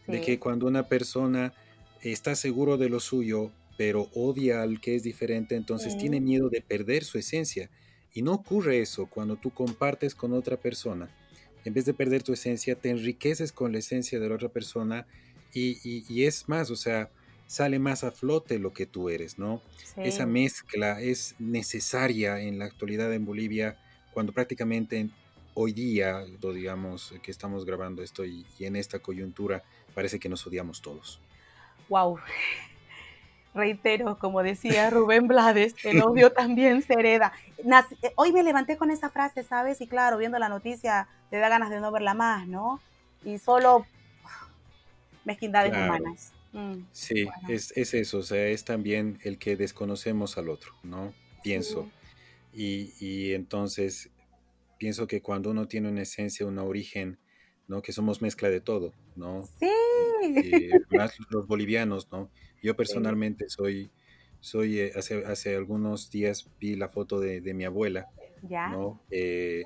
sí. 0.08 0.14
de 0.14 0.22
que 0.22 0.40
cuando 0.40 0.66
una 0.66 0.88
persona 0.88 1.54
está 2.02 2.34
seguro 2.34 2.78
de 2.78 2.90
lo 2.90 3.00
suyo, 3.00 3.52
pero 3.80 4.10
odia 4.14 4.62
al 4.62 4.82
que 4.82 4.94
es 4.98 5.04
diferente, 5.04 5.56
entonces 5.56 5.94
sí. 5.94 6.00
tiene 6.00 6.20
miedo 6.20 6.50
de 6.50 6.60
perder 6.60 7.06
su 7.06 7.18
esencia. 7.18 7.70
Y 8.14 8.22
no 8.22 8.34
ocurre 8.34 8.82
eso 8.82 9.06
cuando 9.06 9.38
tú 9.38 9.52
compartes 9.52 10.14
con 10.16 10.34
otra 10.34 10.58
persona. 10.58 11.10
En 11.64 11.74
vez 11.74 11.86
de 11.86 11.94
perder 11.94 12.22
tu 12.22 12.34
esencia, 12.34 12.76
te 12.76 12.90
enriqueces 12.90 13.54
con 13.54 13.72
la 13.72 13.78
esencia 13.80 14.20
de 14.20 14.28
la 14.28 14.36
otra 14.36 14.50
persona 14.50 15.08
y, 15.54 15.80
y, 15.90 16.04
y 16.10 16.26
es 16.26 16.50
más, 16.50 16.72
o 16.72 16.76
sea, 16.76 17.10
sale 17.48 17.80
más 17.80 18.04
a 18.04 18.12
flote 18.12 18.60
lo 18.60 18.74
que 18.74 18.86
tú 18.86 19.08
eres, 19.08 19.40
¿no? 19.40 19.62
Sí. 19.78 20.02
Esa 20.04 20.26
mezcla 20.26 21.00
es 21.00 21.36
necesaria 21.40 22.42
en 22.42 22.60
la 22.60 22.66
actualidad 22.66 23.14
en 23.14 23.24
Bolivia 23.24 23.78
cuando 24.12 24.34
prácticamente 24.34 25.10
hoy 25.54 25.72
día, 25.72 26.26
digamos, 26.42 27.14
que 27.24 27.32
estamos 27.32 27.64
grabando 27.64 28.04
esto 28.04 28.26
y, 28.26 28.46
y 28.58 28.66
en 28.66 28.76
esta 28.76 29.00
coyuntura, 29.00 29.64
parece 29.96 30.20
que 30.20 30.28
nos 30.28 30.46
odiamos 30.46 30.82
todos. 30.82 31.22
Wow, 31.88 32.20
reitero, 33.54 34.18
como 34.20 34.44
decía 34.44 34.90
Rubén 34.90 35.28
Blades, 35.28 35.76
el 35.84 36.02
odio 36.02 36.32
también 36.34 36.82
se 36.82 36.94
hereda. 36.94 37.34
Nací, 37.64 37.96
hoy 38.16 38.32
me 38.32 38.44
levanté 38.44 38.78
con 38.78 38.92
esa 38.92 39.10
frase, 39.10 39.44
¿sabes? 39.44 39.82
Y 39.82 39.88
claro, 39.88 40.18
viendo 40.18 40.40
la 40.40 40.50
noticia, 40.50 41.08
te 41.30 41.38
da 41.38 41.50
ganas 41.50 41.70
de 41.70 41.80
no 41.80 41.92
verla 41.92 42.14
más, 42.14 42.48
¿no? 42.48 42.80
Y 43.24 43.38
solo 43.38 43.86
mezquindades 45.26 45.72
claro. 45.72 45.94
humanas. 45.94 46.34
Mm, 46.52 46.86
sí, 46.92 47.26
bueno. 47.26 47.50
es, 47.50 47.72
es, 47.78 47.94
eso, 47.94 48.20
o 48.20 48.24
sea, 48.24 48.48
es 48.48 48.66
también 48.66 49.20
el 49.24 49.38
que 49.38 49.56
desconocemos 49.56 50.38
al 50.38 50.50
otro, 50.50 50.74
¿no? 50.84 51.14
Pienso. 51.44 51.84
Sí. 51.84 52.94
Y, 53.00 53.06
y 53.06 53.34
entonces, 53.34 54.10
pienso 54.78 55.06
que 55.06 55.22
cuando 55.22 55.52
uno 55.52 55.68
tiene 55.68 55.90
una 55.90 56.02
esencia, 56.02 56.46
un 56.46 56.58
origen, 56.58 57.20
¿no? 57.68 57.84
Que 57.84 57.94
somos 57.94 58.22
mezcla 58.22 58.50
de 58.50 58.62
todo, 58.62 58.94
¿no? 59.16 59.44
Sí. 59.60 59.70
Eh, 60.24 60.72
más 60.90 61.16
los 61.30 61.48
bolivianos, 61.48 62.12
¿no? 62.12 62.32
Yo 62.62 62.76
personalmente 62.76 63.50
soy, 63.50 63.92
soy 64.40 64.80
eh, 64.80 64.92
hace, 64.96 65.26
hace 65.26 65.56
algunos 65.56 66.12
días 66.12 66.50
vi 66.60 66.76
la 66.76 66.90
foto 66.90 67.20
de, 67.20 67.42
de 67.42 67.54
mi 67.54 67.66
abuela, 67.66 68.08
¿Ya? 68.48 68.70
¿no? 68.70 69.02
Eh, 69.12 69.66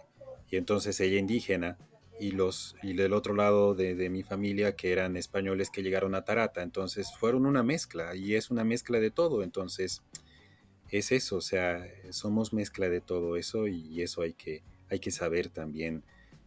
y 0.50 0.58
entonces 0.58 1.00
ella 1.00 1.18
indígena 1.18 1.78
y 2.20 2.32
los 2.32 2.76
y 2.84 2.94
del 2.94 3.14
otro 3.14 3.34
lado 3.34 3.74
de, 3.74 3.96
de, 3.96 4.10
mi 4.10 4.22
familia 4.22 4.76
que 4.76 4.91
eran 4.91 5.18
españoles 5.18 5.70
que 5.72 5.82
llegaron 5.82 6.14
a 6.16 6.24
Tarata, 6.24 6.62
entonces 6.62 7.12
fueron 7.18 7.46
una 7.46 7.64
mezcla 7.64 8.16
y 8.16 8.36
es 8.36 8.52
una 8.52 8.64
mezcla 8.64 9.00
de 9.00 9.10
todo, 9.10 9.44
entonces 9.44 10.04
es 10.89 11.12
eso, 11.12 11.38
o 11.38 11.41
sea, 11.41 11.84
somos 12.12 12.54
mezcla 12.54 12.88
de 12.88 13.02
todo 13.02 13.36
eso 13.36 13.68
y 13.68 14.02
eso 14.04 14.22
hay 14.22 14.34
que, 14.34 14.62
hay 14.89 15.00
que 15.00 15.10
saber 15.10 15.50
también 15.50 16.04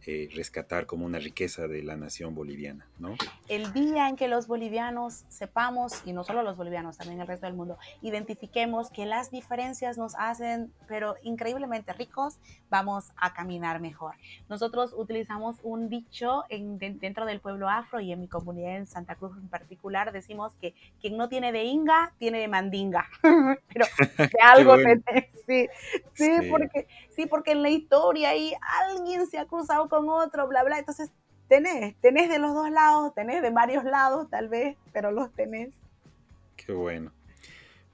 eh, 0.09 0.29
rescatar 0.33 0.85
como 0.85 1.05
una 1.05 1.19
riqueza 1.19 1.67
de 1.67 1.83
la 1.83 1.97
nación 1.97 2.33
boliviana, 2.33 2.87
¿no? 2.97 3.15
El 3.49 3.73
día 3.73 4.07
en 4.07 4.15
que 4.15 4.29
los 4.29 4.47
bolivianos 4.47 5.25
sepamos, 5.27 6.01
y 6.05 6.13
no 6.13 6.23
solo 6.23 6.43
los 6.43 6.55
bolivianos, 6.55 6.97
también 6.97 7.19
el 7.19 7.27
resto 7.27 7.45
del 7.45 7.55
mundo, 7.55 7.77
identifiquemos 8.01 8.89
que 8.89 9.05
las 9.05 9.31
diferencias 9.31 9.97
nos 9.97 10.15
hacen, 10.17 10.71
pero 10.87 11.15
increíblemente 11.23 11.91
ricos, 11.91 12.39
vamos 12.69 13.11
a 13.17 13.33
caminar 13.33 13.81
mejor. 13.81 14.15
Nosotros 14.47 14.93
utilizamos 14.95 15.57
un 15.61 15.89
dicho 15.89 16.45
en, 16.47 16.77
de, 16.77 16.91
dentro 16.91 17.25
del 17.25 17.41
pueblo 17.41 17.67
afro 17.67 17.99
y 17.99 18.13
en 18.13 18.21
mi 18.21 18.29
comunidad 18.29 18.77
en 18.77 18.87
Santa 18.87 19.15
Cruz 19.15 19.35
en 19.35 19.49
particular, 19.49 20.13
decimos 20.13 20.53
que 20.61 20.73
quien 21.01 21.17
no 21.17 21.27
tiene 21.27 21.51
de 21.51 21.65
inga, 21.65 22.13
tiene 22.17 22.39
de 22.39 22.47
mandinga, 22.47 23.09
pero 23.21 23.85
de 24.17 24.29
algo 24.41 24.75
bueno. 24.75 25.01
sí, 25.45 25.67
sí, 26.13 26.39
sí, 26.39 26.49
porque, 26.49 26.87
sí, 27.17 27.25
porque 27.25 27.51
en 27.51 27.63
la 27.63 27.69
historia 27.69 28.29
ahí 28.29 28.53
alguien 28.85 29.27
se 29.27 29.39
ha 29.39 29.45
cruzado 29.45 29.89
con 29.89 30.07
otro, 30.07 30.47
bla, 30.47 30.63
bla. 30.63 30.79
Entonces, 30.79 31.09
tenés, 31.49 31.95
tenés 31.99 32.29
de 32.29 32.39
los 32.39 32.53
dos 32.53 32.69
lados, 32.69 33.13
tenés 33.15 33.41
de 33.41 33.49
varios 33.49 33.83
lados, 33.83 34.29
tal 34.29 34.47
vez, 34.47 34.77
pero 34.93 35.11
los 35.11 35.33
tenés. 35.33 35.73
Qué 36.55 36.71
bueno. 36.71 37.11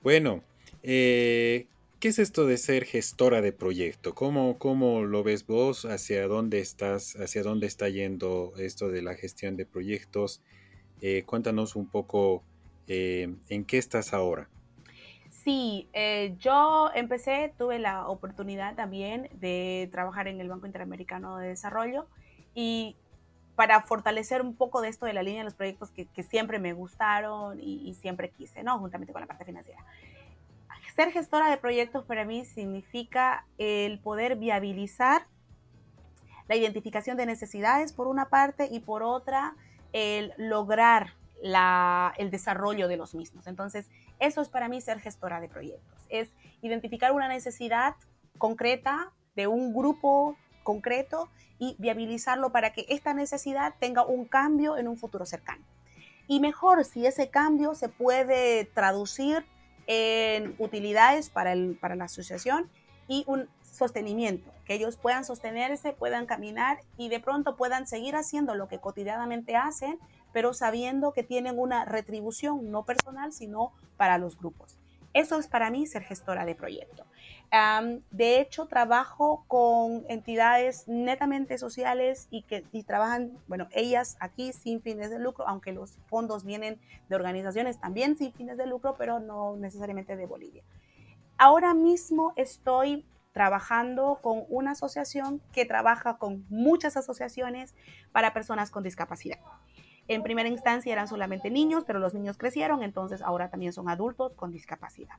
Bueno, 0.02 0.44
eh, 0.84 1.68
¿qué 2.02 2.10
es 2.10 2.20
esto 2.20 2.46
de 2.46 2.58
ser 2.58 2.84
gestora 2.84 3.42
de 3.42 3.54
proyecto? 3.54 4.14
¿Cómo, 4.14 4.60
¿Cómo 4.60 5.04
lo 5.04 5.24
ves 5.24 5.48
vos? 5.48 5.86
¿Hacia 5.86 6.28
dónde 6.28 6.60
estás? 6.60 7.16
¿Hacia 7.16 7.44
dónde 7.44 7.68
está 7.68 7.88
yendo 7.88 8.52
esto 8.58 8.90
de 8.90 9.02
la 9.02 9.16
gestión 9.16 9.56
de 9.56 9.66
proyectos? 9.66 10.42
Eh, 11.02 11.24
cuéntanos 11.26 11.78
un 11.78 11.88
poco 11.88 12.44
eh, 12.88 13.34
en 13.48 13.64
qué 13.64 13.78
estás 13.78 14.14
ahora. 14.14 14.50
Sí, 15.44 15.90
eh, 15.92 16.36
yo 16.40 16.90
empecé, 16.96 17.54
tuve 17.58 17.78
la 17.78 18.08
oportunidad 18.08 18.76
también 18.76 19.30
de 19.34 19.90
trabajar 19.92 20.30
en 20.30 20.40
el 20.40 20.48
Banco 20.48 20.68
Interamericano 20.68 21.38
de 21.38 21.50
Desarrollo 21.50 22.08
y 22.56 22.96
para 23.56 23.82
fortalecer 23.82 24.42
un 24.42 24.56
poco 24.56 24.82
de 24.82 24.88
esto 24.88 25.06
de 25.06 25.14
la 25.14 25.22
línea 25.22 25.42
de 25.42 25.46
los 25.46 25.54
proyectos 25.54 25.92
que, 25.92 26.06
que 26.06 26.24
siempre 26.24 26.60
me 26.60 26.72
gustaron 26.72 27.60
y, 27.60 27.88
y, 27.88 27.94
siempre 27.96 28.30
quise, 28.30 28.64
¿no? 28.64 28.80
Juntamente 28.80 29.12
con 29.12 29.22
la 29.22 29.28
parte 29.28 29.44
financiera. 29.44 29.84
Ser 30.96 31.12
gestora 31.12 31.50
de 31.50 31.58
proyectos 31.58 32.06
para 32.06 32.24
mí 32.24 32.46
significa 32.46 33.46
el 33.58 34.00
poder 34.00 34.38
viabilizar 34.38 35.28
la 36.48 36.56
identificación 36.56 37.18
de 37.18 37.26
necesidades 37.26 37.92
por 37.94 38.08
una 38.08 38.30
parte 38.30 38.70
y 38.72 38.80
por 38.80 39.04
otra 39.04 39.56
el 39.92 40.34
lograr 40.38 41.14
la, 41.42 42.14
el 42.18 42.32
desarrollo 42.32 42.88
de 42.88 42.98
los 42.98 43.14
mismos. 43.14 43.48
Entonces, 43.48 43.90
eso 44.24 44.42
es 44.42 44.48
para 44.48 44.70
mí 44.70 44.80
ser 44.80 45.00
gestora 45.02 45.42
de 45.42 45.50
proyectos, 45.50 46.06
es 46.10 46.30
identificar 46.62 47.12
una 47.12 47.28
necesidad 47.28 47.96
concreta 48.38 49.12
de 49.36 49.48
un 49.48 49.74
grupo 49.74 50.38
concreto 50.64 51.30
y 51.60 51.76
viabilizarlo 51.78 52.52
para 52.52 52.72
que 52.72 52.86
esta 52.88 53.14
necesidad 53.14 53.76
tenga 53.80 54.06
un 54.06 54.26
cambio 54.26 54.78
en 54.78 54.88
un 54.88 54.98
futuro 54.98 55.26
cercano. 55.26 55.64
Y 56.28 56.40
mejor 56.40 56.86
si 56.86 57.06
ese 57.06 57.30
cambio 57.30 57.76
se 57.76 57.90
puede 57.90 58.64
traducir 58.66 59.46
en 59.88 60.56
utilidades 60.58 61.30
para, 61.30 61.54
para 61.82 61.96
la 61.96 62.06
asociación 62.06 62.70
y 63.10 63.26
un 63.28 63.50
sostenimiento, 63.62 64.50
que 64.64 64.76
ellos 64.76 64.96
puedan 64.96 65.26
sostenerse, 65.26 65.92
puedan 65.92 66.26
caminar 66.26 66.80
y 66.98 67.10
de 67.10 67.20
pronto 67.20 67.58
puedan 67.58 67.88
seguir 67.88 68.16
haciendo 68.16 68.56
lo 68.56 68.70
que 68.70 68.80
cotidianamente 68.80 69.58
hacen, 69.58 70.00
pero 70.34 70.54
sabiendo 70.54 71.14
que 71.14 71.24
tienen 71.24 71.58
una 71.58 71.86
retribución 71.86 72.72
no 72.72 72.84
personal, 72.84 73.32
sino 73.32 73.72
para 73.96 74.18
los 74.18 74.38
grupos. 74.38 74.78
Eso 75.14 75.38
es 75.38 75.48
para 75.48 75.70
mí 75.70 75.86
ser 75.86 76.04
gestora 76.04 76.44
de 76.44 76.56
proyecto. 76.56 77.06
de 78.10 78.42
hecho, 78.42 78.66
trabajo 78.66 79.46
con 79.48 80.06
entidades 80.10 80.88
netamente 80.88 81.60
sociales 81.60 82.28
y 82.32 82.42
que 82.42 82.62
trabajan, 82.84 83.38
bueno, 83.48 83.68
ellas 83.72 84.18
aquí 84.20 84.54
sin 84.54 84.82
fines 84.82 85.12
de 85.12 85.20
lucro, 85.20 85.48
aunque 85.48 85.72
los 85.72 86.00
fondos 86.08 86.44
vienen 86.46 86.80
de 87.10 87.16
organizaciones 87.16 87.80
también 87.80 88.18
sin 88.18 88.34
fines 88.34 88.58
de 88.58 88.66
lucro, 88.66 88.96
pero 88.98 89.20
no 89.20 89.56
necesariamente 89.56 90.16
de 90.16 90.26
Bolivia. 90.26 90.64
Ahora 91.38 91.76
mismo 91.76 92.34
estoy 92.36 93.06
trabajando 93.34 94.20
con 94.22 94.46
una 94.50 94.72
asociación 94.72 95.42
que 95.52 95.66
trabaja 95.66 96.18
con 96.18 96.46
muchas 96.50 96.98
asociaciones 96.98 97.76
para 98.12 98.34
personas 98.34 98.72
con 98.72 98.84
discapacidad. 98.84 99.40
En 100.08 100.24
primera 100.24 100.50
instancia 100.50 100.92
eran 100.92 101.08
solamente 101.08 101.50
niños, 101.50 101.84
pero 101.88 102.00
los 102.00 102.14
niños 102.14 102.38
crecieron, 102.38 102.84
entonces 102.84 103.22
ahora 103.22 103.50
también 103.50 103.74
son 103.74 103.90
adultos 103.90 104.36
con 104.36 104.52
discapacidad. 104.52 105.16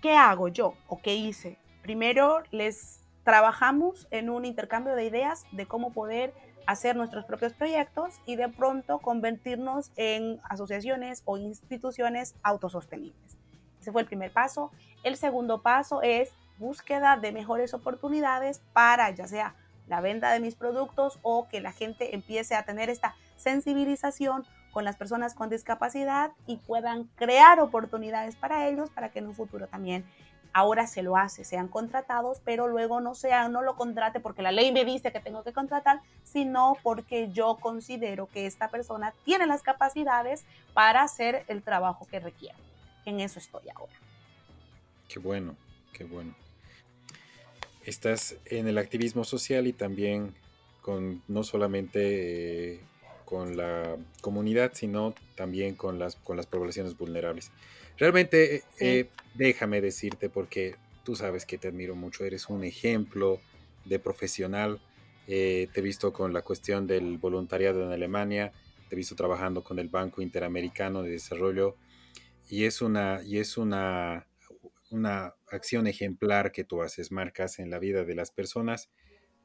¿Qué 0.00 0.16
hago 0.16 0.48
yo 0.48 0.74
o 0.88 1.00
qué 1.00 1.14
hice? 1.14 1.58
Primero 1.82 2.42
les 2.50 3.00
trabajamos 3.24 4.08
en 4.10 4.30
un 4.30 4.44
intercambio 4.44 4.94
de 4.96 5.04
ideas 5.04 5.44
de 5.52 5.66
cómo 5.66 5.92
poder 5.92 6.34
hacer 6.66 6.96
nuestros 6.96 7.24
propios 7.24 7.52
proyectos 7.52 8.20
y 8.26 8.36
de 8.36 8.48
pronto 8.48 8.98
convertirnos 8.98 9.92
en 9.96 10.40
asociaciones 10.48 11.22
o 11.24 11.36
instituciones 11.36 12.34
autosostenibles. 12.42 13.36
Ese 13.80 13.92
fue 13.92 14.02
el 14.02 14.06
primer 14.06 14.32
paso. 14.32 14.70
El 15.02 15.16
segundo 15.16 15.62
paso 15.62 16.02
es 16.02 16.32
búsqueda 16.58 17.16
de 17.16 17.32
mejores 17.32 17.74
oportunidades 17.74 18.60
para 18.72 19.10
ya 19.10 19.26
sea 19.26 19.54
la 19.88 20.00
venta 20.00 20.32
de 20.32 20.40
mis 20.40 20.54
productos 20.54 21.18
o 21.22 21.48
que 21.48 21.60
la 21.60 21.72
gente 21.72 22.14
empiece 22.14 22.54
a 22.54 22.64
tener 22.64 22.88
esta 22.88 23.16
sensibilización 23.42 24.44
con 24.72 24.84
las 24.84 24.96
personas 24.96 25.34
con 25.34 25.50
discapacidad 25.50 26.32
y 26.46 26.56
puedan 26.56 27.04
crear 27.16 27.60
oportunidades 27.60 28.36
para 28.36 28.68
ellos 28.68 28.90
para 28.90 29.10
que 29.10 29.18
en 29.18 29.26
un 29.26 29.34
futuro 29.34 29.66
también 29.66 30.04
ahora 30.54 30.86
se 30.86 31.02
lo 31.02 31.16
hace, 31.16 31.44
sean 31.44 31.68
contratados, 31.68 32.40
pero 32.44 32.68
luego 32.68 33.00
no 33.00 33.14
sea, 33.14 33.48
no 33.48 33.62
lo 33.62 33.74
contrate 33.74 34.20
porque 34.20 34.42
la 34.42 34.52
ley 34.52 34.70
me 34.70 34.84
dice 34.84 35.12
que 35.12 35.20
tengo 35.20 35.42
que 35.42 35.52
contratar, 35.52 36.00
sino 36.24 36.76
porque 36.82 37.30
yo 37.32 37.56
considero 37.60 38.26
que 38.26 38.46
esta 38.46 38.68
persona 38.68 39.14
tiene 39.24 39.46
las 39.46 39.62
capacidades 39.62 40.44
para 40.74 41.02
hacer 41.02 41.44
el 41.48 41.62
trabajo 41.62 42.06
que 42.06 42.20
requiere. 42.20 42.58
En 43.04 43.20
eso 43.20 43.38
estoy 43.38 43.62
ahora. 43.74 43.92
Qué 45.08 45.18
bueno, 45.18 45.56
qué 45.92 46.04
bueno. 46.04 46.34
Estás 47.84 48.36
en 48.44 48.68
el 48.68 48.78
activismo 48.78 49.24
social 49.24 49.66
y 49.66 49.72
también 49.72 50.34
con 50.82 51.22
no 51.28 51.42
solamente 51.44 52.74
eh, 52.74 52.80
con 53.32 53.56
la 53.56 53.96
comunidad, 54.20 54.72
sino 54.74 55.14
también 55.36 55.74
con 55.74 55.98
las, 55.98 56.16
con 56.16 56.36
las 56.36 56.44
poblaciones 56.44 56.98
vulnerables. 56.98 57.50
Realmente, 57.96 58.56
eh, 58.56 58.62
eh, 58.78 59.08
déjame 59.32 59.80
decirte, 59.80 60.28
porque 60.28 60.76
tú 61.02 61.16
sabes 61.16 61.46
que 61.46 61.56
te 61.56 61.68
admiro 61.68 61.94
mucho, 61.94 62.26
eres 62.26 62.50
un 62.50 62.62
ejemplo 62.62 63.40
de 63.86 63.98
profesional. 63.98 64.82
Eh, 65.28 65.68
te 65.72 65.80
he 65.80 65.82
visto 65.82 66.12
con 66.12 66.34
la 66.34 66.42
cuestión 66.42 66.86
del 66.86 67.16
voluntariado 67.16 67.82
en 67.82 67.90
Alemania, 67.90 68.52
te 68.90 68.96
he 68.96 68.98
visto 68.98 69.16
trabajando 69.16 69.64
con 69.64 69.78
el 69.78 69.88
Banco 69.88 70.20
Interamericano 70.20 71.02
de 71.02 71.12
Desarrollo 71.12 71.76
y 72.50 72.64
es 72.64 72.82
una, 72.82 73.22
y 73.24 73.38
es 73.38 73.56
una, 73.56 74.26
una 74.90 75.34
acción 75.50 75.86
ejemplar 75.86 76.52
que 76.52 76.64
tú 76.64 76.82
haces, 76.82 77.10
marcas 77.10 77.58
en 77.60 77.70
la 77.70 77.78
vida 77.78 78.04
de 78.04 78.14
las 78.14 78.30
personas 78.30 78.90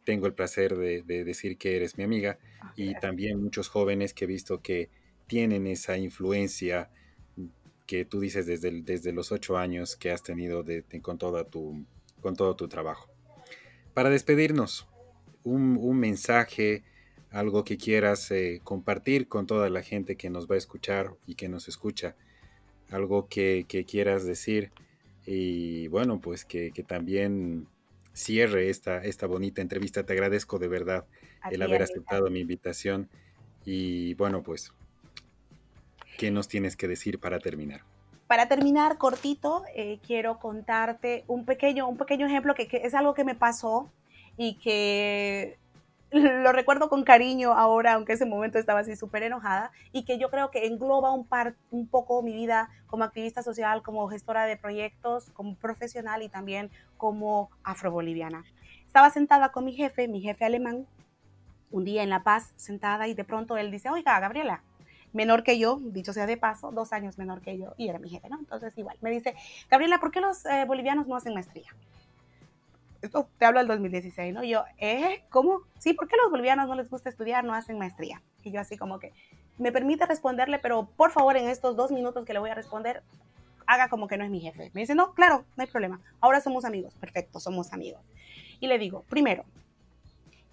tengo 0.08 0.26
el 0.26 0.34
placer 0.34 0.78
de, 0.78 1.04
decir 1.04 1.58
que 1.58 1.76
eres 1.76 1.98
mi 1.98 2.06
amiga 2.06 2.40
ah, 2.62 2.72
y 2.78 2.96
también 2.96 3.44
muchos 3.44 3.68
jóvenes 3.68 4.14
que 4.14 4.24
he 4.24 4.28
visto 4.28 4.62
que 4.62 4.90
tienen 5.28 5.68
esa 5.68 5.98
influencia 5.98 6.90
que 7.86 8.06
tú 8.06 8.22
dices 8.22 8.46
desde, 8.46 8.84
desde 8.84 9.12
los 9.12 9.34
ocho 9.34 9.58
años 9.58 9.98
que 9.98 10.12
has 10.12 10.24
tenido 10.24 10.64
con, 11.02 11.18
toda 11.18 11.44
tu, 11.44 11.86
con 12.22 12.38
todo 12.38 12.56
tu 12.56 12.70
trabajo. 12.70 13.10
Para 13.94 14.10
despedirnos, 14.10 14.88
un, 15.44 16.00
mensaje, 16.00 16.84
algo 17.30 17.66
que 17.66 17.76
quieras 17.78 18.32
eh, 18.32 18.62
compartir 18.64 19.28
con 19.28 19.46
toda 19.46 19.70
la 19.70 19.84
gente 19.84 20.16
que 20.16 20.30
nos 20.30 20.50
va 20.50 20.56
a 20.56 20.58
escuchar 20.58 21.16
y 21.26 21.36
que 21.36 21.50
nos 21.50 21.68
escucha, 21.68 22.16
algo 22.92 23.28
que, 23.28 23.66
quieras 23.86 24.24
decir 24.24 24.72
y 25.26 25.90
bueno, 25.90 26.22
pues 26.22 26.46
que, 26.46 26.72
que 26.72 26.84
también 26.84 27.68
cierre 28.18 28.70
esta, 28.70 28.98
esta 28.98 29.28
bonita 29.28 29.62
entrevista. 29.62 30.04
Te 30.04 30.14
agradezco 30.14 30.58
de 30.58 30.68
verdad 30.68 31.06
el 31.52 31.62
haber 31.62 31.84
aceptado 31.84 32.30
mi 32.30 32.40
invitación. 32.40 33.10
Y 33.64 34.16
bueno, 34.16 34.42
pues, 34.42 34.74
¿qué 36.18 36.32
nos 36.32 36.48
tienes 36.48 36.76
que 36.76 36.88
decir 36.88 37.20
para 37.20 37.40
terminar? 37.40 37.82
Para 38.26 38.50
terminar, 38.50 38.98
cortito, 38.98 39.64
eh, 39.74 40.00
quiero 40.06 40.40
contarte 40.40 41.24
un 41.28 41.46
pequeño, 41.46 41.88
un 41.88 41.98
pequeño 41.98 42.26
ejemplo 42.26 42.56
que, 42.56 42.68
que 42.68 42.78
es 42.78 42.94
algo 42.94 43.14
que 43.14 43.24
me 43.24 43.36
pasó 43.36 43.90
y 44.36 44.56
que 44.56 45.58
lo 46.12 46.52
recuerdo 46.52 46.90
con 46.90 47.04
cariño 47.04 47.54
ahora, 47.54 47.94
aunque 47.94 48.14
ese 48.14 48.26
momento 48.26 48.60
estaba 48.60 48.80
así 48.80 48.96
súper 48.96 49.24
enojada, 49.24 49.72
y 49.92 50.06
que 50.06 50.18
yo 50.18 50.30
creo 50.30 50.52
que 50.52 50.66
engloba 50.66 51.12
un, 51.12 51.26
par, 51.26 51.56
un 51.72 51.88
poco 51.88 52.22
mi 52.22 52.34
vida 52.34 52.70
como 52.86 53.04
activista 53.04 53.44
social, 53.44 53.82
como 53.82 54.08
gestora 54.08 54.46
de 54.46 54.58
proyectos, 54.58 55.30
como 55.32 55.56
profesional 55.56 56.22
y 56.22 56.30
también 56.30 56.72
como 56.96 57.50
afroboliviana. 57.64 58.44
Estaba 58.86 59.10
sentada 59.10 59.52
con 59.52 59.66
mi 59.66 59.74
jefe, 59.74 60.08
mi 60.08 60.22
jefe 60.22 60.46
alemán, 60.46 60.88
un 61.72 61.84
día 61.84 62.04
en 62.04 62.10
La 62.10 62.24
Paz, 62.24 62.54
sentada, 62.56 63.08
y 63.08 63.14
de 63.14 63.26
pronto 63.26 63.58
él 63.58 63.70
dice, 63.70 63.90
oiga, 63.90 64.18
Gabriela, 64.20 64.64
menor 65.12 65.44
que 65.44 65.60
yo, 65.60 65.80
dicho 65.82 66.14
sea 66.14 66.26
de 66.26 66.38
paso, 66.38 66.72
dos 66.72 66.94
años 66.94 67.18
menor 67.18 67.42
que 67.42 67.58
yo, 67.58 67.74
y 67.78 67.90
era 67.90 68.00
mi 68.00 68.10
jefe, 68.10 68.30
¿no? 68.30 68.40
Entonces 68.40 68.78
igual, 68.78 68.98
me 69.02 69.10
dice, 69.12 69.36
Gabriela, 69.70 70.00
¿por 70.00 70.12
qué 70.12 70.22
los 70.22 70.46
eh, 70.46 70.64
bolivianos 70.66 71.08
no 71.08 71.18
hacen 71.18 71.34
maestría? 71.34 71.76
Esto 73.02 73.30
te 73.38 73.46
hablo 73.46 73.60
del 73.60 73.68
2016, 73.68 74.34
¿no? 74.34 74.44
Yo, 74.44 74.64
¿eh? 74.78 75.24
¿Cómo? 75.30 75.62
Sí, 75.80 75.94
¿por 75.94 76.08
qué 76.08 76.16
los 76.22 76.32
bolivianos 76.32 76.68
no 76.68 76.76
les 76.76 76.90
gusta 76.90 77.10
estudiar, 77.10 77.44
no 77.44 77.54
hacen 77.54 77.78
maestría? 77.78 78.22
Y 78.44 78.52
yo 78.52 78.60
así 78.60 78.78
como 78.78 79.00
que, 79.00 79.14
me 79.58 79.72
permite 79.72 80.06
responderle, 80.06 80.60
pero 80.60 80.88
por 80.96 81.12
favor 81.12 81.36
en 81.38 81.50
estos 81.50 81.76
dos 81.76 81.92
minutos 81.92 82.26
que 82.26 82.34
le 82.34 82.40
voy 82.40 82.50
a 82.50 82.56
responder, 82.56 83.04
haga 83.66 83.90
como 83.90 84.08
que 84.08 84.18
no 84.18 84.24
es 84.24 84.30
mi 84.30 84.40
jefe. 84.40 84.72
Me 84.74 84.82
dice, 84.82 84.96
no, 84.96 85.14
claro, 85.14 85.46
no 85.56 85.64
hay 85.64 85.68
problema. 85.68 86.00
Ahora 86.22 86.42
somos 86.42 86.66
amigos. 86.66 86.94
Perfecto, 87.00 87.40
somos 87.40 87.74
amigos. 87.74 88.02
Y 88.60 88.68
le 88.68 88.80
digo, 88.80 89.04
primero, 89.10 89.44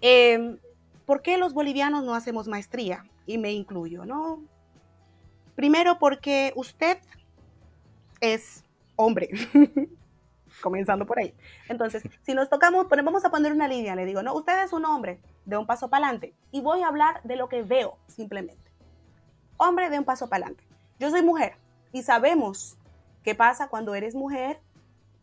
em, 0.01 0.57
¿por 1.05 1.21
qué 1.21 1.37
los 1.37 1.53
bolivianos 1.53 2.03
no 2.03 2.13
hacemos 2.15 2.47
maestría? 2.47 3.05
Y 3.25 3.37
me 3.37 3.53
incluyo, 3.53 4.05
¿no? 4.05 4.43
Primero 5.55 5.97
porque 5.97 6.51
usted 6.55 6.97
es 8.21 8.63
hombre. 8.95 9.29
comenzando 10.61 11.05
por 11.05 11.19
ahí. 11.19 11.33
Entonces, 11.69 12.03
si 12.23 12.33
nos 12.33 12.49
tocamos, 12.49 12.87
vamos 12.89 13.25
a 13.25 13.29
poner 13.29 13.51
una 13.53 13.67
línea, 13.67 13.95
le 13.95 14.05
digo, 14.05 14.23
no, 14.23 14.33
usted 14.33 14.63
es 14.63 14.73
un 14.73 14.85
hombre, 14.85 15.19
de 15.45 15.57
un 15.57 15.65
paso 15.65 15.89
para 15.89 16.07
adelante, 16.07 16.33
y 16.51 16.61
voy 16.61 16.81
a 16.81 16.87
hablar 16.87 17.21
de 17.23 17.35
lo 17.35 17.49
que 17.49 17.63
veo 17.63 17.97
simplemente. 18.07 18.71
Hombre, 19.57 19.89
de 19.89 19.99
un 19.99 20.05
paso 20.05 20.27
para 20.27 20.45
adelante. 20.45 20.63
Yo 20.99 21.09
soy 21.09 21.21
mujer, 21.21 21.57
y 21.91 22.03
sabemos 22.03 22.77
qué 23.23 23.35
pasa 23.35 23.67
cuando 23.67 23.95
eres 23.95 24.15
mujer 24.15 24.59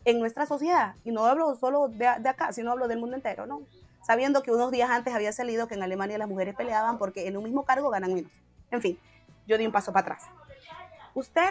en 0.04 0.18
nuestra 0.18 0.46
sociedad, 0.46 0.94
y 1.04 1.10
no 1.10 1.24
hablo 1.26 1.54
solo 1.56 1.88
de, 1.88 2.08
de 2.18 2.28
acá, 2.28 2.52
sino 2.52 2.72
hablo 2.72 2.88
del 2.88 2.98
mundo 2.98 3.16
entero, 3.16 3.46
¿no? 3.46 3.62
Sabiendo 4.02 4.42
que 4.42 4.50
unos 4.50 4.72
días 4.72 4.90
antes 4.90 5.14
había 5.14 5.32
salido 5.32 5.68
que 5.68 5.74
en 5.74 5.82
Alemania 5.82 6.18
las 6.18 6.28
mujeres 6.28 6.56
peleaban 6.56 6.98
porque 6.98 7.28
en 7.28 7.36
un 7.36 7.44
mismo 7.44 7.64
cargo 7.64 7.88
ganan 7.90 8.12
menos. 8.12 8.32
En 8.72 8.80
fin, 8.80 8.98
yo 9.46 9.58
di 9.58 9.66
un 9.66 9.70
paso 9.70 9.92
para 9.92 10.14
atrás. 10.14 10.28
Usted 11.14 11.50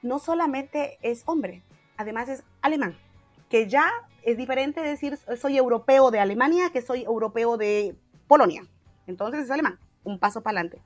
no 0.00 0.18
solamente 0.18 0.98
es 1.02 1.22
hombre, 1.26 1.62
además 1.98 2.28
es 2.30 2.44
alemán 2.62 2.96
que 3.52 3.68
ya 3.68 3.92
es 4.22 4.38
diferente 4.38 4.80
decir 4.80 5.18
soy 5.38 5.58
europeo 5.58 6.10
de 6.10 6.18
Alemania 6.18 6.70
que 6.70 6.80
soy 6.80 7.02
europeo 7.02 7.58
de 7.58 7.94
Polonia. 8.26 8.66
Entonces 9.06 9.44
es 9.44 9.50
alemán, 9.50 9.78
un 10.04 10.18
paso 10.18 10.42
para 10.42 10.58
adelante. 10.58 10.82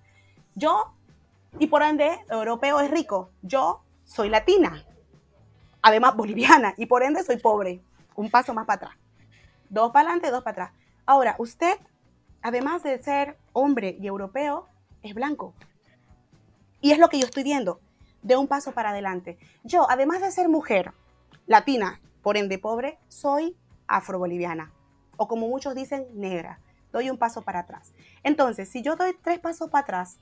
Yo, 0.57 0.93
y 1.61 1.69
por 1.69 1.85
ende, 1.85 2.11
europeo 2.29 2.81
es 2.81 2.91
rico. 2.91 3.31
Yo 3.43 3.85
soy 4.05 4.31
latina, 4.31 4.85
además 5.81 6.17
boliviana, 6.17 6.75
y 6.77 6.87
por 6.87 7.05
ende 7.05 7.23
soy 7.23 7.37
pobre. 7.37 7.81
Un 8.17 8.33
paso 8.33 8.53
más 8.53 8.67
para 8.67 8.89
atrás. 8.89 8.97
Dos 9.69 9.93
para 9.93 10.09
adelante, 10.09 10.33
dos 10.33 10.43
para 10.43 10.65
atrás. 10.65 10.81
Ahora, 11.07 11.37
usted, 11.39 11.79
además 12.43 12.83
de 12.83 13.01
ser 13.01 13.39
hombre 13.53 13.97
y 14.01 14.09
europeo, 14.09 14.67
es 15.05 15.15
blanco. 15.15 15.55
Y 16.81 16.91
es 16.91 16.99
lo 16.99 17.11
que 17.11 17.21
yo 17.21 17.27
estoy 17.27 17.45
viendo, 17.45 17.79
de 18.23 18.37
un 18.37 18.49
paso 18.49 18.73
para 18.73 18.91
adelante. 18.91 19.39
Yo, 19.63 19.89
además 19.89 20.21
de 20.21 20.33
ser 20.33 20.49
mujer, 20.49 20.93
latina, 21.47 22.01
por 22.27 22.37
ende 22.37 22.59
pobre, 22.59 22.99
soy 23.07 23.57
afroboliviana, 23.87 24.73
o 25.17 25.29
como 25.29 25.47
muchos 25.47 25.77
dicen, 25.77 26.09
negra. 26.13 26.59
Doy 26.91 27.09
un 27.09 27.19
paso 27.19 27.43
para 27.43 27.61
atrás. 27.61 27.93
Entonces, 28.25 28.69
si 28.69 28.83
yo 28.83 28.97
doy 28.97 29.17
tres 29.23 29.39
pasos 29.39 29.71
para 29.71 29.85
atrás 29.85 30.19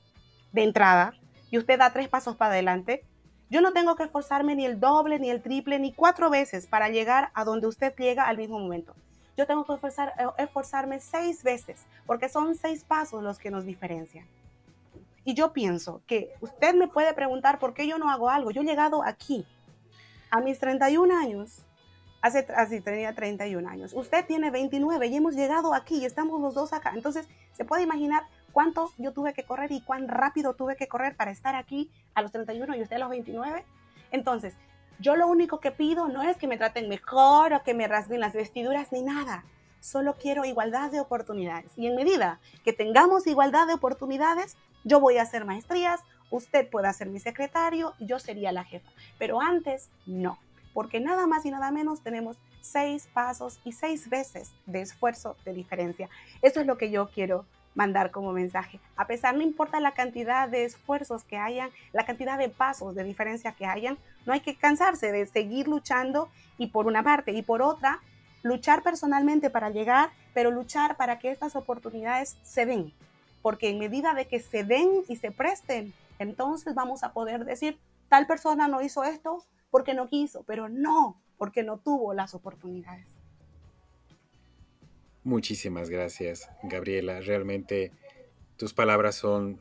de 0.53 0.65
entrada 0.65 1.15
y 1.51 1.57
usted 1.57 1.79
da 1.79 1.95
tres 1.95 2.11
pasos 2.11 2.37
para 2.37 2.53
adelante, 2.53 3.07
yo 3.49 3.63
no 3.63 3.73
tengo 3.73 3.97
que 3.97 4.03
esforzarme 4.03 4.55
ni 4.55 4.67
el 4.67 4.81
doble, 4.81 5.19
ni 5.19 5.31
el 5.31 5.41
triple, 5.41 5.79
ni 5.79 5.95
cuatro 5.95 6.29
veces 6.29 6.67
para 6.67 6.91
llegar 6.91 7.31
a 7.33 7.43
donde 7.43 7.69
usted 7.69 7.95
llega 7.97 8.25
al 8.25 8.37
mismo 8.37 8.59
momento. 8.59 8.95
Yo 9.39 9.47
tengo 9.47 9.65
que 9.65 9.73
eh, 9.73 10.27
esforzarme 10.37 11.01
seis 11.01 11.43
veces, 11.43 11.87
porque 12.05 12.29
son 12.29 12.55
seis 12.55 12.85
pasos 12.85 13.23
los 13.23 13.39
que 13.39 13.51
nos 13.51 13.65
diferencian. 13.65 14.27
Y 15.25 15.33
yo 15.33 15.55
pienso 15.55 16.03
que 16.07 16.35
usted 16.43 16.75
me 16.75 16.87
puede 16.87 17.15
preguntar 17.15 17.59
por 17.59 17.73
qué 17.73 17.87
yo 17.87 17.97
no 17.97 18.11
hago 18.11 18.29
algo. 18.29 18.51
Yo 18.51 18.61
he 18.61 18.67
llegado 18.67 19.03
aquí, 19.03 19.47
a 20.31 20.43
mis 20.43 20.59
31 20.59 21.17
años, 21.17 21.65
hace, 22.25 22.47
así 22.57 22.81
tenía 22.81 23.15
31 23.15 23.69
años. 23.69 23.93
Usted 23.93 24.25
tiene 24.25 24.51
29 24.51 25.07
y 25.07 25.17
hemos 25.17 25.35
llegado 25.35 25.75
aquí 25.75 25.99
y 25.99 26.05
estamos 26.07 26.41
los 26.41 26.55
dos 26.55 26.73
acá. 26.73 26.93
Entonces, 26.95 27.29
se 27.53 27.67
puede 27.67 27.83
imaginar 27.83 28.25
cuánto 28.53 28.91
yo 28.97 29.13
tuve 29.13 29.35
que 29.35 29.43
correr 29.43 29.71
y 29.73 29.83
cuán 29.83 30.09
rápido 30.09 30.55
tuve 30.55 30.75
que 30.75 30.89
correr 30.89 31.17
para 31.17 31.31
estar 31.31 31.55
aquí 31.55 31.91
a 32.15 32.23
los 32.23 32.33
31 32.33 32.77
y 32.77 32.83
usted 32.83 32.97
a 32.97 33.01
los 33.01 33.11
29. 33.11 33.63
Entonces, 34.11 34.55
yo 35.01 35.17
lo 35.17 35.27
único 35.27 35.61
que 35.61 35.71
pido 35.71 36.09
no 36.09 36.23
es 36.23 36.39
que 36.39 36.49
me 36.49 36.57
traten 36.57 36.89
mejor 36.89 37.53
o 37.53 37.63
que 37.63 37.75
me 37.75 37.87
rasguen 37.89 38.21
las 38.21 38.33
vestiduras 38.33 38.91
ni 38.91 39.03
nada. 39.03 39.45
Solo 39.81 40.15
quiero 40.15 40.47
igualdad 40.47 40.91
de 40.91 41.01
oportunidades. 41.01 41.73
Y 41.77 41.89
en 41.89 41.95
medida 41.95 42.41
que 42.65 42.73
tengamos 42.73 43.27
igualdad 43.27 43.67
de 43.67 43.75
oportunidades, 43.75 44.57
yo 44.83 44.99
voy 44.99 45.19
a 45.19 45.23
hacer 45.23 45.45
maestrías, 45.45 46.01
usted 46.31 46.71
puede 46.71 46.91
ser 46.95 47.11
mi 47.11 47.21
secretario 47.21 47.93
yo 48.01 48.19
sería 48.19 48.51
la 48.51 48.65
jefa. 48.65 48.91
Pero 49.19 49.43
antes, 49.43 49.91
no. 50.07 50.39
Porque 50.75 51.01
nada 51.01 51.27
más 51.27 51.47
y 51.47 51.51
nada 51.51 51.71
menos 51.71 52.03
tenemos 52.03 52.37
seis 52.61 53.09
pasos 53.15 53.59
y 53.65 53.73
seis 53.73 54.11
veces 54.11 54.53
de 54.67 54.83
esfuerzo 54.83 55.37
de 55.47 55.55
diferencia. 55.55 56.11
Eso 56.43 56.61
es 56.61 56.67
lo 56.67 56.77
que 56.77 56.91
yo 56.91 57.09
quiero 57.09 57.47
mandar 57.75 58.11
como 58.11 58.33
mensaje. 58.33 58.81
A 58.97 59.07
pesar, 59.07 59.35
no 59.35 59.43
importa 59.43 59.81
la 59.81 59.93
cantidad 59.93 60.49
de 60.49 60.65
esfuerzos 60.65 61.25
que 61.25 61.37
hayan, 61.37 61.71
la 61.93 62.05
cantidad 62.05 62.39
de 62.39 62.49
pasos 62.49 62.95
de 62.95 63.05
diferencia 63.05 63.53
que 63.53 63.67
hayan, 63.67 63.99
no 64.27 64.33
hay 64.33 64.41
que 64.41 64.57
cansarse 64.57 65.13
de 65.13 65.27
seguir 65.27 65.69
luchando 65.69 66.29
y 66.59 66.69
por 66.69 66.87
una 66.87 67.03
parte 67.03 67.33
y 67.33 67.43
por 67.43 67.63
otra, 67.63 68.01
luchar 68.43 68.83
personalmente 68.83 69.51
para 69.51 69.71
llegar, 69.71 70.11
pero 70.35 70.51
luchar 70.51 70.97
para 70.97 71.19
que 71.19 71.31
estas 71.31 71.57
oportunidades 71.57 72.37
se 72.43 72.67
den. 72.67 72.93
Porque 73.43 73.71
en 73.71 73.79
medida 73.79 74.15
de 74.15 74.27
que 74.27 74.41
se 74.41 74.65
den 74.65 75.03
y 75.09 75.17
se 75.17 75.31
presten, 75.31 75.93
entonces 76.19 76.75
vamos 76.75 77.03
a 77.03 77.13
poder 77.13 77.45
decir, 77.45 77.79
tal 78.09 78.27
persona 78.27 78.69
no 78.69 78.83
hizo 78.83 79.03
esto 79.05 79.45
porque 79.75 79.93
no 79.93 80.07
quiso, 80.07 80.45
pero 80.45 80.69
no, 80.69 81.21
porque 81.37 81.65
no 81.65 81.79
tuvo 81.79 82.15
las 82.15 82.33
oportunidades. 82.37 83.09
Muchísimas 85.25 85.91
gracias, 85.91 86.49
Gabriela. 86.63 87.21
Realmente 87.21 87.91
tus 88.57 88.73
palabras 88.73 89.17
son 89.17 89.59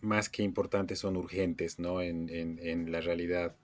más 0.00 0.30
que 0.30 0.42
importantes, 0.42 1.00
son 1.00 1.18
urgentes, 1.18 1.78
¿no? 1.78 2.00
En, 2.00 2.90
la 2.90 3.02
realidad, 3.02 3.54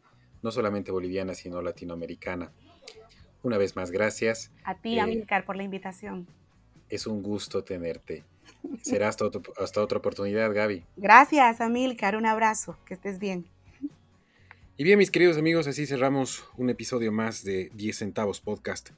no 0.43 0.51
solamente 0.51 0.93
boliviana, 0.93 1.33
sino 1.33 1.63
latinoamericana. 1.63 2.53
Una 3.43 3.57
vez 3.57 3.75
más, 3.75 3.91
gracias. 3.91 4.53
A 4.65 4.75
ti, 4.75 4.99
eh, 4.99 5.27
por 5.47 5.57
la 5.57 5.63
invitación. 5.63 6.27
Es 6.91 7.07
un 7.07 7.23
gusto 7.23 7.65
tenerte. 7.65 8.23
Será 8.83 9.09
hasta, 9.09 9.31
hasta 9.59 9.81
otra 9.81 9.97
oportunidad, 9.97 10.53
Gaby. 10.53 10.85
Gracias, 10.99 11.63
Amilcar. 11.63 12.17
Un 12.17 12.27
abrazo. 12.27 12.77
Que 12.85 12.93
estés 12.93 13.19
bien. 13.19 13.47
Y 14.79 14.85
bien, 14.85 14.99
mis 14.99 15.11
queridos 15.11 15.39
amigos, 15.39 15.67
así 15.67 15.87
cerramos 15.87 16.45
un 16.59 16.69
episodio 16.69 17.11
más 17.11 17.43
de 17.43 17.71
10 17.77 17.97
centavos 17.97 18.43
podcast. 18.43 18.91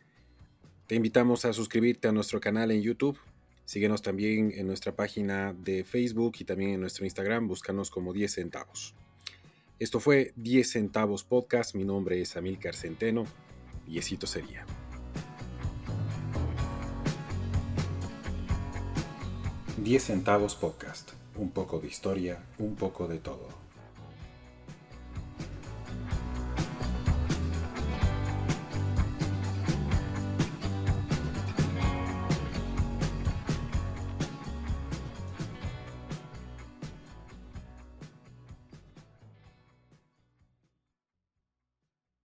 Te 0.88 0.96
invitamos 0.96 1.44
a 1.44 1.52
suscribirte 1.52 2.08
a 2.08 2.12
nuestro 2.12 2.40
canal 2.40 2.72
en 2.72 2.82
YouTube. 2.82 3.16
Síguenos 3.64 4.02
también 4.02 4.52
en 4.56 4.66
nuestra 4.66 4.96
página 4.96 5.52
de 5.52 5.84
Facebook 5.84 6.34
y 6.40 6.44
también 6.44 6.72
en 6.72 6.80
nuestro 6.80 7.04
Instagram. 7.04 7.46
Búscanos 7.46 7.92
como 7.92 8.12
10 8.12 8.32
centavos. 8.32 8.96
Esto 9.78 10.00
fue 10.00 10.32
10 10.34 10.68
centavos 10.68 11.22
podcast. 11.22 11.76
Mi 11.76 11.84
nombre 11.84 12.20
es 12.20 12.36
Amilcar 12.36 12.74
Centeno 12.74 13.24
y 13.86 13.98
esito 13.98 14.26
sería. 14.26 14.66
10 19.76 20.02
centavos 20.02 20.56
podcast. 20.56 21.12
Un 21.36 21.52
poco 21.52 21.78
de 21.78 21.86
historia, 21.86 22.44
un 22.58 22.74
poco 22.74 23.06
de 23.06 23.18
todo. 23.18 23.67